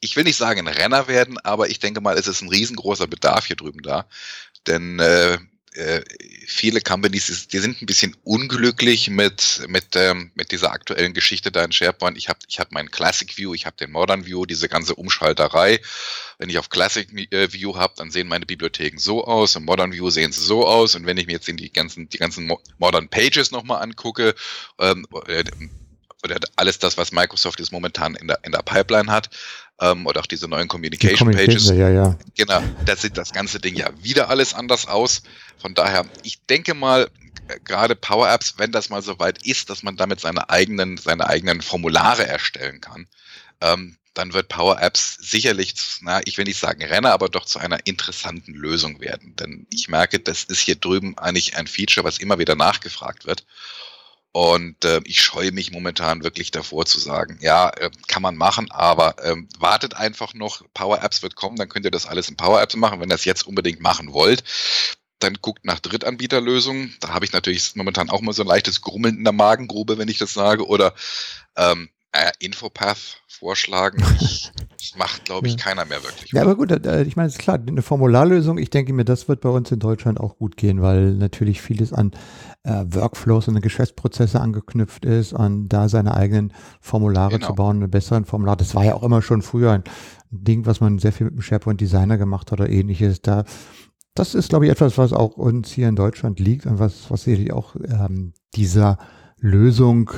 ich 0.00 0.14
will 0.16 0.24
nicht 0.24 0.36
sagen 0.36 0.60
ein 0.60 0.74
Renner 0.74 1.08
werden, 1.08 1.38
aber 1.38 1.70
ich 1.70 1.78
denke 1.78 2.02
mal, 2.02 2.18
es 2.18 2.26
ist 2.26 2.42
ein 2.42 2.50
riesengroßer 2.50 3.06
Bedarf 3.06 3.46
hier 3.46 3.56
drüben 3.56 3.82
da. 3.82 4.06
Denn 4.66 4.98
äh, 4.98 5.38
äh, 5.74 6.02
viele 6.46 6.80
Companies, 6.80 7.48
die 7.48 7.58
sind 7.58 7.80
ein 7.80 7.86
bisschen 7.86 8.16
unglücklich 8.24 9.08
mit, 9.08 9.62
mit, 9.68 9.94
ähm, 9.94 10.32
mit 10.34 10.50
dieser 10.50 10.72
aktuellen 10.72 11.14
Geschichte 11.14 11.52
da 11.52 11.62
in 11.64 11.70
SharePoint. 11.70 12.18
Ich 12.18 12.28
habe 12.28 12.40
ich 12.48 12.58
hab 12.58 12.72
meinen 12.72 12.90
Classic 12.90 13.36
View, 13.36 13.54
ich 13.54 13.66
habe 13.66 13.76
den 13.76 13.92
Modern 13.92 14.26
View, 14.26 14.46
diese 14.46 14.68
ganze 14.68 14.96
Umschalterei. 14.96 15.80
Wenn 16.38 16.48
ich 16.48 16.58
auf 16.58 16.70
Classic 16.70 17.08
äh, 17.32 17.52
View 17.52 17.76
habe, 17.76 17.94
dann 17.96 18.10
sehen 18.10 18.26
meine 18.26 18.46
Bibliotheken 18.46 18.98
so 18.98 19.24
aus, 19.24 19.54
im 19.54 19.64
Modern 19.64 19.92
View 19.92 20.10
sehen 20.10 20.32
sie 20.32 20.42
so 20.42 20.66
aus. 20.66 20.96
Und 20.96 21.06
wenn 21.06 21.18
ich 21.18 21.26
mir 21.26 21.34
jetzt 21.34 21.46
die 21.46 21.72
ganzen, 21.72 22.08
die 22.08 22.18
ganzen 22.18 22.50
Modern 22.78 23.08
Pages 23.08 23.52
nochmal 23.52 23.82
angucke, 23.82 24.34
ähm, 24.80 25.06
äh, 25.28 25.44
oder 26.22 26.38
alles 26.56 26.78
das, 26.78 26.98
was 26.98 27.12
Microsoft 27.12 27.60
jetzt 27.60 27.72
momentan 27.72 28.14
in 28.14 28.28
der, 28.28 28.40
in 28.42 28.52
der 28.52 28.62
Pipeline 28.62 29.10
hat, 29.10 29.30
ähm, 29.80 30.06
oder 30.06 30.20
auch 30.20 30.26
diese 30.26 30.48
neuen 30.48 30.68
Communication, 30.68 31.32
Pages. 31.32 31.68
Ja, 31.70 31.88
ja. 31.88 32.16
Genau, 32.36 32.62
da 32.84 32.96
sieht 32.96 33.16
das 33.16 33.32
ganze 33.32 33.60
Ding 33.60 33.74
ja 33.74 33.90
wieder 34.02 34.28
alles 34.28 34.54
anders 34.54 34.86
aus. 34.86 35.22
Von 35.58 35.74
daher, 35.74 36.06
ich 36.22 36.40
denke 36.46 36.74
mal, 36.74 37.10
gerade 37.64 37.96
Power 37.96 38.30
Apps, 38.30 38.54
wenn 38.58 38.72
das 38.72 38.90
mal 38.90 39.02
so 39.02 39.18
weit 39.18 39.44
ist, 39.44 39.70
dass 39.70 39.82
man 39.82 39.96
damit 39.96 40.20
seine 40.20 40.50
eigenen, 40.50 40.96
seine 40.96 41.26
eigenen 41.26 41.62
Formulare 41.62 42.26
erstellen 42.26 42.80
kann, 42.80 43.06
ähm, 43.60 43.96
dann 44.14 44.32
wird 44.32 44.48
Power 44.48 44.80
Apps 44.82 45.16
sicherlich, 45.20 45.74
na, 46.00 46.20
ich 46.24 46.36
will 46.36 46.44
nicht 46.44 46.58
sagen 46.58 46.84
Renner, 46.84 47.12
aber 47.12 47.28
doch 47.28 47.44
zu 47.44 47.58
einer 47.58 47.86
interessanten 47.86 48.54
Lösung 48.54 49.00
werden. 49.00 49.36
Denn 49.36 49.66
ich 49.72 49.88
merke, 49.88 50.18
das 50.18 50.44
ist 50.44 50.60
hier 50.60 50.76
drüben 50.76 51.16
eigentlich 51.16 51.56
ein 51.56 51.66
Feature, 51.66 52.04
was 52.04 52.18
immer 52.18 52.38
wieder 52.38 52.56
nachgefragt 52.56 53.26
wird. 53.26 53.44
Und 54.32 54.84
äh, 54.84 55.00
ich 55.04 55.20
scheue 55.20 55.50
mich 55.50 55.72
momentan 55.72 56.22
wirklich 56.22 56.52
davor 56.52 56.86
zu 56.86 57.00
sagen, 57.00 57.38
ja, 57.40 57.70
äh, 57.70 57.90
kann 58.06 58.22
man 58.22 58.36
machen, 58.36 58.70
aber 58.70 59.16
ähm, 59.24 59.48
wartet 59.58 59.94
einfach 59.94 60.34
noch, 60.34 60.62
Power 60.72 61.02
Apps 61.02 61.22
wird 61.22 61.34
kommen, 61.34 61.56
dann 61.56 61.68
könnt 61.68 61.84
ihr 61.84 61.90
das 61.90 62.06
alles 62.06 62.28
in 62.28 62.36
Power 62.36 62.62
Apps 62.62 62.76
machen. 62.76 63.00
Wenn 63.00 63.10
ihr 63.10 63.14
das 63.14 63.24
jetzt 63.24 63.46
unbedingt 63.46 63.80
machen 63.80 64.12
wollt, 64.12 64.44
dann 65.18 65.34
guckt 65.40 65.64
nach 65.64 65.80
Drittanbieterlösungen. 65.80 66.96
Da 67.00 67.08
habe 67.10 67.24
ich 67.24 67.32
natürlich 67.32 67.74
momentan 67.74 68.08
auch 68.08 68.20
mal 68.20 68.32
so 68.32 68.42
ein 68.42 68.48
leichtes 68.48 68.80
Grummeln 68.82 69.18
in 69.18 69.24
der 69.24 69.32
Magengrube, 69.32 69.98
wenn 69.98 70.08
ich 70.08 70.18
das 70.18 70.32
sage. 70.32 70.66
Oder 70.66 70.94
ähm, 71.56 71.90
äh, 72.12 72.30
Infopath 72.40 73.22
vorschlagen. 73.28 74.02
Macht, 74.96 75.26
glaube 75.26 75.46
ich, 75.46 75.54
ja. 75.54 75.64
keiner 75.64 75.84
mehr 75.84 76.02
wirklich. 76.02 76.32
Ja, 76.32 76.42
aber 76.42 76.56
gut, 76.56 76.70
äh, 76.72 77.02
ich 77.02 77.14
meine, 77.14 77.28
es 77.28 77.34
ist 77.34 77.40
klar, 77.40 77.58
eine 77.64 77.82
Formularlösung, 77.82 78.58
ich 78.58 78.70
denke 78.70 78.92
mir, 78.92 79.04
das 79.04 79.28
wird 79.28 79.40
bei 79.40 79.48
uns 79.48 79.70
in 79.70 79.78
Deutschland 79.78 80.18
auch 80.18 80.36
gut 80.36 80.56
gehen, 80.56 80.82
weil 80.82 81.12
natürlich 81.14 81.62
vieles 81.62 81.92
an 81.92 82.10
äh, 82.64 82.84
Workflows 82.86 83.46
und 83.48 83.60
Geschäftsprozesse 83.60 84.40
angeknüpft 84.40 85.04
ist, 85.04 85.32
an 85.34 85.68
da 85.68 85.88
seine 85.88 86.14
eigenen 86.14 86.52
Formulare 86.80 87.34
genau. 87.34 87.46
zu 87.46 87.54
bauen, 87.54 87.76
eine 87.76 87.88
besseren 87.88 88.24
Formular. 88.24 88.56
Das 88.56 88.74
war 88.74 88.84
ja 88.84 88.94
auch 88.94 89.02
immer 89.02 89.22
schon 89.22 89.42
früher 89.42 89.72
ein 89.72 89.84
Ding, 90.30 90.66
was 90.66 90.80
man 90.80 90.98
sehr 90.98 91.12
viel 91.12 91.26
mit 91.26 91.34
dem 91.34 91.42
SharePoint 91.42 91.80
Designer 91.80 92.18
gemacht 92.18 92.50
hat 92.50 92.60
oder 92.60 92.70
ähnliches. 92.70 93.22
Da, 93.22 93.44
das 94.14 94.34
ist, 94.34 94.48
glaube 94.48 94.66
ich, 94.66 94.72
etwas, 94.72 94.98
was 94.98 95.12
auch 95.12 95.36
uns 95.36 95.70
hier 95.70 95.88
in 95.88 95.96
Deutschland 95.96 96.40
liegt 96.40 96.66
und 96.66 96.78
was, 96.78 97.10
was 97.10 97.22
sicherlich 97.24 97.52
auch 97.52 97.76
ähm, 97.76 98.32
dieser 98.54 98.98
Lösung 99.38 100.10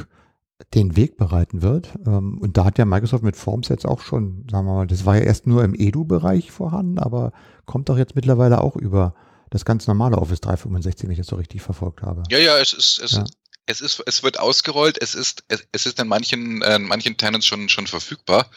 den 0.74 0.96
Weg 0.96 1.16
bereiten 1.16 1.62
wird. 1.62 1.94
Ähm, 2.06 2.38
und 2.38 2.56
da 2.56 2.64
hat 2.64 2.78
ja 2.78 2.84
Microsoft 2.84 3.22
mit 3.22 3.36
Forms 3.36 3.68
jetzt 3.68 3.86
auch 3.86 4.00
schon, 4.00 4.46
sagen 4.50 4.66
wir 4.66 4.74
mal, 4.74 4.86
das 4.86 5.04
war 5.04 5.16
ja 5.16 5.22
erst 5.22 5.46
nur 5.46 5.64
im 5.64 5.74
Edu-Bereich 5.74 6.50
vorhanden, 6.50 6.98
aber 6.98 7.32
kommt 7.66 7.88
doch 7.88 7.98
jetzt 7.98 8.14
mittlerweile 8.14 8.60
auch 8.60 8.76
über 8.76 9.14
das 9.50 9.64
ganz 9.64 9.86
normale 9.86 10.16
Office 10.16 10.40
365, 10.40 11.04
wenn 11.04 11.12
ich 11.12 11.18
das 11.18 11.26
so 11.26 11.36
richtig 11.36 11.62
verfolgt 11.62 12.02
habe. 12.02 12.22
Ja, 12.30 12.38
ja, 12.38 12.58
es 12.58 12.72
ist, 12.72 13.00
es, 13.04 13.12
ja. 13.12 13.24
es 13.66 13.80
ist, 13.80 14.02
es 14.06 14.22
wird 14.22 14.40
ausgerollt, 14.40 15.00
es 15.00 15.14
ist, 15.14 15.44
es, 15.48 15.64
es 15.72 15.86
ist 15.86 16.00
in 16.00 16.08
manchen, 16.08 16.62
äh, 16.62 16.76
in 16.76 16.84
manchen 16.84 17.16
Tenants 17.16 17.46
schon, 17.46 17.68
schon 17.68 17.86
verfügbar. 17.86 18.50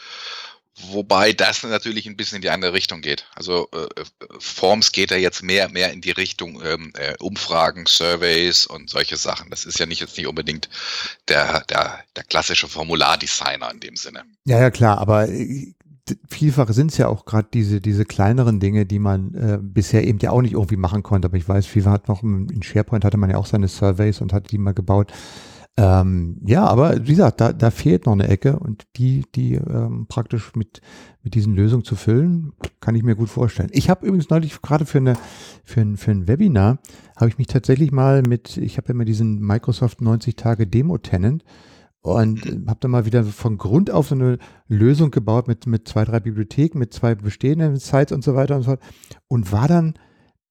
Wobei 0.90 1.32
das 1.32 1.62
natürlich 1.62 2.06
ein 2.06 2.16
bisschen 2.16 2.36
in 2.36 2.42
die 2.42 2.50
andere 2.50 2.74
Richtung 2.74 3.00
geht. 3.00 3.26
Also 3.34 3.68
äh, 3.72 3.86
Forms 4.38 4.92
geht 4.92 5.10
ja 5.10 5.16
jetzt 5.16 5.42
mehr 5.42 5.70
mehr 5.70 5.90
in 5.90 6.02
die 6.02 6.10
Richtung 6.10 6.62
ähm, 6.62 6.92
äh, 6.98 7.14
Umfragen, 7.18 7.86
Surveys 7.86 8.66
und 8.66 8.90
solche 8.90 9.16
Sachen. 9.16 9.48
Das 9.48 9.64
ist 9.64 9.78
ja 9.78 9.86
nicht 9.86 10.00
jetzt 10.00 10.18
nicht 10.18 10.26
unbedingt 10.26 10.68
der, 11.28 11.64
der, 11.70 12.00
der 12.14 12.24
klassische 12.24 12.68
Formulardesigner 12.68 13.70
in 13.72 13.80
dem 13.80 13.96
Sinne. 13.96 14.24
Ja, 14.44 14.60
ja, 14.60 14.70
klar, 14.70 14.98
aber 14.98 15.28
äh, 15.30 15.72
vielfach 16.28 16.70
sind 16.70 16.92
es 16.92 16.98
ja 16.98 17.08
auch 17.08 17.24
gerade 17.24 17.48
diese, 17.52 17.80
diese 17.80 18.04
kleineren 18.04 18.60
Dinge, 18.60 18.84
die 18.84 18.98
man 18.98 19.34
äh, 19.34 19.58
bisher 19.60 20.04
eben 20.04 20.18
ja 20.18 20.30
auch 20.30 20.42
nicht 20.42 20.52
irgendwie 20.52 20.76
machen 20.76 21.02
konnte. 21.02 21.26
Aber 21.26 21.38
ich 21.38 21.48
weiß, 21.48 21.66
vielfach 21.66 21.92
hat 21.92 22.08
noch 22.08 22.22
in 22.22 22.62
SharePoint 22.62 23.04
hatte 23.04 23.16
man 23.16 23.30
ja 23.30 23.38
auch 23.38 23.46
seine 23.46 23.68
Surveys 23.68 24.20
und 24.20 24.32
hat 24.32 24.50
die 24.50 24.58
mal 24.58 24.74
gebaut. 24.74 25.10
Ähm, 25.78 26.40
ja, 26.46 26.64
aber 26.64 27.06
wie 27.06 27.10
gesagt, 27.10 27.40
da, 27.40 27.52
da 27.52 27.70
fehlt 27.70 28.06
noch 28.06 28.14
eine 28.14 28.28
Ecke 28.28 28.58
und 28.58 28.86
die, 28.96 29.24
die 29.34 29.56
ähm, 29.56 30.06
praktisch 30.08 30.54
mit, 30.54 30.80
mit 31.22 31.34
diesen 31.34 31.54
Lösungen 31.54 31.84
zu 31.84 31.96
füllen, 31.96 32.54
kann 32.80 32.94
ich 32.94 33.02
mir 33.02 33.14
gut 33.14 33.28
vorstellen. 33.28 33.68
Ich 33.72 33.90
habe 33.90 34.06
übrigens 34.06 34.30
neulich 34.30 34.62
gerade 34.62 34.86
für, 34.86 34.98
eine, 34.98 35.16
für, 35.64 35.82
ein, 35.82 35.98
für 35.98 36.12
ein 36.12 36.28
Webinar, 36.28 36.78
habe 37.16 37.28
ich 37.28 37.36
mich 37.36 37.48
tatsächlich 37.48 37.92
mal 37.92 38.22
mit, 38.22 38.56
ich 38.56 38.78
habe 38.78 38.88
ja 38.88 38.94
immer 38.94 39.04
diesen 39.04 39.38
Microsoft 39.40 40.00
90 40.00 40.36
Tage 40.36 40.66
Demo-Tenant 40.66 41.44
und 42.00 42.40
habe 42.68 42.78
dann 42.80 42.92
mal 42.92 43.04
wieder 43.04 43.24
von 43.24 43.58
Grund 43.58 43.90
auf 43.90 44.08
so 44.08 44.14
eine 44.14 44.38
Lösung 44.68 45.10
gebaut 45.10 45.46
mit, 45.46 45.66
mit 45.66 45.86
zwei, 45.88 46.06
drei 46.06 46.20
Bibliotheken, 46.20 46.78
mit 46.78 46.94
zwei 46.94 47.14
bestehenden 47.14 47.76
Sites 47.76 48.12
und 48.12 48.24
so 48.24 48.34
weiter 48.34 48.56
und 48.56 48.62
so 48.62 48.70
fort 48.70 48.80
und 49.28 49.52
war 49.52 49.68
dann 49.68 49.94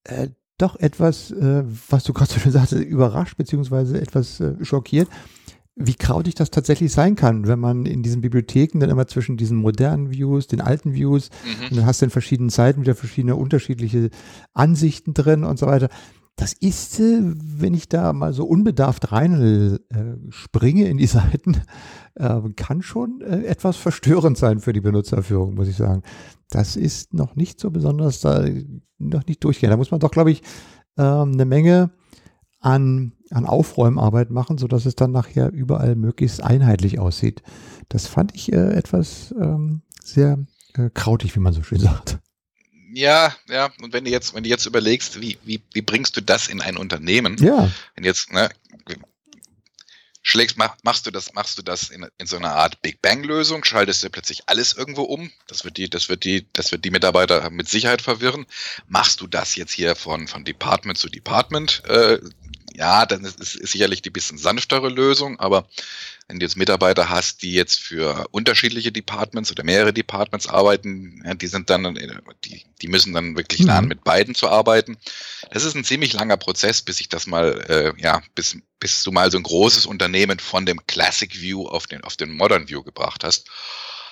äh, 0.04 0.28
doch 0.58 0.76
etwas, 0.78 1.32
äh, 1.32 1.64
was 1.90 2.04
du 2.04 2.14
gerade 2.14 2.32
so 2.32 2.40
schön 2.40 2.52
sagst, 2.52 2.74
überrascht 2.74 3.38
beziehungsweise 3.38 4.00
etwas 4.00 4.40
äh, 4.40 4.54
schockiert, 4.64 5.10
wie 5.76 5.96
krautig 5.96 6.36
das 6.36 6.52
tatsächlich 6.52 6.94
sein 6.94 7.16
kann, 7.16 7.48
wenn 7.48 7.60
man 7.60 7.86
in 7.86 8.02
diesen 8.02 8.22
Bibliotheken 8.22 8.80
dann 8.80 8.90
immer 8.90 9.08
zwischen 9.08 9.36
diesen 9.36 9.58
modernen 9.58 10.10
Views, 10.10 10.48
den 10.48 10.62
alten 10.62 10.94
Views, 10.94 11.30
mhm. 11.44 11.70
und 11.70 11.78
dann 11.78 11.86
hast 11.86 12.02
du 12.02 12.06
in 12.06 12.12
verschiedenen 12.12 12.50
Seiten 12.50 12.82
wieder 12.82 12.96
verschiedene 12.96 13.36
unterschiedliche 13.36 14.10
Ansichten 14.54 15.14
drin 15.14 15.44
und 15.44 15.60
so 15.60 15.68
weiter. 15.68 15.90
Das 16.36 16.52
ist, 16.52 17.00
äh, 17.00 17.22
wenn 17.24 17.74
ich 17.74 17.88
da 17.88 18.12
mal 18.12 18.34
so 18.34 18.46
unbedarft 18.46 19.12
rein 19.12 19.80
äh, 19.90 20.32
springe 20.32 20.88
in 20.88 20.98
die 20.98 21.08
Seiten, 21.08 21.62
äh, 22.16 22.42
kann 22.56 22.82
schon 22.82 23.22
etwas 23.22 23.78
verstörend 23.78 24.38
sein 24.38 24.60
für 24.60 24.74
die 24.74 24.82
Benutzerführung, 24.82 25.56
muss 25.56 25.68
ich 25.68 25.78
sagen. 25.78 26.04
Das 26.50 26.76
ist 26.76 27.14
noch 27.14 27.36
nicht 27.36 27.60
so 27.60 27.72
besonders, 27.72 28.20
da 28.20 28.46
noch 28.98 29.26
nicht 29.26 29.44
durchgehen. 29.44 29.70
Da 29.70 29.78
muss 29.78 29.92
man 29.92 30.00
doch, 30.00 30.12
glaube 30.12 30.32
ich, 30.32 30.42
ähm, 30.98 31.32
eine 31.34 31.46
Menge 31.46 31.92
an, 32.60 33.14
an 33.32 33.46
Aufräumarbeit 33.46 34.30
machen, 34.30 34.58
sodass 34.58 34.86
es 34.86 34.96
dann 34.96 35.12
nachher 35.12 35.52
überall 35.52 35.96
möglichst 35.96 36.44
einheitlich 36.44 37.00
aussieht. 37.00 37.44
Das 37.90 38.08
fand 38.08 38.36
ich 38.36 38.52
etwas 38.52 39.34
ähm, 39.40 39.84
sehr 40.04 40.40
krautig, 40.94 41.36
wie 41.36 41.40
man 41.40 41.54
so 41.54 41.64
schön 41.64 41.80
sagt. 41.80 42.20
Ja, 42.96 43.36
ja, 43.50 43.72
und 43.82 43.92
wenn 43.92 44.06
du 44.06 44.12
jetzt, 44.12 44.34
wenn 44.34 44.44
du 44.44 44.50
jetzt 44.50 44.66
überlegst, 44.66 45.20
wie, 45.20 45.38
wie, 45.44 45.62
wie 45.74 45.82
bringst 45.82 46.16
du 46.16 46.22
das 46.22 46.48
in 46.48 46.62
ein 46.62 46.78
Unternehmen? 46.78 47.36
Ja. 47.40 47.70
Wenn 47.94 48.06
jetzt, 48.06 48.32
ne, 48.32 48.50
schlägst, 50.22 50.58
mach, 50.58 50.78
machst 50.84 51.06
du 51.06 51.12
das, 51.12 51.34
machst 51.34 51.58
du 51.58 51.62
das 51.62 51.90
in, 51.90 52.08
in 52.18 52.26
so 52.26 52.38
einer 52.38 52.56
Art 52.56 52.82
Big 52.82 53.02
Bang-Lösung, 53.02 53.66
schaltest 53.66 54.02
du 54.02 54.10
plötzlich 54.10 54.44
alles 54.48 54.74
irgendwo 54.74 55.04
um. 55.04 55.30
Das 55.48 55.66
wird 55.66 55.76
die, 55.76 55.90
das 55.90 56.08
wird 56.08 56.24
die, 56.24 56.48
das 56.54 56.72
wird 56.72 56.86
die 56.86 56.90
Mitarbeiter 56.90 57.50
mit 57.50 57.68
Sicherheit 57.68 58.02
verwirren. 58.02 58.46
Machst 58.88 59.20
du 59.20 59.28
das 59.28 59.58
jetzt 59.58 59.74
hier 59.74 59.98
von, 59.98 60.30
von 60.30 60.46
Department 60.46 60.98
zu 60.98 61.10
Department, 61.10 61.84
äh, 61.88 62.20
ja, 62.76 63.06
dann 63.06 63.26
ist, 63.26 63.40
ist 63.40 63.72
sicherlich 63.72 64.02
die 64.04 64.10
bisschen 64.10 64.38
sanftere 64.38 64.90
Lösung, 64.90 65.40
aber 65.40 65.68
wenn 66.28 66.40
du 66.40 66.46
jetzt 66.46 66.58
Mitarbeiter 66.58 67.10
hast, 67.10 67.44
die 67.44 67.54
jetzt 67.54 67.80
für 67.80 68.28
unterschiedliche 68.32 68.92
Departments 68.92 69.52
oder 69.52 69.64
mehrere 69.64 69.94
Departments 69.94 70.48
arbeiten, 70.48 71.22
die 71.40 71.48
sind 71.48 71.70
dann, 71.70 71.94
die, 72.44 72.66
die 72.82 72.88
müssen 72.88 73.14
dann 73.14 73.38
wirklich 73.38 73.62
mhm. 73.62 73.68
lernen, 73.68 73.88
mit 73.88 74.04
beiden 74.04 74.34
zu 74.34 74.50
arbeiten. 74.50 74.98
Das 75.52 75.64
ist 75.64 75.76
ein 75.76 75.84
ziemlich 75.84 76.14
langer 76.14 76.38
Prozess, 76.38 76.82
bis 76.82 77.00
ich 77.00 77.10
das 77.10 77.28
mal, 77.28 77.64
äh, 77.70 78.02
ja, 78.02 78.24
bis, 78.34 78.58
bis 78.80 79.04
du 79.04 79.12
mal 79.12 79.30
so 79.30 79.38
ein 79.38 79.44
großes 79.44 79.86
Unternehmen 79.86 80.40
von 80.40 80.66
dem 80.66 80.86
Classic 80.88 81.40
View 81.40 81.68
auf 81.68 81.86
den, 81.86 82.04
auf 82.04 82.18
den 82.18 82.32
Modern 82.32 82.70
View 82.70 82.82
gebracht 82.82 83.24
hast. 83.24 83.48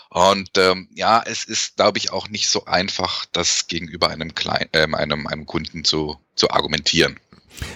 Und 0.09 0.51
ähm, 0.57 0.89
ja, 0.93 1.23
es 1.25 1.43
ist, 1.45 1.77
glaube 1.77 1.97
ich, 1.97 2.11
auch 2.11 2.29
nicht 2.29 2.47
so 2.47 2.65
einfach, 2.65 3.25
das 3.31 3.67
gegenüber 3.67 4.09
einem, 4.09 4.35
Klein, 4.35 4.69
äh, 4.71 4.87
einem, 4.93 5.25
einem 5.25 5.47
Kunden 5.47 5.83
zu, 5.83 6.19
zu 6.35 6.51
argumentieren. 6.51 7.19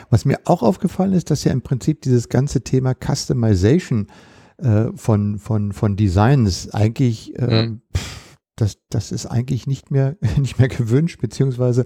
Was 0.10 0.26
mir 0.26 0.40
auch 0.46 0.64
aufgefallen 0.64 1.14
ist, 1.14 1.30
dass 1.32 1.44
ja 1.44 1.52
im 1.52 1.62
Prinzip 1.62 2.02
dieses 2.02 2.30
ganze 2.30 2.62
Thema 2.62 2.94
Customization 2.94 4.08
äh, 4.58 4.86
von, 4.96 5.40
von, 5.40 5.72
von 5.72 5.96
Designs 5.96 6.70
eigentlich 6.74 7.38
äh, 7.38 7.68
mhm. 7.68 7.82
pff, 7.96 8.17
das, 8.58 8.80
das 8.90 9.12
ist 9.12 9.28
eigentlich 9.28 9.68
nicht 9.68 9.92
mehr, 9.92 10.18
nicht 10.38 10.60
mehr 10.60 10.68
gewünscht, 10.68 11.22
beziehungsweise 11.22 11.86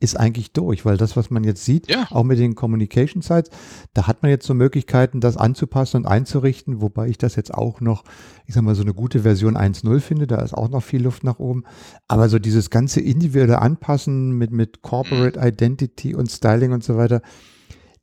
ist 0.00 0.18
eigentlich 0.18 0.52
durch, 0.52 0.84
weil 0.84 0.96
das, 0.96 1.16
was 1.16 1.30
man 1.30 1.44
jetzt 1.44 1.64
sieht, 1.64 1.88
ja. 1.88 2.06
auch 2.10 2.24
mit 2.24 2.38
den 2.38 2.54
Communication 2.54 3.22
Sites, 3.22 3.50
da 3.94 4.06
hat 4.06 4.22
man 4.22 4.30
jetzt 4.30 4.46
so 4.46 4.52
Möglichkeiten, 4.52 5.20
das 5.20 5.36
anzupassen 5.36 5.98
und 5.98 6.06
einzurichten, 6.06 6.82
wobei 6.82 7.08
ich 7.08 7.18
das 7.18 7.36
jetzt 7.36 7.54
auch 7.54 7.80
noch, 7.80 8.04
ich 8.46 8.54
sag 8.54 8.62
mal, 8.62 8.74
so 8.74 8.82
eine 8.82 8.94
gute 8.94 9.20
Version 9.20 9.56
1.0 9.56 10.00
finde, 10.00 10.26
da 10.26 10.42
ist 10.42 10.54
auch 10.54 10.68
noch 10.68 10.82
viel 10.82 11.02
Luft 11.02 11.24
nach 11.24 11.38
oben. 11.38 11.64
Aber 12.08 12.28
so 12.28 12.38
dieses 12.38 12.68
ganze 12.68 13.00
individuelle 13.00 13.60
Anpassen 13.60 14.32
mit, 14.32 14.50
mit 14.50 14.82
Corporate 14.82 15.38
mhm. 15.38 15.46
Identity 15.46 16.14
und 16.14 16.30
Styling 16.30 16.72
und 16.72 16.84
so 16.84 16.96
weiter, 16.96 17.22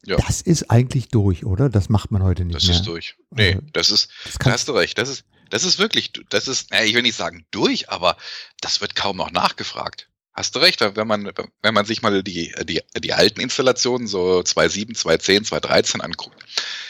ja. 0.08 0.18
Das 0.18 0.42
ist 0.42 0.70
eigentlich 0.70 1.08
durch, 1.08 1.48
oder? 1.48 1.68
Das 1.68 1.90
macht 1.90 2.12
man 2.12 2.22
heute 2.22 2.46
nicht 2.46 2.56
das 2.56 2.64
mehr. 2.66 2.74
Das 2.74 2.82
ist 2.82 2.88
durch. 2.88 3.16
Nee, 3.32 3.56
also, 3.56 3.68
das 3.74 3.90
ist, 3.90 4.12
das 4.24 4.36
da 4.36 4.52
hast 4.52 4.68
du 4.68 4.74
recht. 4.74 5.00
Das 5.00 5.10
ist, 5.10 5.26
das 5.50 5.64
ist 5.64 5.80
wirklich, 5.80 6.12
das 6.30 6.48
ist, 6.48 6.74
ich 6.74 6.94
will 6.94 7.02
nicht 7.02 7.18
sagen 7.18 7.46
durch, 7.52 7.90
aber 7.90 8.18
das 8.62 8.82
wird 8.82 8.96
kaum 8.96 9.18
noch 9.18 9.32
nachgefragt. 9.32 10.08
Hast 10.36 10.54
du 10.54 10.60
recht, 10.60 10.82
wenn 10.82 11.08
man, 11.08 11.32
wenn 11.62 11.74
man 11.74 11.86
sich 11.86 12.02
mal 12.02 12.22
die, 12.22 12.54
die, 12.64 12.82
die 12.98 13.14
alten 13.14 13.40
Installationen, 13.40 14.06
so 14.06 14.40
2.7, 14.42 14.98
2.10, 14.98 15.48
2.13 15.48 16.02
anguckt, 16.02 16.44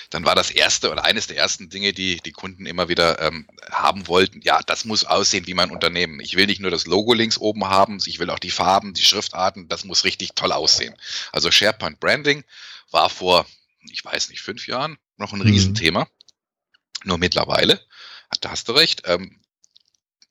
dann 0.10 0.26
war 0.26 0.34
das 0.34 0.50
erste 0.50 0.92
oder 0.92 1.06
eines 1.06 1.28
der 1.28 1.38
ersten 1.38 1.70
Dinge, 1.70 1.94
die 1.94 2.18
die 2.18 2.32
Kunden 2.32 2.66
immer 2.66 2.90
wieder 2.90 3.22
ähm, 3.22 3.48
haben 3.70 4.08
wollten. 4.08 4.42
Ja, 4.42 4.62
das 4.66 4.84
muss 4.86 5.04
aussehen 5.04 5.46
wie 5.46 5.54
mein 5.54 5.70
Unternehmen. 5.70 6.20
Ich 6.22 6.36
will 6.36 6.48
nicht 6.48 6.60
nur 6.60 6.72
das 6.72 6.88
Logo 6.88 7.14
links 7.14 7.38
oben 7.38 7.66
haben, 7.66 8.00
ich 8.08 8.18
will 8.18 8.32
auch 8.32 8.40
die 8.40 8.50
Farben, 8.50 8.96
die 8.96 9.04
Schriftarten, 9.04 9.68
das 9.68 9.86
muss 9.86 10.06
richtig 10.06 10.32
toll 10.34 10.52
aussehen. 10.52 10.96
Also 11.32 11.52
SharePoint 11.52 12.00
Branding 12.00 12.44
war 12.90 13.12
vor, 13.12 13.46
ich 13.92 14.04
weiß 14.04 14.30
nicht, 14.30 14.42
fünf 14.42 14.66
Jahren 14.66 14.98
noch 15.18 15.34
ein 15.34 15.40
mhm. 15.40 15.46
Riesenthema. 15.46 16.08
Nur 17.04 17.20
mittlerweile 17.20 17.80
da 18.42 18.52
hast 18.52 18.70
du 18.70 18.74
recht, 18.74 19.04
ähm, 19.06 19.40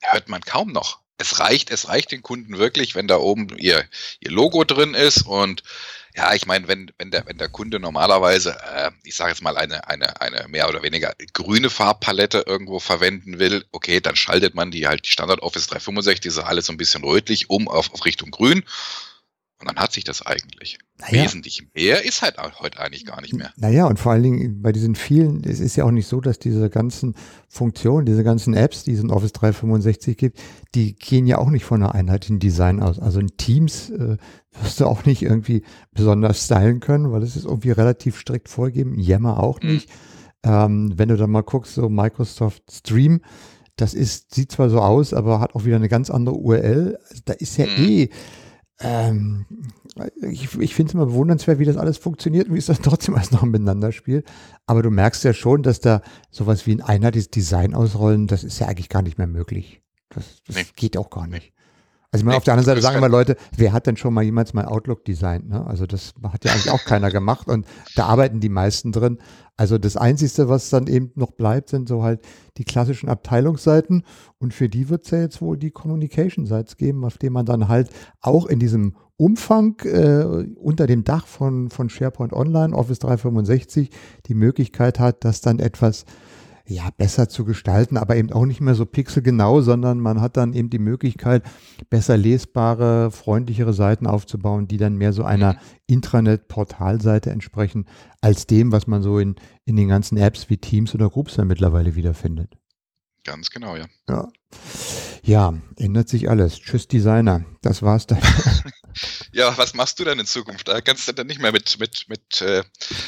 hört 0.00 0.28
man 0.28 0.40
kaum 0.42 0.72
noch. 0.72 1.00
Es 1.16 1.38
reicht, 1.38 1.70
es 1.70 1.88
reicht 1.88 2.10
den 2.10 2.22
Kunden 2.22 2.58
wirklich, 2.58 2.94
wenn 2.94 3.06
da 3.06 3.18
oben 3.18 3.56
ihr, 3.56 3.84
ihr 4.20 4.30
Logo 4.30 4.64
drin 4.64 4.94
ist 4.94 5.22
und 5.22 5.62
ja, 6.16 6.32
ich 6.32 6.46
meine, 6.46 6.68
wenn, 6.68 6.92
wenn, 6.96 7.10
der, 7.10 7.26
wenn 7.26 7.38
der 7.38 7.48
Kunde 7.48 7.80
normalerweise, 7.80 8.56
äh, 8.72 8.92
ich 9.02 9.16
sage 9.16 9.30
jetzt 9.30 9.42
mal, 9.42 9.56
eine, 9.56 9.88
eine, 9.88 10.20
eine 10.20 10.46
mehr 10.48 10.68
oder 10.68 10.82
weniger 10.82 11.12
grüne 11.32 11.70
Farbpalette 11.70 12.44
irgendwo 12.46 12.78
verwenden 12.78 13.40
will, 13.40 13.64
okay, 13.72 14.00
dann 14.00 14.14
schaltet 14.14 14.54
man 14.54 14.70
die 14.70 14.86
halt 14.86 15.06
die 15.06 15.10
Standard 15.10 15.42
Office 15.42 15.66
365, 15.66 16.26
ist 16.26 16.38
alles 16.38 16.66
so 16.66 16.72
ein 16.72 16.76
bisschen 16.76 17.02
rötlich, 17.02 17.50
um 17.50 17.66
auf, 17.66 17.92
auf 17.92 18.04
Richtung 18.04 18.30
grün. 18.30 18.64
Und 19.60 19.68
dann 19.68 19.76
hat 19.76 19.92
sich 19.92 20.04
das 20.04 20.24
eigentlich. 20.26 20.78
Naja. 20.98 21.24
Wesentlich 21.24 21.68
mehr 21.74 22.04
ist 22.04 22.22
halt 22.22 22.36
heute 22.60 22.80
eigentlich 22.80 23.06
gar 23.06 23.20
nicht 23.20 23.34
mehr. 23.34 23.50
Naja, 23.56 23.86
und 23.86 23.98
vor 23.98 24.12
allen 24.12 24.22
Dingen 24.22 24.62
bei 24.62 24.72
diesen 24.72 24.94
vielen, 24.94 25.44
es 25.44 25.60
ist 25.60 25.76
ja 25.76 25.84
auch 25.84 25.90
nicht 25.90 26.08
so, 26.08 26.20
dass 26.20 26.38
diese 26.38 26.70
ganzen 26.70 27.14
Funktionen, 27.48 28.04
diese 28.04 28.24
ganzen 28.24 28.54
Apps, 28.54 28.84
die 28.84 28.92
es 28.92 29.00
in 29.00 29.10
Office 29.10 29.32
365 29.32 30.16
gibt, 30.16 30.40
die 30.74 30.94
gehen 30.94 31.26
ja 31.26 31.38
auch 31.38 31.50
nicht 31.50 31.64
von 31.64 31.82
einer 31.82 31.94
einheitlichen 31.94 32.40
Design 32.40 32.82
aus. 32.82 32.98
Also 32.98 33.20
in 33.20 33.36
Teams 33.36 33.90
äh, 33.90 34.16
wirst 34.60 34.80
du 34.80 34.86
auch 34.86 35.04
nicht 35.04 35.22
irgendwie 35.22 35.62
besonders 35.92 36.44
stylen 36.44 36.80
können, 36.80 37.12
weil 37.12 37.22
es 37.22 37.36
ist 37.36 37.44
irgendwie 37.44 37.70
relativ 37.70 38.18
strikt 38.18 38.48
vorgegeben. 38.48 38.98
Yammer 38.98 39.40
auch 39.42 39.60
mhm. 39.60 39.72
nicht. 39.72 39.88
Mhm. 39.88 40.50
Ähm, 40.50 40.92
wenn 40.96 41.08
du 41.08 41.16
dann 41.16 41.30
mal 41.30 41.42
guckst, 41.42 41.74
so 41.74 41.88
Microsoft 41.88 42.70
Stream, 42.70 43.20
das 43.76 43.94
ist, 43.94 44.34
sieht 44.34 44.52
zwar 44.52 44.70
so 44.70 44.80
aus, 44.80 45.14
aber 45.14 45.40
hat 45.40 45.54
auch 45.54 45.64
wieder 45.64 45.76
eine 45.76 45.88
ganz 45.88 46.10
andere 46.10 46.36
URL. 46.36 46.98
Da 47.24 47.32
ist 47.32 47.56
ja 47.56 47.66
mhm. 47.66 47.84
eh 47.84 48.10
ähm, 48.80 49.46
ich, 50.16 50.58
ich 50.58 50.74
finde 50.74 50.90
es 50.90 50.94
immer 50.94 51.06
bewundernswert, 51.06 51.58
wie 51.58 51.64
das 51.64 51.76
alles 51.76 51.98
funktioniert 51.98 52.48
und 52.48 52.54
wie 52.54 52.58
es 52.58 52.66
dann 52.66 52.78
trotzdem 52.82 53.14
alles 53.14 53.30
noch 53.30 53.42
miteinander 53.42 53.92
spielt. 53.92 54.26
Aber 54.66 54.82
du 54.82 54.90
merkst 54.90 55.24
ja 55.24 55.32
schon, 55.32 55.62
dass 55.62 55.80
da 55.80 56.02
sowas 56.30 56.66
wie 56.66 56.74
ein 56.74 56.82
einheitliches 56.82 57.30
Design 57.30 57.74
ausrollen, 57.74 58.26
das 58.26 58.44
ist 58.44 58.58
ja 58.58 58.66
eigentlich 58.66 58.88
gar 58.88 59.02
nicht 59.02 59.18
mehr 59.18 59.26
möglich. 59.26 59.82
Das, 60.08 60.42
das 60.46 60.56
nee. 60.56 60.66
geht 60.76 60.96
auch 60.96 61.10
gar 61.10 61.26
nicht. 61.26 61.52
Also 62.14 62.22
ich 62.22 62.26
meine, 62.26 62.36
auf 62.36 62.44
der 62.44 62.54
anderen 62.54 62.66
Seite 62.66 62.80
sagen 62.80 62.96
immer 62.96 63.08
Leute, 63.08 63.34
wer 63.56 63.72
hat 63.72 63.88
denn 63.88 63.96
schon 63.96 64.14
mal 64.14 64.22
jemals 64.22 64.54
mal 64.54 64.66
Outlook 64.66 65.04
designt? 65.04 65.48
Ne? 65.48 65.66
Also 65.66 65.84
das 65.84 66.14
hat 66.22 66.44
ja 66.44 66.52
eigentlich 66.52 66.70
auch 66.70 66.84
keiner 66.84 67.10
gemacht 67.10 67.48
und 67.48 67.66
da 67.96 68.06
arbeiten 68.06 68.38
die 68.38 68.48
meisten 68.48 68.92
drin. 68.92 69.18
Also 69.56 69.78
das 69.78 69.96
Einzige, 69.96 70.48
was 70.48 70.70
dann 70.70 70.86
eben 70.86 71.10
noch 71.16 71.32
bleibt, 71.32 71.70
sind 71.70 71.88
so 71.88 72.04
halt 72.04 72.20
die 72.56 72.62
klassischen 72.62 73.08
Abteilungsseiten 73.08 74.04
und 74.38 74.54
für 74.54 74.68
die 74.68 74.90
wird 74.90 75.06
es 75.06 75.10
ja 75.10 75.22
jetzt 75.22 75.42
wohl 75.42 75.58
die 75.58 75.72
Communication 75.72 76.46
Sites 76.46 76.76
geben, 76.76 77.04
auf 77.04 77.18
denen 77.18 77.32
man 77.32 77.46
dann 77.46 77.66
halt 77.66 77.90
auch 78.20 78.46
in 78.46 78.60
diesem 78.60 78.94
Umfang 79.16 79.80
äh, 79.80 80.46
unter 80.54 80.86
dem 80.86 81.02
Dach 81.02 81.26
von, 81.26 81.68
von 81.68 81.88
SharePoint 81.88 82.32
Online, 82.32 82.76
Office 82.76 83.00
365, 83.00 83.90
die 84.26 84.34
Möglichkeit 84.34 85.00
hat, 85.00 85.24
dass 85.24 85.40
dann 85.40 85.58
etwas 85.58 86.04
ja, 86.66 86.88
besser 86.96 87.28
zu 87.28 87.44
gestalten, 87.44 87.96
aber 87.96 88.16
eben 88.16 88.32
auch 88.32 88.46
nicht 88.46 88.60
mehr 88.60 88.74
so 88.74 88.86
pixelgenau, 88.86 89.60
sondern 89.60 90.00
man 90.00 90.20
hat 90.20 90.36
dann 90.36 90.54
eben 90.54 90.70
die 90.70 90.78
Möglichkeit, 90.78 91.42
besser 91.90 92.16
lesbare, 92.16 93.10
freundlichere 93.10 93.74
Seiten 93.74 94.06
aufzubauen, 94.06 94.66
die 94.66 94.78
dann 94.78 94.96
mehr 94.96 95.12
so 95.12 95.24
einer 95.24 95.54
mhm. 95.54 95.58
Intranet-Portalseite 95.88 97.30
entsprechen, 97.30 97.86
als 98.22 98.46
dem, 98.46 98.72
was 98.72 98.86
man 98.86 99.02
so 99.02 99.18
in, 99.18 99.36
in 99.66 99.76
den 99.76 99.88
ganzen 99.88 100.16
Apps 100.16 100.48
wie 100.48 100.56
Teams 100.56 100.94
oder 100.94 101.10
Groups 101.10 101.34
dann 101.34 101.48
mittlerweile 101.48 101.96
wiederfindet. 101.96 102.56
Ganz 103.24 103.50
genau, 103.50 103.76
ja. 103.76 103.86
Ja. 104.08 104.28
Ja, 105.26 105.54
ändert 105.78 106.10
sich 106.10 106.28
alles. 106.28 106.60
Tschüss, 106.60 106.86
Designer. 106.86 107.46
Das 107.62 107.80
war's 107.80 108.06
dann. 108.06 108.18
ja, 109.32 109.56
was 109.56 109.72
machst 109.72 109.98
du 109.98 110.04
denn 110.04 110.18
in 110.18 110.26
Zukunft? 110.26 110.68
Da 110.68 110.82
kannst 110.82 111.08
du 111.08 111.12
dann 111.12 111.26
nicht 111.26 111.40
mehr 111.40 111.50
mit, 111.50 111.80
mit, 111.80 112.04
mit, 112.08 112.42
äh, 112.42 112.62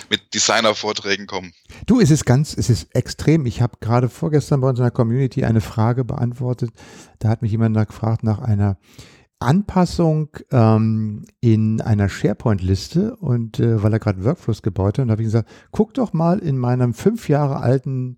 mit 0.09 0.33
Designer-Vorträgen 0.33 1.27
kommen. 1.27 1.53
Du, 1.85 2.01
es 2.01 2.11
ist 2.11 2.25
ganz, 2.25 2.57
es 2.57 2.71
ist 2.71 2.95
extrem. 2.95 3.45
Ich 3.45 3.61
habe 3.61 3.77
gerade 3.81 4.09
vorgestern 4.09 4.62
bei 4.62 4.69
unserer 4.71 4.91
Community 4.91 5.45
eine 5.45 5.61
Frage 5.61 6.05
beantwortet. 6.05 6.71
Da 7.19 7.29
hat 7.29 7.43
mich 7.43 7.51
jemand 7.51 7.77
gefragt 7.87 8.25
nach 8.25 8.39
einer 8.39 8.79
Anpassung 9.39 10.30
ähm, 10.51 11.26
in 11.41 11.82
einer 11.82 12.09
SharePoint-Liste 12.09 13.16
und 13.16 13.61
äh, 13.61 13.82
weil 13.82 13.93
er 13.93 13.99
gerade 13.99 14.24
Workflows 14.24 14.62
gebaut 14.62 14.99
hat, 14.99 15.05
und 15.05 15.11
habe 15.11 15.20
ich 15.20 15.26
gesagt, 15.26 15.49
guck 15.72 15.93
doch 15.93 16.14
mal 16.14 16.39
in 16.39 16.57
meinem 16.57 16.95
fünf 16.95 17.28
Jahre 17.28 17.59
alten 17.59 18.16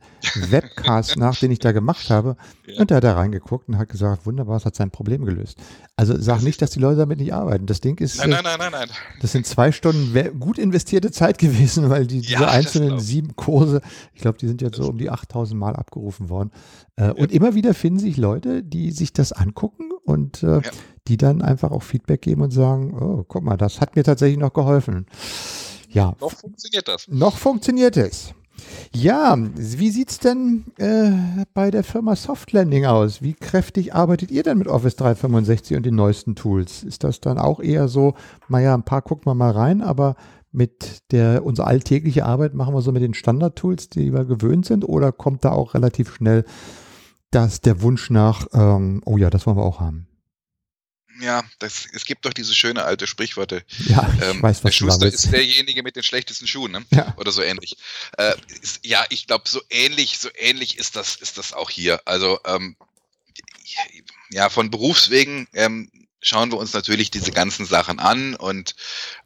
Webcast 0.48 1.16
nach, 1.16 1.36
den 1.36 1.50
ich 1.50 1.58
da 1.58 1.72
gemacht 1.72 2.08
habe. 2.10 2.36
Ja. 2.66 2.80
Und 2.80 2.92
er 2.92 2.98
hat 2.98 3.04
da 3.04 3.14
reingeguckt 3.14 3.68
und 3.68 3.78
hat 3.78 3.88
gesagt, 3.88 4.26
wunderbar, 4.26 4.58
es 4.58 4.64
hat 4.64 4.76
sein 4.76 4.92
Problem 4.92 5.24
gelöst. 5.24 5.58
Also 5.96 6.14
sag 6.16 6.36
das 6.36 6.44
nicht, 6.44 6.62
dass 6.62 6.70
die 6.70 6.78
Leute 6.78 6.98
damit 6.98 7.18
nicht 7.18 7.34
arbeiten. 7.34 7.66
Das 7.66 7.80
Ding 7.80 7.98
ist, 7.98 8.18
nein, 8.18 8.30
nein, 8.30 8.44
nein, 8.44 8.58
nein, 8.60 8.70
nein. 8.72 8.88
das 9.20 9.32
sind 9.32 9.44
zwei 9.44 9.72
Stunden 9.72 10.14
gut 10.38 10.56
investierte 10.56 11.10
Zeit 11.10 11.38
gewesen, 11.38 11.90
weil 11.90 12.06
die, 12.06 12.20
diese 12.20 12.34
ja, 12.34 12.48
einzelnen 12.48 13.00
sieben 13.00 13.34
Kurse, 13.34 13.80
ich 14.14 14.22
glaube, 14.22 14.38
die 14.38 14.46
sind 14.46 14.62
jetzt 14.62 14.76
so 14.76 14.88
um 14.88 14.98
die 14.98 15.10
8000 15.10 15.58
Mal 15.58 15.74
abgerufen 15.74 16.28
worden. 16.28 16.52
Äh, 16.94 17.06
ja. 17.06 17.10
Und 17.10 17.32
immer 17.32 17.56
wieder 17.56 17.74
finden 17.74 17.98
sich 17.98 18.16
Leute, 18.16 18.62
die 18.62 18.92
sich 18.92 19.12
das 19.12 19.32
angucken 19.32 19.90
und 20.08 20.42
äh, 20.42 20.60
die 21.06 21.16
dann 21.16 21.42
einfach 21.42 21.70
auch 21.70 21.82
Feedback 21.82 22.22
geben 22.22 22.42
und 22.42 22.50
sagen, 22.50 22.96
oh, 22.98 23.24
guck 23.26 23.42
mal, 23.42 23.56
das 23.56 23.80
hat 23.80 23.96
mir 23.96 24.04
tatsächlich 24.04 24.38
noch 24.38 24.52
geholfen. 24.52 25.06
Ja. 25.90 26.14
Noch 26.20 26.32
funktioniert 26.32 26.88
das. 26.88 27.08
Noch 27.08 27.36
funktioniert 27.36 27.96
es. 27.96 28.34
Ja, 28.92 29.36
wie 29.38 29.90
sieht 29.90 30.10
es 30.10 30.18
denn 30.18 30.64
äh, 30.78 31.44
bei 31.54 31.70
der 31.70 31.84
Firma 31.84 32.16
Softlanding 32.16 32.86
aus? 32.86 33.22
Wie 33.22 33.34
kräftig 33.34 33.94
arbeitet 33.94 34.30
ihr 34.30 34.42
denn 34.42 34.58
mit 34.58 34.66
Office 34.66 34.96
365 34.96 35.76
und 35.76 35.86
den 35.86 35.94
neuesten 35.94 36.34
Tools? 36.34 36.82
Ist 36.82 37.04
das 37.04 37.20
dann 37.20 37.38
auch 37.38 37.60
eher 37.60 37.88
so, 37.88 38.14
naja, 38.48 38.74
ein 38.74 38.82
paar 38.82 39.02
gucken 39.02 39.26
wir 39.26 39.34
mal 39.34 39.52
rein, 39.52 39.80
aber 39.80 40.16
mit 40.50 41.12
der, 41.12 41.44
unsere 41.44 41.68
alltägliche 41.68 42.24
Arbeit 42.24 42.54
machen 42.54 42.74
wir 42.74 42.82
so 42.82 42.90
mit 42.90 43.02
den 43.02 43.14
Standard-Tools, 43.14 43.90
die 43.90 44.12
wir 44.12 44.24
gewöhnt 44.24 44.66
sind, 44.66 44.88
oder 44.88 45.12
kommt 45.12 45.44
da 45.44 45.52
auch 45.52 45.74
relativ 45.74 46.12
schnell 46.14 46.44
das, 47.30 47.60
der 47.60 47.80
Wunsch 47.82 48.10
nach, 48.10 48.46
ähm, 48.52 49.02
oh 49.04 49.16
ja, 49.16 49.30
das 49.30 49.46
wollen 49.46 49.56
wir 49.56 49.64
auch 49.64 49.80
haben? 49.80 50.08
ja, 51.20 51.42
das, 51.58 51.86
es 51.92 52.04
gibt 52.04 52.24
doch 52.24 52.32
diese 52.32 52.54
schöne 52.54 52.84
alte 52.84 53.06
Sprichworte. 53.06 53.64
Ja, 53.86 54.08
ich 54.16 54.22
ähm, 54.22 54.42
weiß, 54.42 54.58
was 54.58 54.62
der 54.62 54.70
Schuster 54.72 55.06
ist 55.06 55.32
derjenige 55.32 55.82
mit 55.82 55.96
den 55.96 56.02
schlechtesten 56.02 56.46
Schuhen, 56.46 56.72
ne? 56.72 56.84
Ja. 56.90 57.14
Oder 57.16 57.32
so 57.32 57.42
ähnlich. 57.42 57.76
Äh, 58.16 58.34
ist, 58.62 58.84
ja, 58.84 59.04
ich 59.10 59.26
glaube, 59.26 59.48
so 59.48 59.60
ähnlich, 59.70 60.18
so 60.18 60.28
ähnlich 60.36 60.78
ist 60.78 60.96
das, 60.96 61.16
ist 61.16 61.38
das 61.38 61.52
auch 61.52 61.70
hier. 61.70 62.00
Also 62.04 62.38
ähm, 62.44 62.76
ja, 64.30 64.48
von 64.48 64.70
Berufswegen 64.70 65.48
ähm, 65.54 65.90
schauen 66.20 66.50
wir 66.50 66.58
uns 66.58 66.72
natürlich 66.72 67.10
diese 67.10 67.30
ganzen 67.30 67.66
Sachen 67.66 67.98
an 67.98 68.34
und 68.34 68.74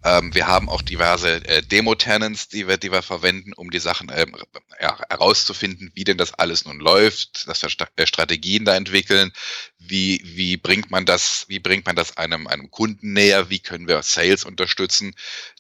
ähm, 0.05 0.35
wir 0.35 0.47
haben 0.47 0.69
auch 0.69 0.83
diverse 0.83 1.45
äh, 1.47 1.63
Demo-Tenants, 1.63 2.49
die 2.49 2.69
wir, 2.69 2.77
die 2.77 2.93
wir 2.93 3.03
verwenden, 3.03 3.53
um 3.55 3.71
die 3.71 3.79
Sachen 3.79 4.11
ähm, 4.15 4.37
ja, 4.81 4.99
herauszufinden, 5.09 5.91
wie 5.95 6.05
denn 6.05 6.19
das 6.19 6.35
alles 6.35 6.65
nun 6.65 6.81
läuft, 6.81 7.49
dass 7.49 7.63
wir 7.63 7.71
St 7.71 7.87
äh, 7.97 8.07
Strategien 8.07 8.65
da 8.65 8.77
entwickeln, 8.77 9.33
wie, 9.79 10.21
wie 10.25 10.57
bringt 10.57 10.91
man 10.91 11.07
das, 11.07 11.47
wie 11.49 11.59
bringt 11.59 11.87
man 11.87 11.97
das 11.97 12.17
einem, 12.17 12.47
einem 12.47 12.71
Kunden 12.71 13.13
näher, 13.13 13.49
wie 13.49 13.61
können 13.61 13.89
wir 13.89 14.03
Sales 14.03 14.45
unterstützen, 14.45 15.15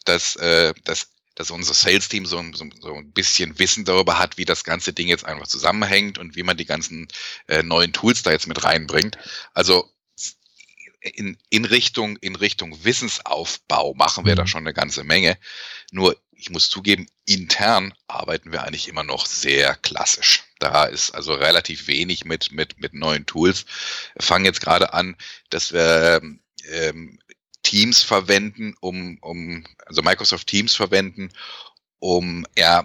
dass, 0.05 0.37
äh, 0.37 0.75
dass 0.85 1.09
dass 1.35 1.51
unser 1.51 1.73
Sales-Team 1.73 2.27
so, 2.27 2.43
so, 2.53 2.67
so, 2.81 2.95
ein 2.95 3.13
bisschen 3.13 3.59
Wissen 3.59 3.87
darüber 3.87 4.19
hat, 4.19 4.37
wie 4.37 4.45
das 4.45 4.65
ganze 4.65 4.93
Ding 4.93 5.09
jetzt 5.09 5.25
einfach 5.25 5.47
zusammenhängt 5.47 6.19
und 6.19 6.37
wie 6.37 6.43
man 6.43 6.59
die 6.59 6.67
ganzen 6.67 7.09
äh, 7.49 7.63
neuen 7.63 7.95
Tools 7.95 8.23
da 8.23 8.33
jetzt 8.33 8.49
mit 8.49 8.65
reinbringt. 8.65 9.17
Also 9.55 9.91
in, 11.03 11.37
in 11.51 11.65
Richtung, 11.65 12.17
in 12.19 12.37
Richtung 12.37 12.85
Wissensaufbau 12.85 13.95
machen 13.95 14.25
wir 14.25 14.35
da 14.35 14.43
mhm. 14.43 14.49
schon 14.49 14.65
eine 14.65 14.75
ganze 14.75 15.05
Menge. 15.05 15.37
Nur, 15.91 16.17
ich 16.33 16.51
muss 16.51 16.71
zugeben, 16.71 17.07
intern 17.25 17.93
arbeiten 18.07 18.53
wir 18.53 18.65
eigentlich 18.65 18.89
immer 18.89 19.05
noch 19.05 19.27
sehr 19.27 19.75
klassisch. 19.77 20.45
Da 20.59 20.85
ist 20.85 21.11
also 21.11 21.35
relativ 21.35 21.87
wenig 21.89 22.25
mit, 22.25 22.53
mit, 22.53 22.79
mit 22.79 22.95
neuen 22.95 23.27
Tools. 23.27 23.67
Wir 24.15 24.25
fangen 24.25 24.45
jetzt 24.45 24.61
gerade 24.61 24.93
an, 24.93 25.17
dass 25.51 25.73
wir 25.73 26.21
ähm, 26.71 27.19
Teams 27.63 28.03
verwenden, 28.03 28.75
um, 28.81 29.19
um, 29.21 29.65
also 29.87 30.03
Microsoft 30.03 30.47
Teams 30.47 30.75
verwenden, 30.75 31.31
um 31.99 32.47
ja 32.57 32.85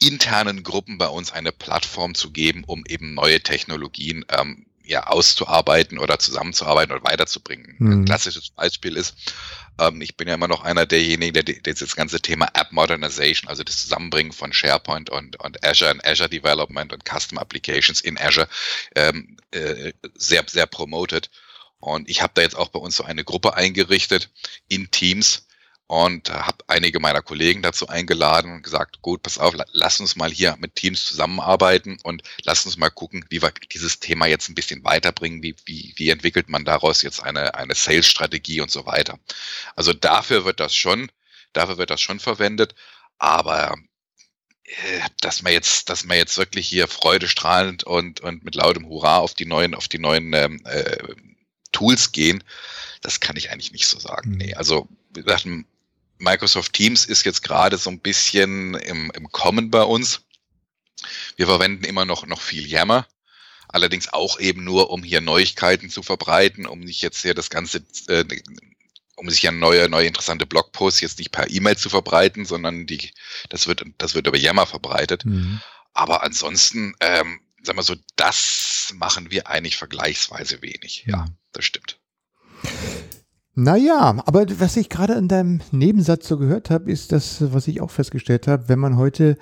internen 0.00 0.62
Gruppen 0.62 0.98
bei 0.98 1.08
uns 1.08 1.30
eine 1.30 1.52
Plattform 1.52 2.14
zu 2.14 2.30
geben, 2.30 2.64
um 2.66 2.84
eben 2.86 3.14
neue 3.14 3.42
Technologien 3.42 4.24
ähm, 4.28 4.66
ja, 4.90 5.06
auszuarbeiten 5.06 5.98
oder 5.98 6.18
zusammenzuarbeiten 6.18 6.92
oder 6.92 7.04
weiterzubringen. 7.04 7.76
Mhm. 7.78 7.92
Ein 7.92 8.04
klassisches 8.06 8.50
Beispiel 8.50 8.96
ist, 8.96 9.14
ähm, 9.78 10.02
ich 10.02 10.16
bin 10.16 10.26
ja 10.26 10.34
immer 10.34 10.48
noch 10.48 10.64
einer 10.64 10.84
derjenigen, 10.84 11.32
der, 11.32 11.44
der 11.44 11.74
das 11.74 11.94
ganze 11.94 12.20
Thema 12.20 12.48
App 12.54 12.72
Modernization, 12.72 13.48
also 13.48 13.62
das 13.62 13.82
Zusammenbringen 13.82 14.32
von 14.32 14.52
SharePoint 14.52 15.08
und, 15.08 15.38
und 15.38 15.64
Azure 15.64 15.92
und 15.92 16.04
Azure 16.04 16.28
Development 16.28 16.92
und 16.92 17.04
Custom 17.08 17.38
Applications 17.38 18.00
in 18.00 18.18
Azure 18.18 18.48
ähm, 18.96 19.36
äh, 19.52 19.92
sehr, 20.16 20.44
sehr 20.48 20.66
promotet. 20.66 21.30
Und 21.78 22.10
ich 22.10 22.20
habe 22.20 22.32
da 22.34 22.42
jetzt 22.42 22.56
auch 22.56 22.68
bei 22.68 22.80
uns 22.80 22.96
so 22.96 23.04
eine 23.04 23.22
Gruppe 23.22 23.54
eingerichtet 23.54 24.28
in 24.66 24.90
Teams, 24.90 25.46
und 25.90 26.30
habe 26.30 26.58
einige 26.68 27.00
meiner 27.00 27.20
Kollegen 27.20 27.62
dazu 27.62 27.88
eingeladen 27.88 28.52
und 28.52 28.62
gesagt, 28.62 29.02
gut, 29.02 29.24
pass 29.24 29.38
auf, 29.38 29.56
lass 29.72 29.98
uns 29.98 30.14
mal 30.14 30.30
hier 30.30 30.56
mit 30.60 30.76
Teams 30.76 31.04
zusammenarbeiten 31.04 31.98
und 32.04 32.22
lass 32.44 32.64
uns 32.64 32.76
mal 32.76 32.90
gucken, 32.90 33.24
wie 33.28 33.42
wir 33.42 33.50
dieses 33.72 33.98
Thema 33.98 34.26
jetzt 34.26 34.48
ein 34.48 34.54
bisschen 34.54 34.84
weiterbringen, 34.84 35.42
wie, 35.42 35.56
wie, 35.64 35.92
wie 35.96 36.10
entwickelt 36.10 36.48
man 36.48 36.64
daraus 36.64 37.02
jetzt 37.02 37.24
eine, 37.24 37.56
eine 37.56 37.74
Sales-Strategie 37.74 38.60
und 38.60 38.70
so 38.70 38.86
weiter. 38.86 39.18
Also 39.74 39.92
dafür 39.92 40.44
wird 40.44 40.60
das 40.60 40.76
schon, 40.76 41.10
dafür 41.54 41.76
wird 41.76 41.90
das 41.90 42.00
schon 42.00 42.20
verwendet, 42.20 42.76
aber 43.18 43.74
äh, 44.62 45.00
dass 45.22 45.42
man 45.42 45.52
jetzt, 45.52 45.88
dass 45.88 46.04
man 46.04 46.18
jetzt 46.18 46.38
wirklich 46.38 46.68
hier 46.68 46.86
freudestrahlend 46.86 47.82
und, 47.82 48.20
und 48.20 48.44
mit 48.44 48.54
lautem 48.54 48.86
Hurra 48.86 49.18
auf 49.18 49.34
die 49.34 49.46
neuen, 49.46 49.74
auf 49.74 49.88
die 49.88 49.98
neuen 49.98 50.34
ähm, 50.34 50.62
äh, 50.66 50.98
Tools 51.72 52.12
gehen, 52.12 52.44
das 53.00 53.18
kann 53.18 53.34
ich 53.34 53.50
eigentlich 53.50 53.72
nicht 53.72 53.88
so 53.88 53.98
sagen. 53.98 54.30
Mhm. 54.30 54.36
Nee, 54.36 54.54
also 54.54 54.88
wie 55.12 55.22
gesagt, 55.22 55.46
Microsoft 56.20 56.72
Teams 56.72 57.04
ist 57.04 57.24
jetzt 57.24 57.42
gerade 57.42 57.78
so 57.78 57.90
ein 57.90 58.00
bisschen 58.00 58.74
im, 58.74 59.10
im 59.12 59.32
Kommen 59.32 59.70
bei 59.70 59.82
uns. 59.82 60.22
Wir 61.36 61.46
verwenden 61.46 61.84
immer 61.84 62.04
noch, 62.04 62.26
noch 62.26 62.40
viel 62.40 62.66
Yammer. 62.66 63.06
Allerdings 63.68 64.12
auch 64.12 64.38
eben 64.40 64.64
nur, 64.64 64.90
um 64.90 65.02
hier 65.02 65.20
Neuigkeiten 65.20 65.90
zu 65.90 66.02
verbreiten, 66.02 66.66
um 66.66 66.80
nicht 66.80 67.02
jetzt 67.02 67.22
hier 67.22 67.34
das 67.34 67.50
Ganze, 67.50 67.84
äh, 68.08 68.24
um 69.16 69.30
sich 69.30 69.42
ja 69.42 69.52
neue, 69.52 69.88
neue 69.88 70.06
interessante 70.06 70.44
Blogposts 70.46 71.00
jetzt 71.00 71.18
nicht 71.18 71.30
per 71.30 71.48
E-Mail 71.48 71.76
zu 71.76 71.88
verbreiten, 71.88 72.44
sondern 72.44 72.86
die, 72.86 73.12
das 73.48 73.66
wird, 73.66 73.84
das 73.98 74.14
wird 74.14 74.26
über 74.26 74.36
Yammer 74.36 74.66
verbreitet. 74.66 75.24
Mhm. 75.24 75.60
Aber 75.92 76.22
ansonsten, 76.22 76.94
ähm, 77.00 77.40
sagen 77.62 77.78
wir 77.78 77.82
so, 77.82 77.96
das 78.16 78.92
machen 78.94 79.30
wir 79.30 79.48
eigentlich 79.48 79.76
vergleichsweise 79.76 80.62
wenig. 80.62 81.04
Ja, 81.06 81.26
das 81.52 81.64
stimmt. 81.64 81.98
Naja, 83.62 84.22
aber 84.24 84.46
was 84.58 84.78
ich 84.78 84.88
gerade 84.88 85.12
in 85.12 85.28
deinem 85.28 85.60
Nebensatz 85.70 86.26
so 86.26 86.38
gehört 86.38 86.70
habe, 86.70 86.90
ist 86.90 87.12
das, 87.12 87.52
was 87.52 87.68
ich 87.68 87.82
auch 87.82 87.90
festgestellt 87.90 88.46
habe, 88.46 88.70
wenn 88.70 88.78
man 88.78 88.96
heute, 88.96 89.36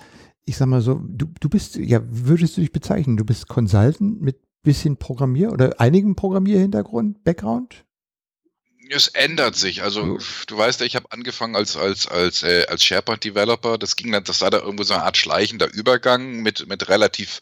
ich 0.45 0.57
sag 0.57 0.67
mal 0.67 0.81
so, 0.81 1.01
du, 1.07 1.27
du 1.39 1.49
bist, 1.49 1.77
ja, 1.77 2.01
würdest 2.03 2.57
du 2.57 2.61
dich 2.61 2.73
bezeichnen, 2.73 3.17
du 3.17 3.25
bist 3.25 3.47
Consultant 3.47 4.21
mit 4.21 4.41
bisschen 4.65 4.97
Programmier- 4.97 5.53
oder 5.53 5.81
einigem 5.81 6.17
Programmierhintergrund, 6.17 7.23
Background? 7.23 7.85
Es 8.91 9.07
ändert 9.07 9.55
sich. 9.55 9.85
Also 9.85 10.19
du 10.49 10.59
weißt 10.59 10.81
ja, 10.81 10.87
ich 10.87 10.97
habe 10.97 11.13
angefangen 11.13 11.55
als 11.55 11.77
als 11.77 12.09
als 12.09 12.43
äh, 12.43 12.67
als 12.69 12.83
SharePoint 12.83 13.23
Developer. 13.23 13.79
Das 13.79 13.95
ging 13.95 14.11
dann, 14.11 14.25
das 14.25 14.41
war 14.41 14.51
da 14.51 14.59
irgendwo 14.59 14.83
so 14.83 14.95
eine 14.95 15.05
Art 15.05 15.17
schleichender 15.17 15.73
Übergang 15.73 16.43
mit 16.43 16.67
mit 16.67 16.89
relativ 16.89 17.39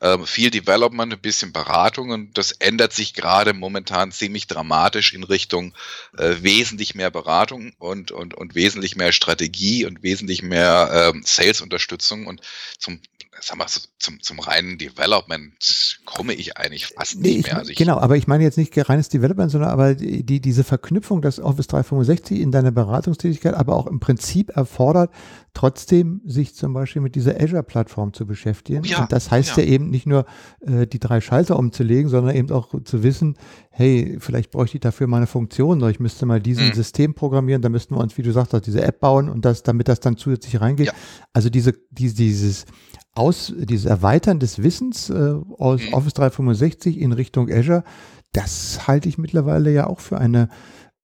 ähm, 0.00 0.26
viel 0.26 0.50
Development, 0.50 1.12
ein 1.12 1.20
bisschen 1.20 1.52
Beratung 1.52 2.10
und 2.10 2.38
das 2.38 2.52
ändert 2.52 2.92
sich 2.92 3.14
gerade 3.14 3.52
momentan 3.52 4.12
ziemlich 4.12 4.46
dramatisch 4.46 5.12
in 5.12 5.24
Richtung 5.24 5.74
äh, 6.16 6.36
wesentlich 6.40 6.94
mehr 6.94 7.10
Beratung 7.10 7.72
und, 7.78 8.10
und, 8.10 8.34
und 8.34 8.54
wesentlich 8.54 8.96
mehr 8.96 9.12
Strategie 9.12 9.84
und 9.84 10.02
wesentlich 10.02 10.42
mehr 10.42 11.12
ähm, 11.14 11.22
Sales-Unterstützung. 11.24 12.26
Und 12.26 12.40
zum 12.78 13.00
sag 13.40 13.56
mal, 13.58 13.66
zum, 13.98 14.20
zum 14.22 14.38
reinen 14.38 14.78
Development 14.78 16.00
komme 16.04 16.34
ich 16.34 16.56
eigentlich 16.56 16.86
fast 16.86 17.18
nee, 17.18 17.36
nicht 17.36 17.46
mehr. 17.46 17.58
Also 17.58 17.70
ich, 17.70 17.76
genau, 17.76 17.98
aber 17.98 18.16
ich 18.16 18.26
meine 18.26 18.44
jetzt 18.44 18.58
nicht 18.58 18.76
reines 18.88 19.08
Development, 19.08 19.50
sondern 19.50 19.70
aber 19.70 19.94
die, 19.94 20.40
diese 20.40 20.64
Verknüpfung, 20.64 21.22
dass 21.22 21.40
Office 21.40 21.66
365 21.68 22.40
in 22.40 22.52
deiner 22.52 22.70
Beratungstätigkeit 22.70 23.54
aber 23.54 23.76
auch 23.76 23.86
im 23.86 24.00
Prinzip 24.00 24.50
erfordert, 24.56 25.10
trotzdem 25.54 26.20
sich 26.24 26.54
zum 26.54 26.72
Beispiel 26.72 27.02
mit 27.02 27.14
dieser 27.14 27.40
Azure-Plattform 27.40 28.12
zu 28.12 28.26
beschäftigen. 28.26 28.84
Ja, 28.84 29.02
Und 29.02 29.12
das 29.12 29.30
heißt 29.30 29.56
ja. 29.56 29.64
ja, 29.64 29.70
eben 29.70 29.90
nicht 29.90 30.06
nur 30.06 30.24
äh, 30.60 30.86
die 30.86 30.98
drei 30.98 31.20
Schalter 31.20 31.58
umzulegen, 31.58 32.08
sondern 32.08 32.36
eben 32.36 32.50
auch 32.50 32.74
zu 32.84 33.02
wissen, 33.02 33.36
hey, 33.70 34.16
vielleicht 34.20 34.50
bräuchte 34.50 34.76
ich 34.76 34.80
dafür 34.80 35.06
mal 35.06 35.18
eine 35.18 35.26
Funktion 35.26 35.78
oder 35.78 35.90
ich 35.90 36.00
müsste 36.00 36.26
mal 36.26 36.40
diesen 36.40 36.68
mhm. 36.68 36.74
System 36.74 37.14
programmieren, 37.14 37.62
da 37.62 37.68
müssten 37.68 37.94
wir 37.94 38.00
uns, 38.00 38.16
wie 38.16 38.22
du 38.22 38.32
sagst, 38.32 38.54
diese 38.66 38.82
App 38.82 39.00
bauen 39.00 39.28
und 39.28 39.44
das, 39.44 39.62
damit 39.62 39.88
das 39.88 40.00
dann 40.00 40.16
zusätzlich 40.16 40.60
reingeht. 40.60 40.88
Ja. 40.88 40.92
Also 41.32 41.50
diese, 41.50 41.72
die, 41.90 42.12
dieses 42.12 42.66
aus, 43.12 43.52
dieses 43.56 43.86
Erweitern 43.86 44.38
des 44.38 44.62
Wissens 44.62 45.10
äh, 45.10 45.34
aus 45.58 45.82
mhm. 45.82 45.94
Office 45.94 46.14
365 46.14 46.98
in 46.98 47.12
Richtung 47.12 47.50
Azure, 47.50 47.84
das 48.32 48.86
halte 48.86 49.08
ich 49.08 49.18
mittlerweile 49.18 49.72
ja 49.72 49.86
auch 49.86 50.00
für 50.00 50.18
eine 50.18 50.48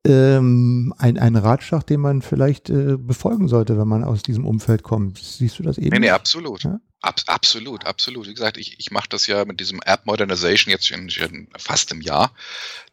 ähm, 0.06 0.94
ein, 0.98 1.18
ein 1.18 1.36
Ratschlag, 1.36 1.84
den 1.86 2.00
man 2.00 2.22
vielleicht 2.22 2.70
äh, 2.70 2.96
befolgen 2.96 3.48
sollte, 3.48 3.76
wenn 3.76 3.88
man 3.88 4.04
aus 4.04 4.22
diesem 4.22 4.46
Umfeld 4.46 4.82
kommt. 4.82 5.18
Siehst 5.18 5.58
du 5.58 5.64
das 5.64 5.78
eben? 5.78 5.88
Nee, 5.88 5.98
nee, 5.98 6.10
absolut. 6.10 6.62
Ja? 6.62 6.78
Ab, 7.00 7.20
absolut, 7.26 7.84
absolut. 7.86 8.26
Wie 8.26 8.34
gesagt, 8.34 8.56
ich, 8.56 8.78
ich 8.78 8.90
mache 8.90 9.08
das 9.08 9.26
ja 9.26 9.44
mit 9.44 9.58
diesem 9.58 9.80
App 9.84 10.06
Modernization 10.06 10.70
jetzt 10.70 10.86
schon, 10.86 11.10
schon 11.10 11.48
fast 11.56 11.90
im 11.92 12.00
Jahr, 12.00 12.32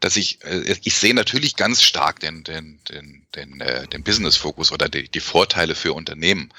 dass 0.00 0.16
ich, 0.16 0.42
äh, 0.44 0.76
ich 0.82 0.96
sehe 0.96 1.14
natürlich 1.14 1.56
ganz 1.56 1.82
stark 1.82 2.20
den, 2.20 2.42
den, 2.42 2.80
den, 2.90 3.26
den, 3.34 3.60
äh, 3.60 3.86
den 3.86 4.02
Business-Fokus 4.02 4.72
oder 4.72 4.88
die, 4.88 5.08
die 5.08 5.20
Vorteile 5.20 5.74
für 5.74 5.92
Unternehmen. 5.92 6.52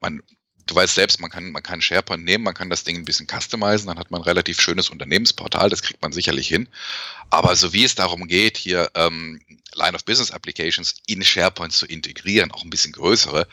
Man, 0.00 0.22
du 0.66 0.74
weißt 0.74 0.94
selbst, 0.94 1.20
man 1.20 1.30
kann, 1.30 1.52
man 1.52 1.62
kann 1.62 1.80
SharePoint 1.80 2.24
nehmen, 2.24 2.44
man 2.44 2.54
kann 2.54 2.70
das 2.70 2.84
Ding 2.84 2.96
ein 2.96 3.04
bisschen 3.04 3.26
customizen, 3.26 3.86
dann 3.86 3.98
hat 3.98 4.10
man 4.10 4.20
ein 4.20 4.24
relativ 4.24 4.60
schönes 4.60 4.90
Unternehmensportal, 4.90 5.70
das 5.70 5.82
kriegt 5.82 6.02
man 6.02 6.12
sicherlich 6.12 6.48
hin. 6.48 6.68
Aber 7.30 7.56
so 7.56 7.72
wie 7.72 7.84
es 7.84 7.94
darum 7.94 8.26
geht, 8.26 8.56
hier 8.56 8.90
ähm, 8.94 9.40
Line 9.74 9.94
of 9.94 10.04
Business 10.04 10.30
Applications 10.30 10.96
in 11.06 11.22
SharePoint 11.22 11.72
zu 11.72 11.86
integrieren, 11.86 12.50
auch 12.50 12.64
ein 12.64 12.70
bisschen 12.70 12.92
größere, 12.92 13.46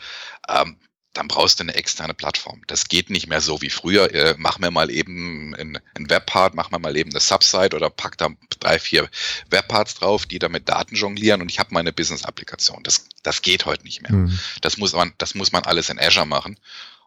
ähm, 0.48 0.76
dann 1.14 1.28
brauchst 1.28 1.60
du 1.60 1.62
eine 1.62 1.74
externe 1.74 2.12
Plattform. 2.12 2.60
Das 2.66 2.88
geht 2.88 3.08
nicht 3.08 3.28
mehr 3.28 3.40
so 3.40 3.62
wie 3.62 3.70
früher. 3.70 4.12
Äh, 4.12 4.34
mach 4.36 4.58
mir 4.58 4.72
mal 4.72 4.90
eben 4.90 5.54
ein, 5.54 5.78
ein 5.96 6.10
Webpart, 6.10 6.54
mach 6.54 6.72
mir 6.72 6.80
mal 6.80 6.96
eben 6.96 7.10
eine 7.10 7.20
Subsite 7.20 7.76
oder 7.76 7.88
pack 7.88 8.18
da 8.18 8.30
drei, 8.58 8.80
vier 8.80 9.08
Webparts 9.48 9.94
drauf, 9.94 10.26
die 10.26 10.40
damit 10.40 10.68
Daten 10.68 10.96
jonglieren 10.96 11.40
und 11.40 11.50
ich 11.50 11.60
habe 11.60 11.72
meine 11.72 11.92
Business-Applikation. 11.92 12.82
Das, 12.82 13.06
das 13.22 13.42
geht 13.42 13.64
heute 13.64 13.84
nicht 13.84 14.02
mehr. 14.02 14.12
Mhm. 14.12 14.38
Das, 14.60 14.76
muss 14.76 14.92
man, 14.92 15.12
das 15.18 15.36
muss 15.36 15.52
man 15.52 15.62
alles 15.62 15.88
in 15.88 16.00
Azure 16.00 16.26
machen. 16.26 16.58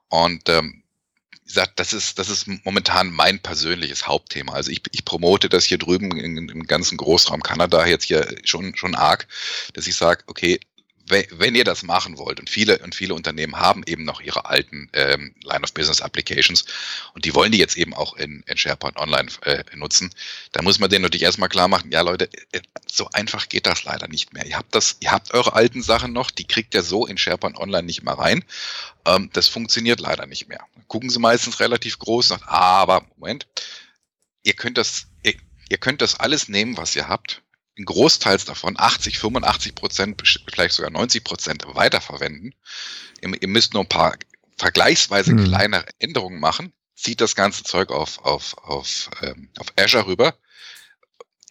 Und 0.10 0.50
ähm, 0.50 0.84
wie 1.32 1.48
gesagt, 1.48 1.80
das 1.80 1.94
ist, 1.94 2.20
das 2.20 2.30
ist 2.30 2.48
momentan 2.66 3.12
mein 3.12 3.40
persönliches 3.40 4.08
Hauptthema. 4.08 4.54
Also 4.54 4.72
ich, 4.72 4.82
ich 4.92 5.06
promote 5.06 5.48
das 5.48 5.64
hier 5.64 5.78
drüben 5.78 6.12
im 6.12 6.68
ganzen 6.68 6.98
Großraum 6.98 7.42
Kanada 7.42 7.86
jetzt 7.86 8.06
hier 8.06 8.28
schon, 8.44 8.76
schon 8.76 8.96
arg, 8.96 9.28
dass 9.74 9.88
ich 9.88 9.96
sage, 9.96 10.24
okay, 10.28 10.60
wenn 11.10 11.56
ihr 11.56 11.64
das 11.64 11.84
machen 11.84 12.18
wollt, 12.18 12.40
und 12.40 12.50
viele 12.50 12.80
und 12.80 12.96
viele 12.96 13.14
Unternehmen 13.14 13.56
haben 13.56 13.84
eben 13.86 14.04
noch 14.04 14.22
ihre 14.22 14.46
alten 14.46 14.90
ähm, 14.94 15.34
Line 15.42 15.64
of 15.64 15.74
Business 15.74 16.02
Applications 16.02 16.66
und 17.14 17.26
die 17.26 17.34
wollen 17.34 17.52
die 17.52 17.58
jetzt 17.58 17.78
eben 17.78 17.94
auch 17.94 18.16
in, 18.16 18.44
in 18.48 18.58
SharePoint 18.58 18.98
Online 18.98 19.30
äh, 19.44 19.64
nutzen, 19.76 20.10
dann 20.52 20.64
muss 20.64 20.80
man 20.80 20.90
denen 20.90 21.04
natürlich 21.04 21.24
erstmal 21.24 21.50
klar 21.50 21.68
machen, 21.68 21.92
ja 21.92 22.02
Leute, 22.02 22.30
äh, 22.52 22.62
so 22.88 23.10
einfach 23.14 23.50
geht 23.50 23.66
das 23.66 23.84
leider 23.84 24.08
nicht 24.08 24.34
mehr. 24.34 24.46
Ihr 24.46 24.58
habt 24.58 24.76
das, 24.76 24.98
ihr 25.00 25.12
habt 25.12 25.34
eure 25.34 25.54
alten 25.54 25.82
Sachen 25.82 26.14
noch, 26.14 26.32
die 26.32 26.46
kriegt 26.46 26.74
ihr 26.74 26.84
so 26.84 27.06
in 27.06 27.18
SharePoint 27.18 27.58
Online 27.58 27.84
nicht 27.84 28.04
mehr 28.04 28.18
rein. 28.18 28.44
Ähm, 29.06 29.30
das 29.34 29.48
funktioniert 29.48 30.00
leider 30.00 30.26
nicht 30.26 30.48
mehr. 30.50 30.66
Gucken 30.88 31.10
sie 31.10 31.20
meistens 31.20 31.60
relativ 31.60 32.00
groß, 32.00 32.30
nach, 32.30 32.48
aber 32.48 33.06
Moment, 33.18 33.48
ihr 34.44 34.54
könnt 34.54 34.78
das, 34.78 35.08
ihr, 35.24 35.36
ihr 35.70 35.78
könnt 35.78 36.02
das 36.02 36.20
alles 36.20 36.50
nehmen, 36.50 36.78
was 36.78 36.96
ihr 36.96 37.08
habt 37.08 37.42
Großteils 37.86 38.46
davon 38.46 38.76
80, 38.78 39.20
85 39.20 39.76
Prozent, 39.76 40.24
vielleicht 40.50 40.76
sogar 40.76 40.92
90 40.92 41.24
Prozent 41.24 41.64
weiterverwenden. 41.68 42.56
Ihr, 43.22 43.42
ihr, 43.42 43.48
müsst 43.48 43.74
nur 43.74 43.84
ein 43.84 43.90
paar 43.90 44.18
vergleichsweise 44.58 45.32
hm. 45.32 45.46
kleine 45.46 45.86
Änderungen 46.00 46.40
machen, 46.40 46.74
zieht 46.96 47.22
das 47.22 47.36
ganze 47.36 47.64
Zeug 47.64 47.92
auf, 47.92 48.20
auf, 48.26 48.58
auf, 48.58 49.10
ähm, 49.22 49.50
auf 49.60 49.68
Azure 49.78 50.08
rüber. 50.08 50.36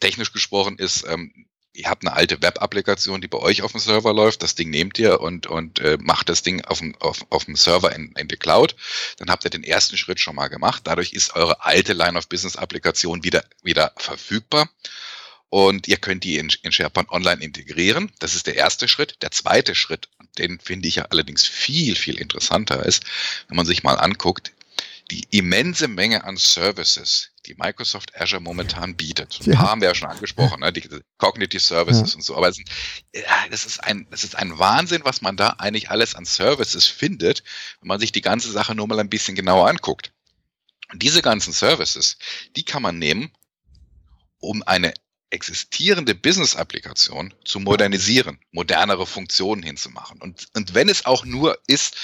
Technisch 0.00 0.32
gesprochen 0.32 0.78
ist, 0.78 1.06
ähm, 1.06 1.46
ihr 1.72 1.88
habt 1.88 2.04
eine 2.04 2.16
alte 2.16 2.42
Web-Applikation, 2.42 3.20
die 3.20 3.28
bei 3.28 3.38
euch 3.38 3.62
auf 3.62 3.72
dem 3.72 3.80
Server 3.80 4.12
läuft, 4.12 4.42
das 4.42 4.54
Ding 4.54 4.70
nehmt 4.70 4.98
ihr 4.98 5.20
und, 5.20 5.46
und 5.46 5.78
äh, 5.78 5.98
macht 6.00 6.28
das 6.28 6.42
Ding 6.42 6.64
auf 6.64 6.78
dem, 6.78 6.94
auf, 6.96 7.24
auf 7.30 7.44
dem 7.44 7.56
Server 7.56 7.94
in, 7.94 8.12
in 8.16 8.28
die 8.28 8.36
Cloud. 8.36 8.74
Dann 9.18 9.30
habt 9.30 9.44
ihr 9.44 9.50
den 9.50 9.64
ersten 9.64 9.96
Schritt 9.96 10.20
schon 10.20 10.36
mal 10.36 10.48
gemacht. 10.48 10.82
Dadurch 10.84 11.12
ist 11.12 11.34
eure 11.36 11.64
alte 11.64 11.92
Line-of-Business-Applikation 11.92 13.22
wieder, 13.22 13.44
wieder 13.62 13.92
verfügbar 13.96 14.68
und 15.48 15.88
ihr 15.88 15.96
könnt 15.96 16.24
die 16.24 16.38
in, 16.38 16.50
in 16.62 16.72
SharePoint 16.72 17.10
Online 17.10 17.42
integrieren. 17.42 18.10
Das 18.18 18.34
ist 18.34 18.46
der 18.46 18.56
erste 18.56 18.88
Schritt. 18.88 19.16
Der 19.22 19.30
zweite 19.30 19.74
Schritt, 19.74 20.08
den 20.38 20.58
finde 20.60 20.88
ich 20.88 20.96
ja 20.96 21.04
allerdings 21.04 21.46
viel, 21.46 21.96
viel 21.96 22.18
interessanter 22.18 22.84
ist, 22.84 23.04
wenn 23.48 23.56
man 23.56 23.66
sich 23.66 23.82
mal 23.82 23.94
anguckt, 23.94 24.52
die 25.10 25.26
immense 25.30 25.86
Menge 25.86 26.24
an 26.24 26.36
Services, 26.36 27.30
die 27.46 27.54
Microsoft 27.54 28.20
Azure 28.20 28.42
momentan 28.42 28.96
bietet. 28.96 29.38
Ein 29.46 29.52
paar 29.52 29.70
haben 29.70 29.80
wir 29.80 29.88
ja 29.88 29.94
schon 29.94 30.08
angesprochen, 30.08 30.60
ne? 30.60 30.72
die 30.72 30.88
Cognitive 31.18 31.60
Services 31.60 32.10
ja. 32.10 32.16
und 32.16 32.22
so. 32.22 32.36
Aber 32.36 32.48
es, 32.48 32.58
ja, 33.14 33.44
ist 33.50 33.84
ein, 33.84 34.08
das 34.10 34.24
ist 34.24 34.34
ein 34.34 34.58
Wahnsinn, 34.58 35.02
was 35.04 35.22
man 35.22 35.36
da 35.36 35.50
eigentlich 35.58 35.90
alles 35.90 36.16
an 36.16 36.24
Services 36.24 36.86
findet, 36.86 37.44
wenn 37.80 37.88
man 37.88 38.00
sich 38.00 38.10
die 38.10 38.20
ganze 38.20 38.50
Sache 38.50 38.74
nur 38.74 38.88
mal 38.88 38.98
ein 38.98 39.08
bisschen 39.08 39.36
genauer 39.36 39.68
anguckt. 39.68 40.12
Und 40.90 41.02
diese 41.02 41.22
ganzen 41.22 41.52
Services, 41.52 42.18
die 42.56 42.64
kann 42.64 42.82
man 42.82 42.98
nehmen, 42.98 43.30
um 44.38 44.64
eine 44.64 44.92
existierende 45.30 46.14
Business-Applikation 46.14 47.34
zu 47.44 47.60
modernisieren, 47.60 48.38
modernere 48.52 49.06
Funktionen 49.06 49.62
hinzumachen. 49.62 50.20
Und, 50.20 50.46
und 50.54 50.74
wenn 50.74 50.88
es 50.88 51.04
auch 51.04 51.24
nur 51.24 51.58
ist, 51.66 51.96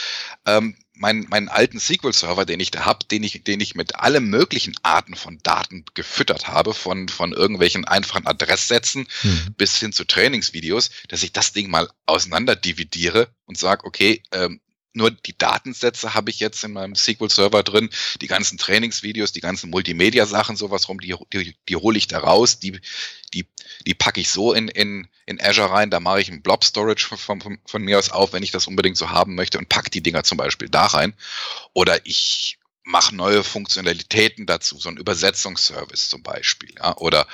ähm, 0.47 0.77
mein, 0.95 1.27
meinen 1.29 1.49
alten 1.49 1.81
SQL-Server, 1.81 2.45
den 2.45 2.61
ich 2.61 2.71
da 2.71 2.85
habe, 2.85 3.07
den 3.07 3.23
ich, 3.23 3.45
den 3.45 3.61
ich 3.61 3.75
mit 3.75 3.97
allen 3.97 4.25
möglichen 4.25 4.75
Arten 4.83 5.15
von 5.15 5.39
Daten 5.43 5.85
gefüttert 5.95 6.49
habe, 6.49 6.75
von, 6.75 7.09
von 7.09 7.33
irgendwelchen 7.33 7.85
einfachen 7.85 8.27
Adresssätzen 8.27 9.09
mhm. 9.23 9.55
bis 9.57 9.79
hin 9.79 9.93
zu 9.93 10.05
Trainingsvideos, 10.05 10.91
dass 11.09 11.23
ich 11.23 11.33
das 11.33 11.53
Ding 11.53 11.71
mal 11.71 11.89
auseinander 12.07 12.57
dividiere 12.57 13.29
und 13.47 13.59
sage, 13.59 13.85
okay, 13.85 14.23
ähm, 14.33 14.61
nur 14.95 15.11
die 15.11 15.37
Datensätze 15.37 16.15
habe 16.15 16.31
ich 16.31 16.41
jetzt 16.41 16.63
in 16.65 16.73
meinem 16.73 16.95
SQL-Server 16.95 17.63
drin, 17.63 17.91
die 18.21 18.27
ganzen 18.27 18.59
Trainingsvideos, 18.59 19.33
die 19.33 19.41
ganzen 19.41 19.71
Multimedia-Sachen, 19.71 20.57
sowas 20.57 20.89
rum, 20.89 21.01
die, 21.01 21.15
die, 21.33 21.57
die 21.69 21.77
hole 21.77 21.99
ich 21.99 22.09
da 22.09 22.19
raus, 22.19 22.59
die, 22.59 22.79
die, 23.33 23.47
die 23.87 23.95
packe 23.95 24.21
ich 24.21 24.29
so 24.31 24.53
in, 24.53 24.69
in, 24.69 25.09
in 25.27 25.41
Azure 25.41 25.71
rein, 25.71 25.91
da 25.91 26.01
mache 26.01 26.21
ich 26.21 26.31
ein 26.31 26.43
Blob-Storage 26.43 27.17
von, 27.17 27.41
von, 27.41 27.59
von 27.65 27.83
mir 27.83 27.99
aus 27.99 28.11
auf, 28.11 28.33
wenn 28.33 28.43
ich 28.43 28.51
das 28.51 28.67
unbedingt 28.67 28.97
so 28.97 29.11
haben 29.11 29.35
möchte 29.35 29.59
und 29.59 29.69
packe 29.69 29.91
die 29.91 30.03
Dinger 30.03 30.25
zum 30.25 30.39
Beispiel 30.39 30.69
da 30.69 30.87
rein. 30.87 31.15
Oder 31.73 32.05
ich 32.05 32.59
mach 32.85 33.13
neue 33.13 33.45
Funktionalitäten 33.45 34.47
dazu, 34.47 34.79
so 34.79 34.89
ein 34.89 34.97
Übersetzungsservice 34.97 36.09
zum 36.09 36.23
Beispiel, 36.23 36.75
ja, 36.77 36.97
oder 36.97 37.27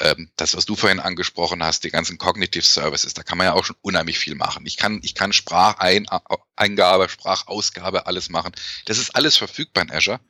ähm, 0.00 0.30
das, 0.36 0.56
was 0.56 0.66
du 0.66 0.74
vorhin 0.74 1.00
angesprochen 1.00 1.62
hast, 1.62 1.84
die 1.84 1.90
ganzen 1.90 2.18
Cognitive 2.18 2.64
Services, 2.64 3.14
da 3.14 3.22
kann 3.22 3.38
man 3.38 3.46
ja 3.46 3.52
auch 3.52 3.64
schon 3.64 3.76
unheimlich 3.82 4.18
viel 4.18 4.34
machen. 4.34 4.66
Ich 4.66 4.76
kann, 4.76 5.00
ich 5.02 5.14
kann 5.14 5.32
Spracheingabe, 5.32 7.08
Sprachausgabe, 7.08 8.06
alles 8.06 8.28
machen. 8.28 8.52
Das 8.86 8.98
ist 8.98 9.14
alles 9.14 9.36
verfügbar 9.36 9.84
in 9.84 9.92
Azure. 9.92 10.20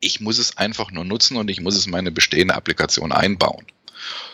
Ich 0.00 0.20
muss 0.20 0.38
es 0.38 0.56
einfach 0.56 0.90
nur 0.90 1.04
nutzen 1.04 1.36
und 1.36 1.48
ich 1.48 1.60
muss 1.60 1.76
es 1.76 1.86
in 1.86 1.92
meine 1.92 2.10
bestehende 2.10 2.54
Applikation 2.54 3.12
einbauen. 3.12 3.66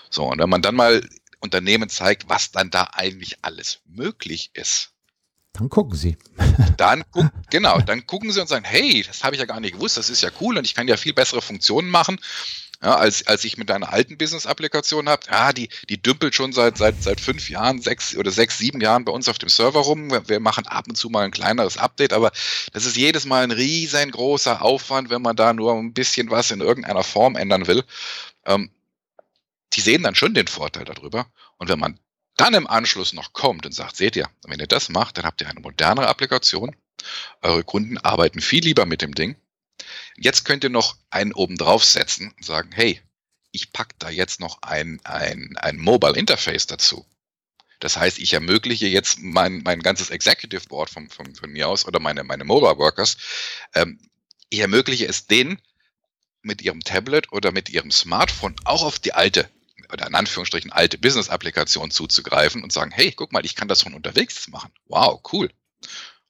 So, 0.09 0.24
und 0.24 0.38
wenn 0.38 0.48
man 0.48 0.62
dann 0.62 0.74
mal 0.74 1.07
Unternehmen 1.40 1.88
zeigt, 1.88 2.28
was 2.28 2.51
dann 2.51 2.70
da 2.70 2.90
eigentlich 2.92 3.38
alles 3.42 3.80
möglich 3.86 4.51
ist, 4.55 4.92
dann 5.61 5.68
gucken 5.68 5.94
sie. 5.94 6.16
Dann 6.78 7.04
gucken, 7.11 7.30
genau, 7.50 7.80
dann 7.80 8.06
gucken 8.06 8.32
sie 8.32 8.40
und 8.40 8.48
sagen, 8.48 8.64
hey, 8.64 9.04
das 9.06 9.22
habe 9.22 9.34
ich 9.34 9.40
ja 9.40 9.46
gar 9.46 9.61
nicht 9.61 9.74
gewusst, 9.74 9.98
das 9.98 10.08
ist 10.08 10.22
ja 10.22 10.30
cool 10.40 10.56
und 10.56 10.64
ich 10.64 10.74
kann 10.74 10.88
ja 10.88 10.96
viel 10.96 11.12
bessere 11.12 11.42
Funktionen 11.42 11.90
machen. 11.90 12.18
Ja, 12.82 12.96
als, 12.96 13.26
als 13.26 13.44
ich 13.44 13.58
mit 13.58 13.68
deiner 13.68 13.92
alten 13.92 14.16
Business-Applikation 14.16 15.11
habe, 15.11 15.26
ja, 15.30 15.52
die, 15.52 15.68
die 15.90 16.00
dümpelt 16.00 16.34
schon 16.34 16.54
seit, 16.54 16.78
seit, 16.78 17.02
seit 17.02 17.20
fünf 17.20 17.50
Jahren, 17.50 17.82
sechs 17.82 18.16
oder 18.16 18.30
sechs, 18.30 18.56
sieben 18.56 18.80
Jahren 18.80 19.04
bei 19.04 19.12
uns 19.12 19.28
auf 19.28 19.36
dem 19.36 19.50
Server 19.50 19.80
rum. 19.80 20.11
Wir, 20.11 20.26
wir 20.30 20.40
machen 20.40 20.66
ab 20.66 20.86
und 20.88 20.94
zu 20.94 21.11
mal 21.11 21.26
ein 21.26 21.30
kleineres 21.30 21.76
Update, 21.76 22.14
aber 22.14 22.32
das 22.72 22.86
ist 22.86 22.96
jedes 22.96 23.26
Mal 23.26 23.44
ein 23.44 23.50
riesengroßer 23.50 24.62
Aufwand, 24.62 25.11
wenn 25.11 25.20
man 25.20 25.36
da 25.36 25.52
nur 25.52 25.74
ein 25.74 25.92
bisschen 25.92 26.30
was 26.30 26.50
in 26.52 26.62
irgendeiner 26.62 27.04
Form 27.04 27.36
ändern 27.36 27.66
will. 27.66 27.84
Ähm, 28.46 28.70
die 29.74 29.82
sehen 29.82 30.02
dann 30.02 30.14
schon 30.14 30.32
den 30.32 30.46
Vorteil 30.46 30.86
darüber. 30.86 31.26
Und 31.58 31.68
wenn 31.68 31.78
man 31.78 32.00
dann 32.41 32.55
im 32.55 32.66
Anschluss 32.66 33.12
noch 33.12 33.32
kommt 33.32 33.66
und 33.66 33.72
sagt, 33.72 33.97
seht 33.97 34.16
ihr, 34.16 34.28
wenn 34.47 34.61
ihr 34.61 34.66
das 34.66 34.88
macht, 34.88 35.18
dann 35.18 35.24
habt 35.24 35.41
ihr 35.43 35.49
eine 35.49 35.61
modernere 35.61 36.09
Applikation. 36.09 36.74
Eure 37.43 37.64
Kunden 37.64 37.99
arbeiten 37.99 38.41
viel 38.41 38.64
lieber 38.64 38.86
mit 38.86 39.03
dem 39.03 39.14
Ding. 39.14 39.36
Jetzt 40.16 40.45
könnt 40.45 40.64
ihr 40.64 40.70
noch 40.70 40.97
einen 41.11 41.32
oben 41.32 41.57
drauf 41.57 41.84
setzen 41.84 42.32
und 42.36 42.45
sagen, 42.45 42.70
hey, 42.72 43.01
ich 43.53 43.72
packe 43.72 43.95
da 43.99 44.09
jetzt 44.09 44.41
noch 44.41 44.62
ein, 44.62 45.01
ein, 45.05 45.57
ein 45.59 45.76
Mobile 45.76 46.16
Interface 46.16 46.66
dazu. 46.66 47.05
Das 47.78 47.97
heißt, 47.97 48.18
ich 48.18 48.32
ermögliche 48.32 48.86
jetzt 48.86 49.18
mein, 49.20 49.62
mein 49.62 49.80
ganzes 49.80 50.11
Executive 50.11 50.68
Board 50.68 50.91
von, 50.91 51.09
von, 51.09 51.34
von 51.34 51.51
mir 51.51 51.68
aus 51.68 51.86
oder 51.86 52.01
meine, 52.01 52.24
meine 52.24 52.45
Mobile 52.45 52.76
Workers, 52.78 53.16
ähm, 53.74 53.99
ich 54.51 54.61
ermögliche 54.61 55.07
es 55.07 55.26
denen, 55.26 55.61
mit 56.43 56.62
ihrem 56.62 56.80
Tablet 56.80 57.32
oder 57.32 57.53
mit 57.53 57.68
ihrem 57.68 57.91
Smartphone 57.91 58.57
auch 58.64 58.82
auf 58.82 58.99
die 58.99 59.12
alte 59.12 59.51
oder 59.93 60.07
in 60.07 60.14
Anführungsstrichen 60.14 60.72
alte 60.72 60.99
Business-Applikation 60.99 61.91
zuzugreifen 61.91 62.62
und 62.62 62.72
sagen, 62.72 62.91
hey, 62.91 63.12
guck 63.12 63.32
mal, 63.32 63.45
ich 63.45 63.55
kann 63.55 63.68
das 63.68 63.82
von 63.82 63.95
unterwegs 63.95 64.49
machen. 64.49 64.70
Wow, 64.86 65.20
cool. 65.32 65.51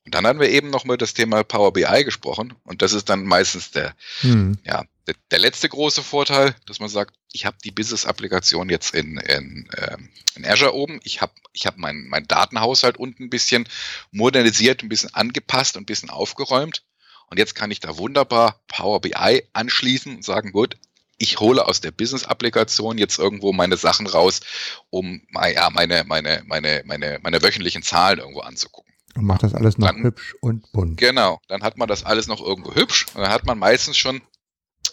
Und 0.05 0.15
dann 0.15 0.27
haben 0.27 0.41
wir 0.41 0.49
eben 0.49 0.71
noch 0.71 0.85
mal 0.85 0.97
das 0.97 1.15
Thema 1.15 1.45
Power 1.45 1.73
BI 1.73 2.05
gesprochen 2.05 2.55
und 2.65 2.81
das 2.83 2.95
ist 2.95 3.11
dann 3.11 3.25
meistens 3.25 3.71
der, 3.71 3.95
hm. 4.21 4.59
ja, 4.65 4.85
der, 5.07 5.15
der, 5.31 5.39
letzte 5.39 5.69
große 5.69 6.03
Vorteil, 6.03 6.57
dass 6.67 6.81
man 6.81 6.89
sagt, 6.89 7.15
ich 7.33 7.45
habe 7.45 7.59
die 7.63 7.71
Business-Applikation 7.71 8.71
jetzt 8.71 8.95
in, 8.95 9.19
in, 9.19 9.69
ähm, 9.77 10.09
in 10.37 10.47
Azure 10.47 10.75
oben, 10.75 11.01
ich 11.05 11.21
habe 11.21 11.33
ich 11.53 11.67
hab 11.67 11.77
meinen 11.77 12.09
mein 12.09 12.27
Datenhaushalt 12.27 12.97
unten 12.97 13.25
ein 13.25 13.31
bisschen 13.31 13.69
modernisiert, 14.11 14.83
ein 14.83 14.89
bisschen 14.89 15.15
angepasst 15.15 15.77
und 15.77 15.83
ein 15.83 15.87
bisschen 15.87 16.11
aufgeräumt 16.11 16.83
und 17.31 17.39
jetzt 17.39 17.55
kann 17.55 17.71
ich 17.71 17.81
da 17.81 17.97
wunderbar 17.97 18.61
Power 18.67 19.01
BI 19.01 19.45
anschließen 19.53 20.17
und 20.17 20.25
sagen, 20.25 20.51
gut, 20.51 20.77
ich 21.21 21.39
hole 21.39 21.67
aus 21.67 21.83
der 21.83 21.91
Business-Applikation 21.91 22.97
jetzt 22.97 23.19
irgendwo 23.19 23.53
meine 23.53 23.77
Sachen 23.77 24.07
raus, 24.07 24.41
um 24.89 25.21
ja, 25.55 25.69
meine, 25.71 26.03
meine, 26.07 26.43
meine, 26.47 26.83
meine, 26.87 27.19
meine 27.23 27.43
wöchentlichen 27.43 27.83
Zahlen 27.83 28.19
irgendwo 28.19 28.41
anzugucken. 28.41 28.93
Und 29.15 29.27
macht 29.27 29.43
das 29.43 29.55
alles 29.55 29.77
noch 29.77 29.89
dann, 29.89 30.03
hübsch 30.03 30.35
und 30.41 30.73
bunt. 30.73 30.97
Genau, 30.97 31.39
dann 31.49 31.63
hat 31.63 31.77
man 31.77 31.89
das 31.89 32.05
alles 32.05 32.27
noch 32.27 32.41
irgendwo 32.41 32.75
hübsch. 32.75 33.07
Und 33.15 33.21
dann 33.21 33.31
hat 33.31 33.45
man 33.45 33.59
meistens 33.59 33.99
schon, 33.99 34.23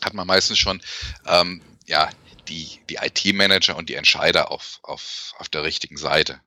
hat 0.03 0.13
man 0.13 0.27
meistens 0.27 0.57
schon 0.57 0.81
ähm, 1.25 1.61
ja, 1.85 2.09
die, 2.49 2.79
die 2.89 2.95
IT-Manager 2.95 3.77
und 3.77 3.87
die 3.87 3.95
Entscheider 3.95 4.51
auf, 4.51 4.79
auf, 4.83 5.33
auf 5.37 5.47
der 5.47 5.63
richtigen 5.63 5.97
Seite 5.97 6.41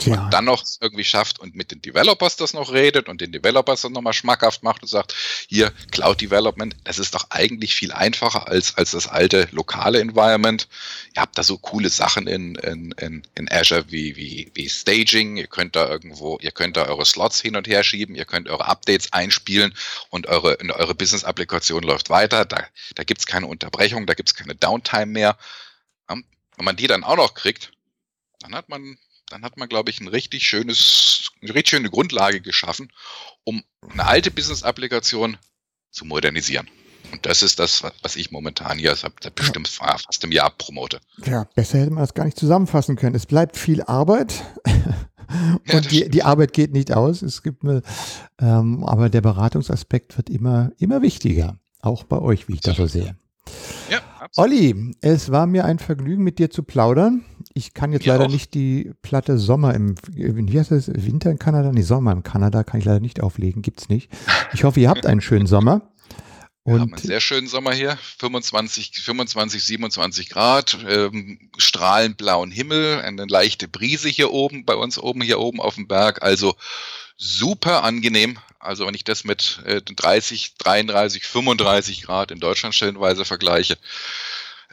ja. 0.00 0.16
man 0.16 0.30
dann 0.30 0.44
noch 0.44 0.64
irgendwie 0.80 1.04
schafft 1.04 1.38
und 1.38 1.54
mit 1.54 1.70
den 1.70 1.82
Developers 1.82 2.36
das 2.36 2.54
noch 2.54 2.72
redet 2.72 3.08
und 3.08 3.20
den 3.20 3.32
Developers 3.32 3.82
das 3.82 3.90
nochmal 3.90 4.12
schmackhaft 4.12 4.62
macht 4.62 4.82
und 4.82 4.88
sagt, 4.88 5.14
hier 5.48 5.72
Cloud 5.90 6.20
Development, 6.20 6.74
das 6.84 6.98
ist 6.98 7.14
doch 7.14 7.26
eigentlich 7.30 7.74
viel 7.74 7.92
einfacher 7.92 8.48
als, 8.48 8.76
als 8.76 8.92
das 8.92 9.06
alte 9.06 9.48
lokale 9.52 10.00
Environment. 10.00 10.68
Ihr 11.14 11.22
habt 11.22 11.36
da 11.36 11.42
so 11.42 11.58
coole 11.58 11.90
Sachen 11.90 12.26
in, 12.26 12.54
in, 12.56 12.92
in, 12.92 13.22
in 13.34 13.50
Azure 13.50 13.84
wie, 13.90 14.16
wie, 14.16 14.50
wie 14.54 14.68
Staging, 14.68 15.36
ihr 15.36 15.46
könnt 15.46 15.76
da 15.76 15.88
irgendwo, 15.88 16.38
ihr 16.40 16.52
könnt 16.52 16.76
da 16.76 16.86
eure 16.86 17.04
Slots 17.04 17.40
hin 17.40 17.56
und 17.56 17.68
her 17.68 17.84
schieben, 17.84 18.14
ihr 18.14 18.24
könnt 18.24 18.48
eure 18.48 18.66
Updates 18.66 19.12
einspielen 19.12 19.74
und 20.10 20.26
eure, 20.26 20.58
eure 20.60 20.94
Business-Applikation 20.94 21.82
läuft 21.82 22.10
weiter. 22.10 22.44
Da, 22.44 22.64
da 22.94 23.04
gibt 23.04 23.20
es 23.20 23.26
keine 23.26 23.46
Unterbrechung, 23.46 24.06
da 24.06 24.14
gibt 24.14 24.30
es 24.30 24.34
keine 24.34 24.54
Downtime 24.54 25.06
mehr. 25.06 25.36
Wenn 26.56 26.64
man 26.64 26.76
die 26.76 26.86
dann 26.86 27.04
auch 27.04 27.16
noch 27.16 27.34
kriegt, 27.34 27.72
dann 28.40 28.54
hat 28.54 28.68
man 28.68 28.98
dann 29.32 29.42
hat 29.42 29.56
man, 29.56 29.68
glaube 29.68 29.90
ich, 29.90 30.00
ein 30.00 30.08
richtig 30.08 30.46
schönes, 30.46 31.30
eine 31.40 31.54
richtig 31.54 31.70
schöne 31.70 31.90
Grundlage 31.90 32.40
geschaffen, 32.40 32.92
um 33.44 33.62
eine 33.90 34.06
alte 34.06 34.30
Business-Applikation 34.30 35.38
zu 35.90 36.04
modernisieren. 36.04 36.68
Und 37.12 37.26
das 37.26 37.42
ist 37.42 37.58
das, 37.58 37.82
was 38.02 38.16
ich 38.16 38.30
momentan 38.30 38.78
hier 38.78 38.94
seit 38.94 39.34
bestimmt 39.34 39.68
ja. 39.80 39.98
fast 39.98 40.24
im 40.24 40.32
Jahr 40.32 40.50
promote. 40.50 41.00
Ja, 41.24 41.44
besser 41.54 41.78
hätte 41.78 41.90
man 41.90 42.02
das 42.02 42.14
gar 42.14 42.24
nicht 42.24 42.38
zusammenfassen 42.38 42.96
können. 42.96 43.14
Es 43.16 43.26
bleibt 43.26 43.56
viel 43.56 43.82
Arbeit. 43.82 44.42
Und 45.72 45.72
ja, 45.72 45.80
die, 45.80 46.08
die 46.10 46.22
Arbeit 46.22 46.52
geht 46.52 46.72
nicht 46.72 46.92
aus. 46.92 47.22
Es 47.22 47.42
gibt 47.42 47.64
eine, 47.64 47.82
ähm, 48.38 48.84
aber 48.84 49.08
der 49.08 49.22
Beratungsaspekt 49.22 50.16
wird 50.16 50.28
immer, 50.28 50.72
immer 50.78 51.00
wichtiger. 51.00 51.58
Auch 51.80 52.04
bei 52.04 52.18
euch, 52.18 52.48
wie 52.48 52.54
ich 52.54 52.60
das 52.60 52.76
so 52.76 52.86
sehe. 52.86 53.16
Ja, 53.90 53.98
absolut. 54.20 54.50
Olli, 54.50 54.94
es 55.00 55.32
war 55.32 55.46
mir 55.46 55.64
ein 55.64 55.78
Vergnügen, 55.78 56.22
mit 56.22 56.38
dir 56.38 56.50
zu 56.50 56.62
plaudern. 56.62 57.24
Ich 57.54 57.74
kann 57.74 57.92
jetzt 57.92 58.06
mir 58.06 58.12
leider 58.12 58.26
auch. 58.26 58.30
nicht 58.30 58.54
die 58.54 58.92
Platte 59.02 59.38
Sommer 59.38 59.74
im, 59.74 59.94
wie 60.14 60.58
heißt 60.58 60.70
das, 60.70 60.88
Winter 60.88 61.30
in 61.30 61.38
Kanada? 61.38 61.70
Nee, 61.72 61.82
Sommer 61.82 62.12
in 62.12 62.22
Kanada 62.22 62.64
kann 62.64 62.80
ich 62.80 62.86
leider 62.86 63.00
nicht 63.00 63.22
auflegen, 63.22 63.62
gibt's 63.62 63.88
nicht. 63.88 64.10
Ich 64.52 64.64
hoffe, 64.64 64.80
ihr 64.80 64.88
habt 64.88 65.06
einen 65.06 65.20
schönen 65.20 65.46
Sommer. 65.46 65.82
Wir 66.64 66.78
haben 66.78 66.94
einen 66.94 67.02
sehr 67.02 67.20
schönen 67.20 67.48
Sommer 67.48 67.72
hier, 67.72 67.98
25, 68.20 68.92
25 69.02 69.64
27 69.64 70.28
Grad, 70.28 70.78
ähm, 70.86 71.50
strahlend 71.58 72.18
blauen 72.18 72.52
Himmel, 72.52 73.00
eine 73.00 73.24
leichte 73.24 73.66
Brise 73.66 74.08
hier 74.08 74.30
oben, 74.30 74.64
bei 74.64 74.76
uns 74.76 74.96
oben, 74.96 75.22
hier 75.22 75.40
oben 75.40 75.60
auf 75.60 75.74
dem 75.74 75.88
Berg, 75.88 76.22
also 76.22 76.54
super 77.16 77.82
angenehm. 77.82 78.38
Also 78.60 78.86
wenn 78.86 78.94
ich 78.94 79.02
das 79.02 79.24
mit 79.24 79.60
äh, 79.64 79.82
30, 79.82 80.54
33, 80.58 81.24
35 81.24 82.02
Grad 82.02 82.30
in 82.30 82.38
Deutschland 82.38 82.76
stellenweise 82.76 83.24
vergleiche, 83.24 83.76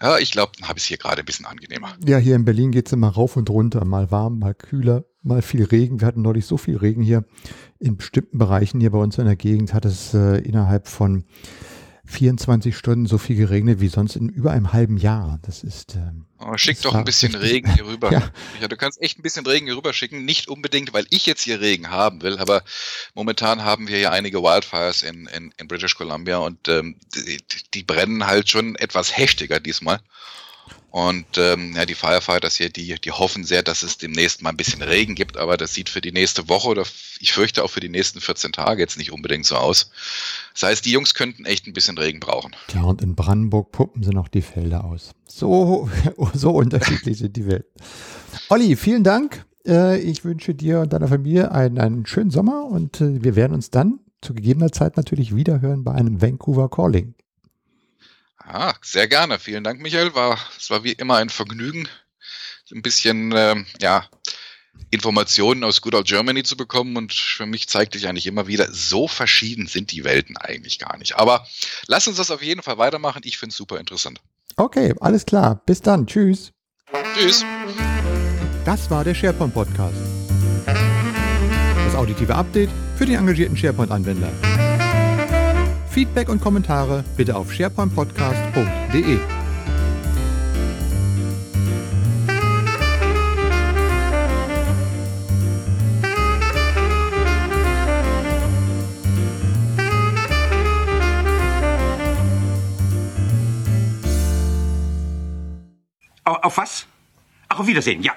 ja, 0.01 0.17
ich 0.17 0.31
glaube, 0.31 0.53
dann 0.57 0.69
habe 0.69 0.77
ich 0.77 0.83
es 0.83 0.87
hier 0.87 0.97
gerade 0.97 1.21
ein 1.21 1.25
bisschen 1.25 1.45
angenehmer. 1.45 1.95
Ja, 2.05 2.17
hier 2.17 2.35
in 2.35 2.45
Berlin 2.45 2.71
geht 2.71 2.87
es 2.87 2.93
immer 2.93 3.09
rauf 3.09 3.35
und 3.35 3.49
runter, 3.49 3.83
mal 3.85 4.11
warm, 4.11 4.39
mal 4.39 4.53
kühler, 4.53 5.05
mal 5.21 5.41
viel 5.41 5.63
Regen. 5.63 5.99
Wir 5.99 6.07
hatten 6.07 6.21
neulich 6.21 6.45
so 6.45 6.57
viel 6.57 6.77
Regen 6.77 7.01
hier. 7.01 7.25
In 7.79 7.97
bestimmten 7.97 8.37
Bereichen 8.37 8.79
hier 8.79 8.91
bei 8.91 8.99
uns 8.99 9.17
in 9.17 9.25
der 9.25 9.35
Gegend 9.35 9.73
hat 9.73 9.85
es 9.85 10.13
äh, 10.13 10.37
innerhalb 10.39 10.87
von 10.87 11.25
24 12.09 12.75
Stunden 12.75 13.05
so 13.05 13.19
viel 13.19 13.35
geregnet 13.35 13.79
wie 13.81 13.87
sonst 13.87 14.15
in 14.15 14.29
über 14.29 14.51
einem 14.51 14.73
halben 14.73 14.97
Jahr. 14.97 15.39
Das 15.43 15.63
ist. 15.63 15.95
Ähm, 15.95 16.25
oh, 16.39 16.57
schick 16.57 16.81
doch 16.81 16.95
ein 16.95 17.05
bisschen 17.05 17.35
Regen 17.35 17.71
hier 17.73 17.85
rüber. 17.85 18.11
ja. 18.11 18.31
ja. 18.59 18.67
du 18.67 18.75
kannst 18.75 18.99
echt 19.01 19.19
ein 19.19 19.21
bisschen 19.21 19.45
Regen 19.45 19.67
hier 19.67 19.77
rüber 19.77 19.93
schicken. 19.93 20.25
Nicht 20.25 20.47
unbedingt, 20.47 20.91
weil 20.91 21.05
ich 21.11 21.27
jetzt 21.27 21.43
hier 21.43 21.61
Regen 21.61 21.91
haben 21.91 22.21
will, 22.23 22.39
aber 22.39 22.63
momentan 23.13 23.63
haben 23.63 23.87
wir 23.87 23.99
ja 23.99 24.11
einige 24.11 24.41
Wildfires 24.41 25.03
in, 25.03 25.27
in, 25.27 25.53
in 25.57 25.67
British 25.67 25.95
Columbia 25.95 26.37
und 26.37 26.67
ähm, 26.67 26.95
die, 27.15 27.37
die 27.75 27.83
brennen 27.83 28.25
halt 28.25 28.49
schon 28.49 28.75
etwas 28.75 29.15
heftiger 29.15 29.59
diesmal. 29.59 29.99
Und 30.91 31.37
ähm, 31.37 31.75
ja, 31.75 31.85
die 31.85 31.93
Firefighters 31.93 32.55
hier, 32.55 32.69
die, 32.69 32.95
die 32.99 33.11
hoffen 33.11 33.43
sehr, 33.43 33.61
dass 33.61 33.83
es 33.83 33.97
demnächst 33.97 34.41
mal 34.41 34.49
ein 34.49 34.57
bisschen 34.57 34.81
Regen 34.81 35.13
gibt, 35.13 35.37
aber 35.37 35.55
das 35.55 35.73
sieht 35.73 35.87
für 35.87 36.01
die 36.01 36.11
nächste 36.11 36.49
Woche 36.49 36.67
oder 36.67 36.83
ich 37.19 37.31
fürchte 37.31 37.63
auch 37.63 37.69
für 37.69 37.79
die 37.79 37.89
nächsten 37.89 38.21
14 38.21 38.53
Tage 38.53 38.81
jetzt 38.81 38.97
nicht 38.97 39.11
unbedingt 39.11 39.45
so 39.45 39.55
aus. 39.55 39.91
Das 40.53 40.63
heißt, 40.63 40.85
die 40.85 40.91
Jungs 40.91 41.13
könnten 41.13 41.45
echt 41.45 41.67
ein 41.67 41.73
bisschen 41.73 41.97
Regen 41.97 42.19
brauchen. 42.19 42.55
Ja, 42.73 42.81
und 42.81 43.03
in 43.03 43.15
Brandenburg 43.15 43.71
puppen 43.71 44.03
sie 44.03 44.11
noch 44.11 44.27
die 44.29 44.41
Felder 44.41 44.83
aus. 44.83 45.11
So, 45.27 45.89
so 46.33 46.51
unterschiedlich 46.51 47.19
sind 47.19 47.35
die 47.35 47.45
Welt. 47.45 47.65
Olli, 48.49 48.75
vielen 48.75 49.03
Dank. 49.03 49.45
Äh, 49.67 49.99
ich 49.99 50.25
wünsche 50.25 50.55
dir 50.55 50.79
und 50.79 50.91
deiner 50.91 51.07
Familie 51.07 51.51
einen, 51.51 51.77
einen 51.77 52.05
schönen 52.07 52.31
Sommer 52.31 52.65
und 52.65 52.99
äh, 52.99 53.23
wir 53.23 53.35
werden 53.35 53.53
uns 53.53 53.69
dann 53.69 53.99
zu 54.21 54.33
gegebener 54.33 54.71
Zeit 54.71 54.97
natürlich 54.97 55.35
wiederhören 55.35 55.83
bei 55.83 55.93
einem 55.93 56.21
Vancouver 56.21 56.69
Calling. 56.69 57.13
Ah, 58.51 58.73
sehr 58.81 59.07
gerne. 59.07 59.37
Vielen 59.37 59.63
Dank, 59.63 59.79
Michael. 59.79 60.15
War, 60.15 60.39
es 60.57 60.71
war 60.71 60.83
wie 60.83 60.93
immer 60.93 61.17
ein 61.17 61.29
Vergnügen, 61.29 61.87
ein 62.71 62.81
bisschen, 62.81 63.31
ähm, 63.35 63.67
ja, 63.79 64.05
Informationen 64.89 65.63
aus 65.63 65.81
Good 65.81 65.93
Old 65.93 66.07
Germany 66.07 66.41
zu 66.41 66.57
bekommen 66.57 66.97
und 66.97 67.13
für 67.13 67.45
mich 67.45 67.67
zeigt 67.67 67.93
sich 67.93 68.07
eigentlich 68.07 68.25
immer 68.25 68.47
wieder, 68.47 68.67
so 68.71 69.07
verschieden 69.07 69.67
sind 69.67 69.91
die 69.91 70.03
Welten 70.03 70.35
eigentlich 70.37 70.79
gar 70.79 70.97
nicht. 70.97 71.15
Aber 71.15 71.45
lass 71.85 72.07
uns 72.07 72.17
das 72.17 72.31
auf 72.31 72.41
jeden 72.41 72.63
Fall 72.63 72.79
weitermachen. 72.79 73.21
Ich 73.23 73.37
finde 73.37 73.51
es 73.51 73.57
super 73.57 73.79
interessant. 73.79 74.19
Okay, 74.55 74.95
alles 74.99 75.25
klar. 75.25 75.61
Bis 75.67 75.81
dann. 75.81 76.07
Tschüss. 76.07 76.51
Tschüss. 77.15 77.45
Das 78.65 78.89
war 78.89 79.03
der 79.03 79.13
SharePoint 79.13 79.53
Podcast. 79.53 79.97
Das 80.65 81.93
auditive 81.93 82.33
Update 82.33 82.69
für 82.97 83.05
den 83.05 83.15
engagierten 83.15 83.55
SharePoint-Anwender. 83.55 84.31
Feedback 85.99 86.29
und 86.29 86.39
Kommentare 86.39 87.03
bitte 87.17 87.35
auf 87.35 87.51
sharepointpodcast.de. 87.51 89.19
Auf 106.23 106.57
was? 106.57 106.87
Ach, 107.49 107.59
auf 107.59 107.67
Wiedersehen, 107.67 108.01
ja. 108.03 108.13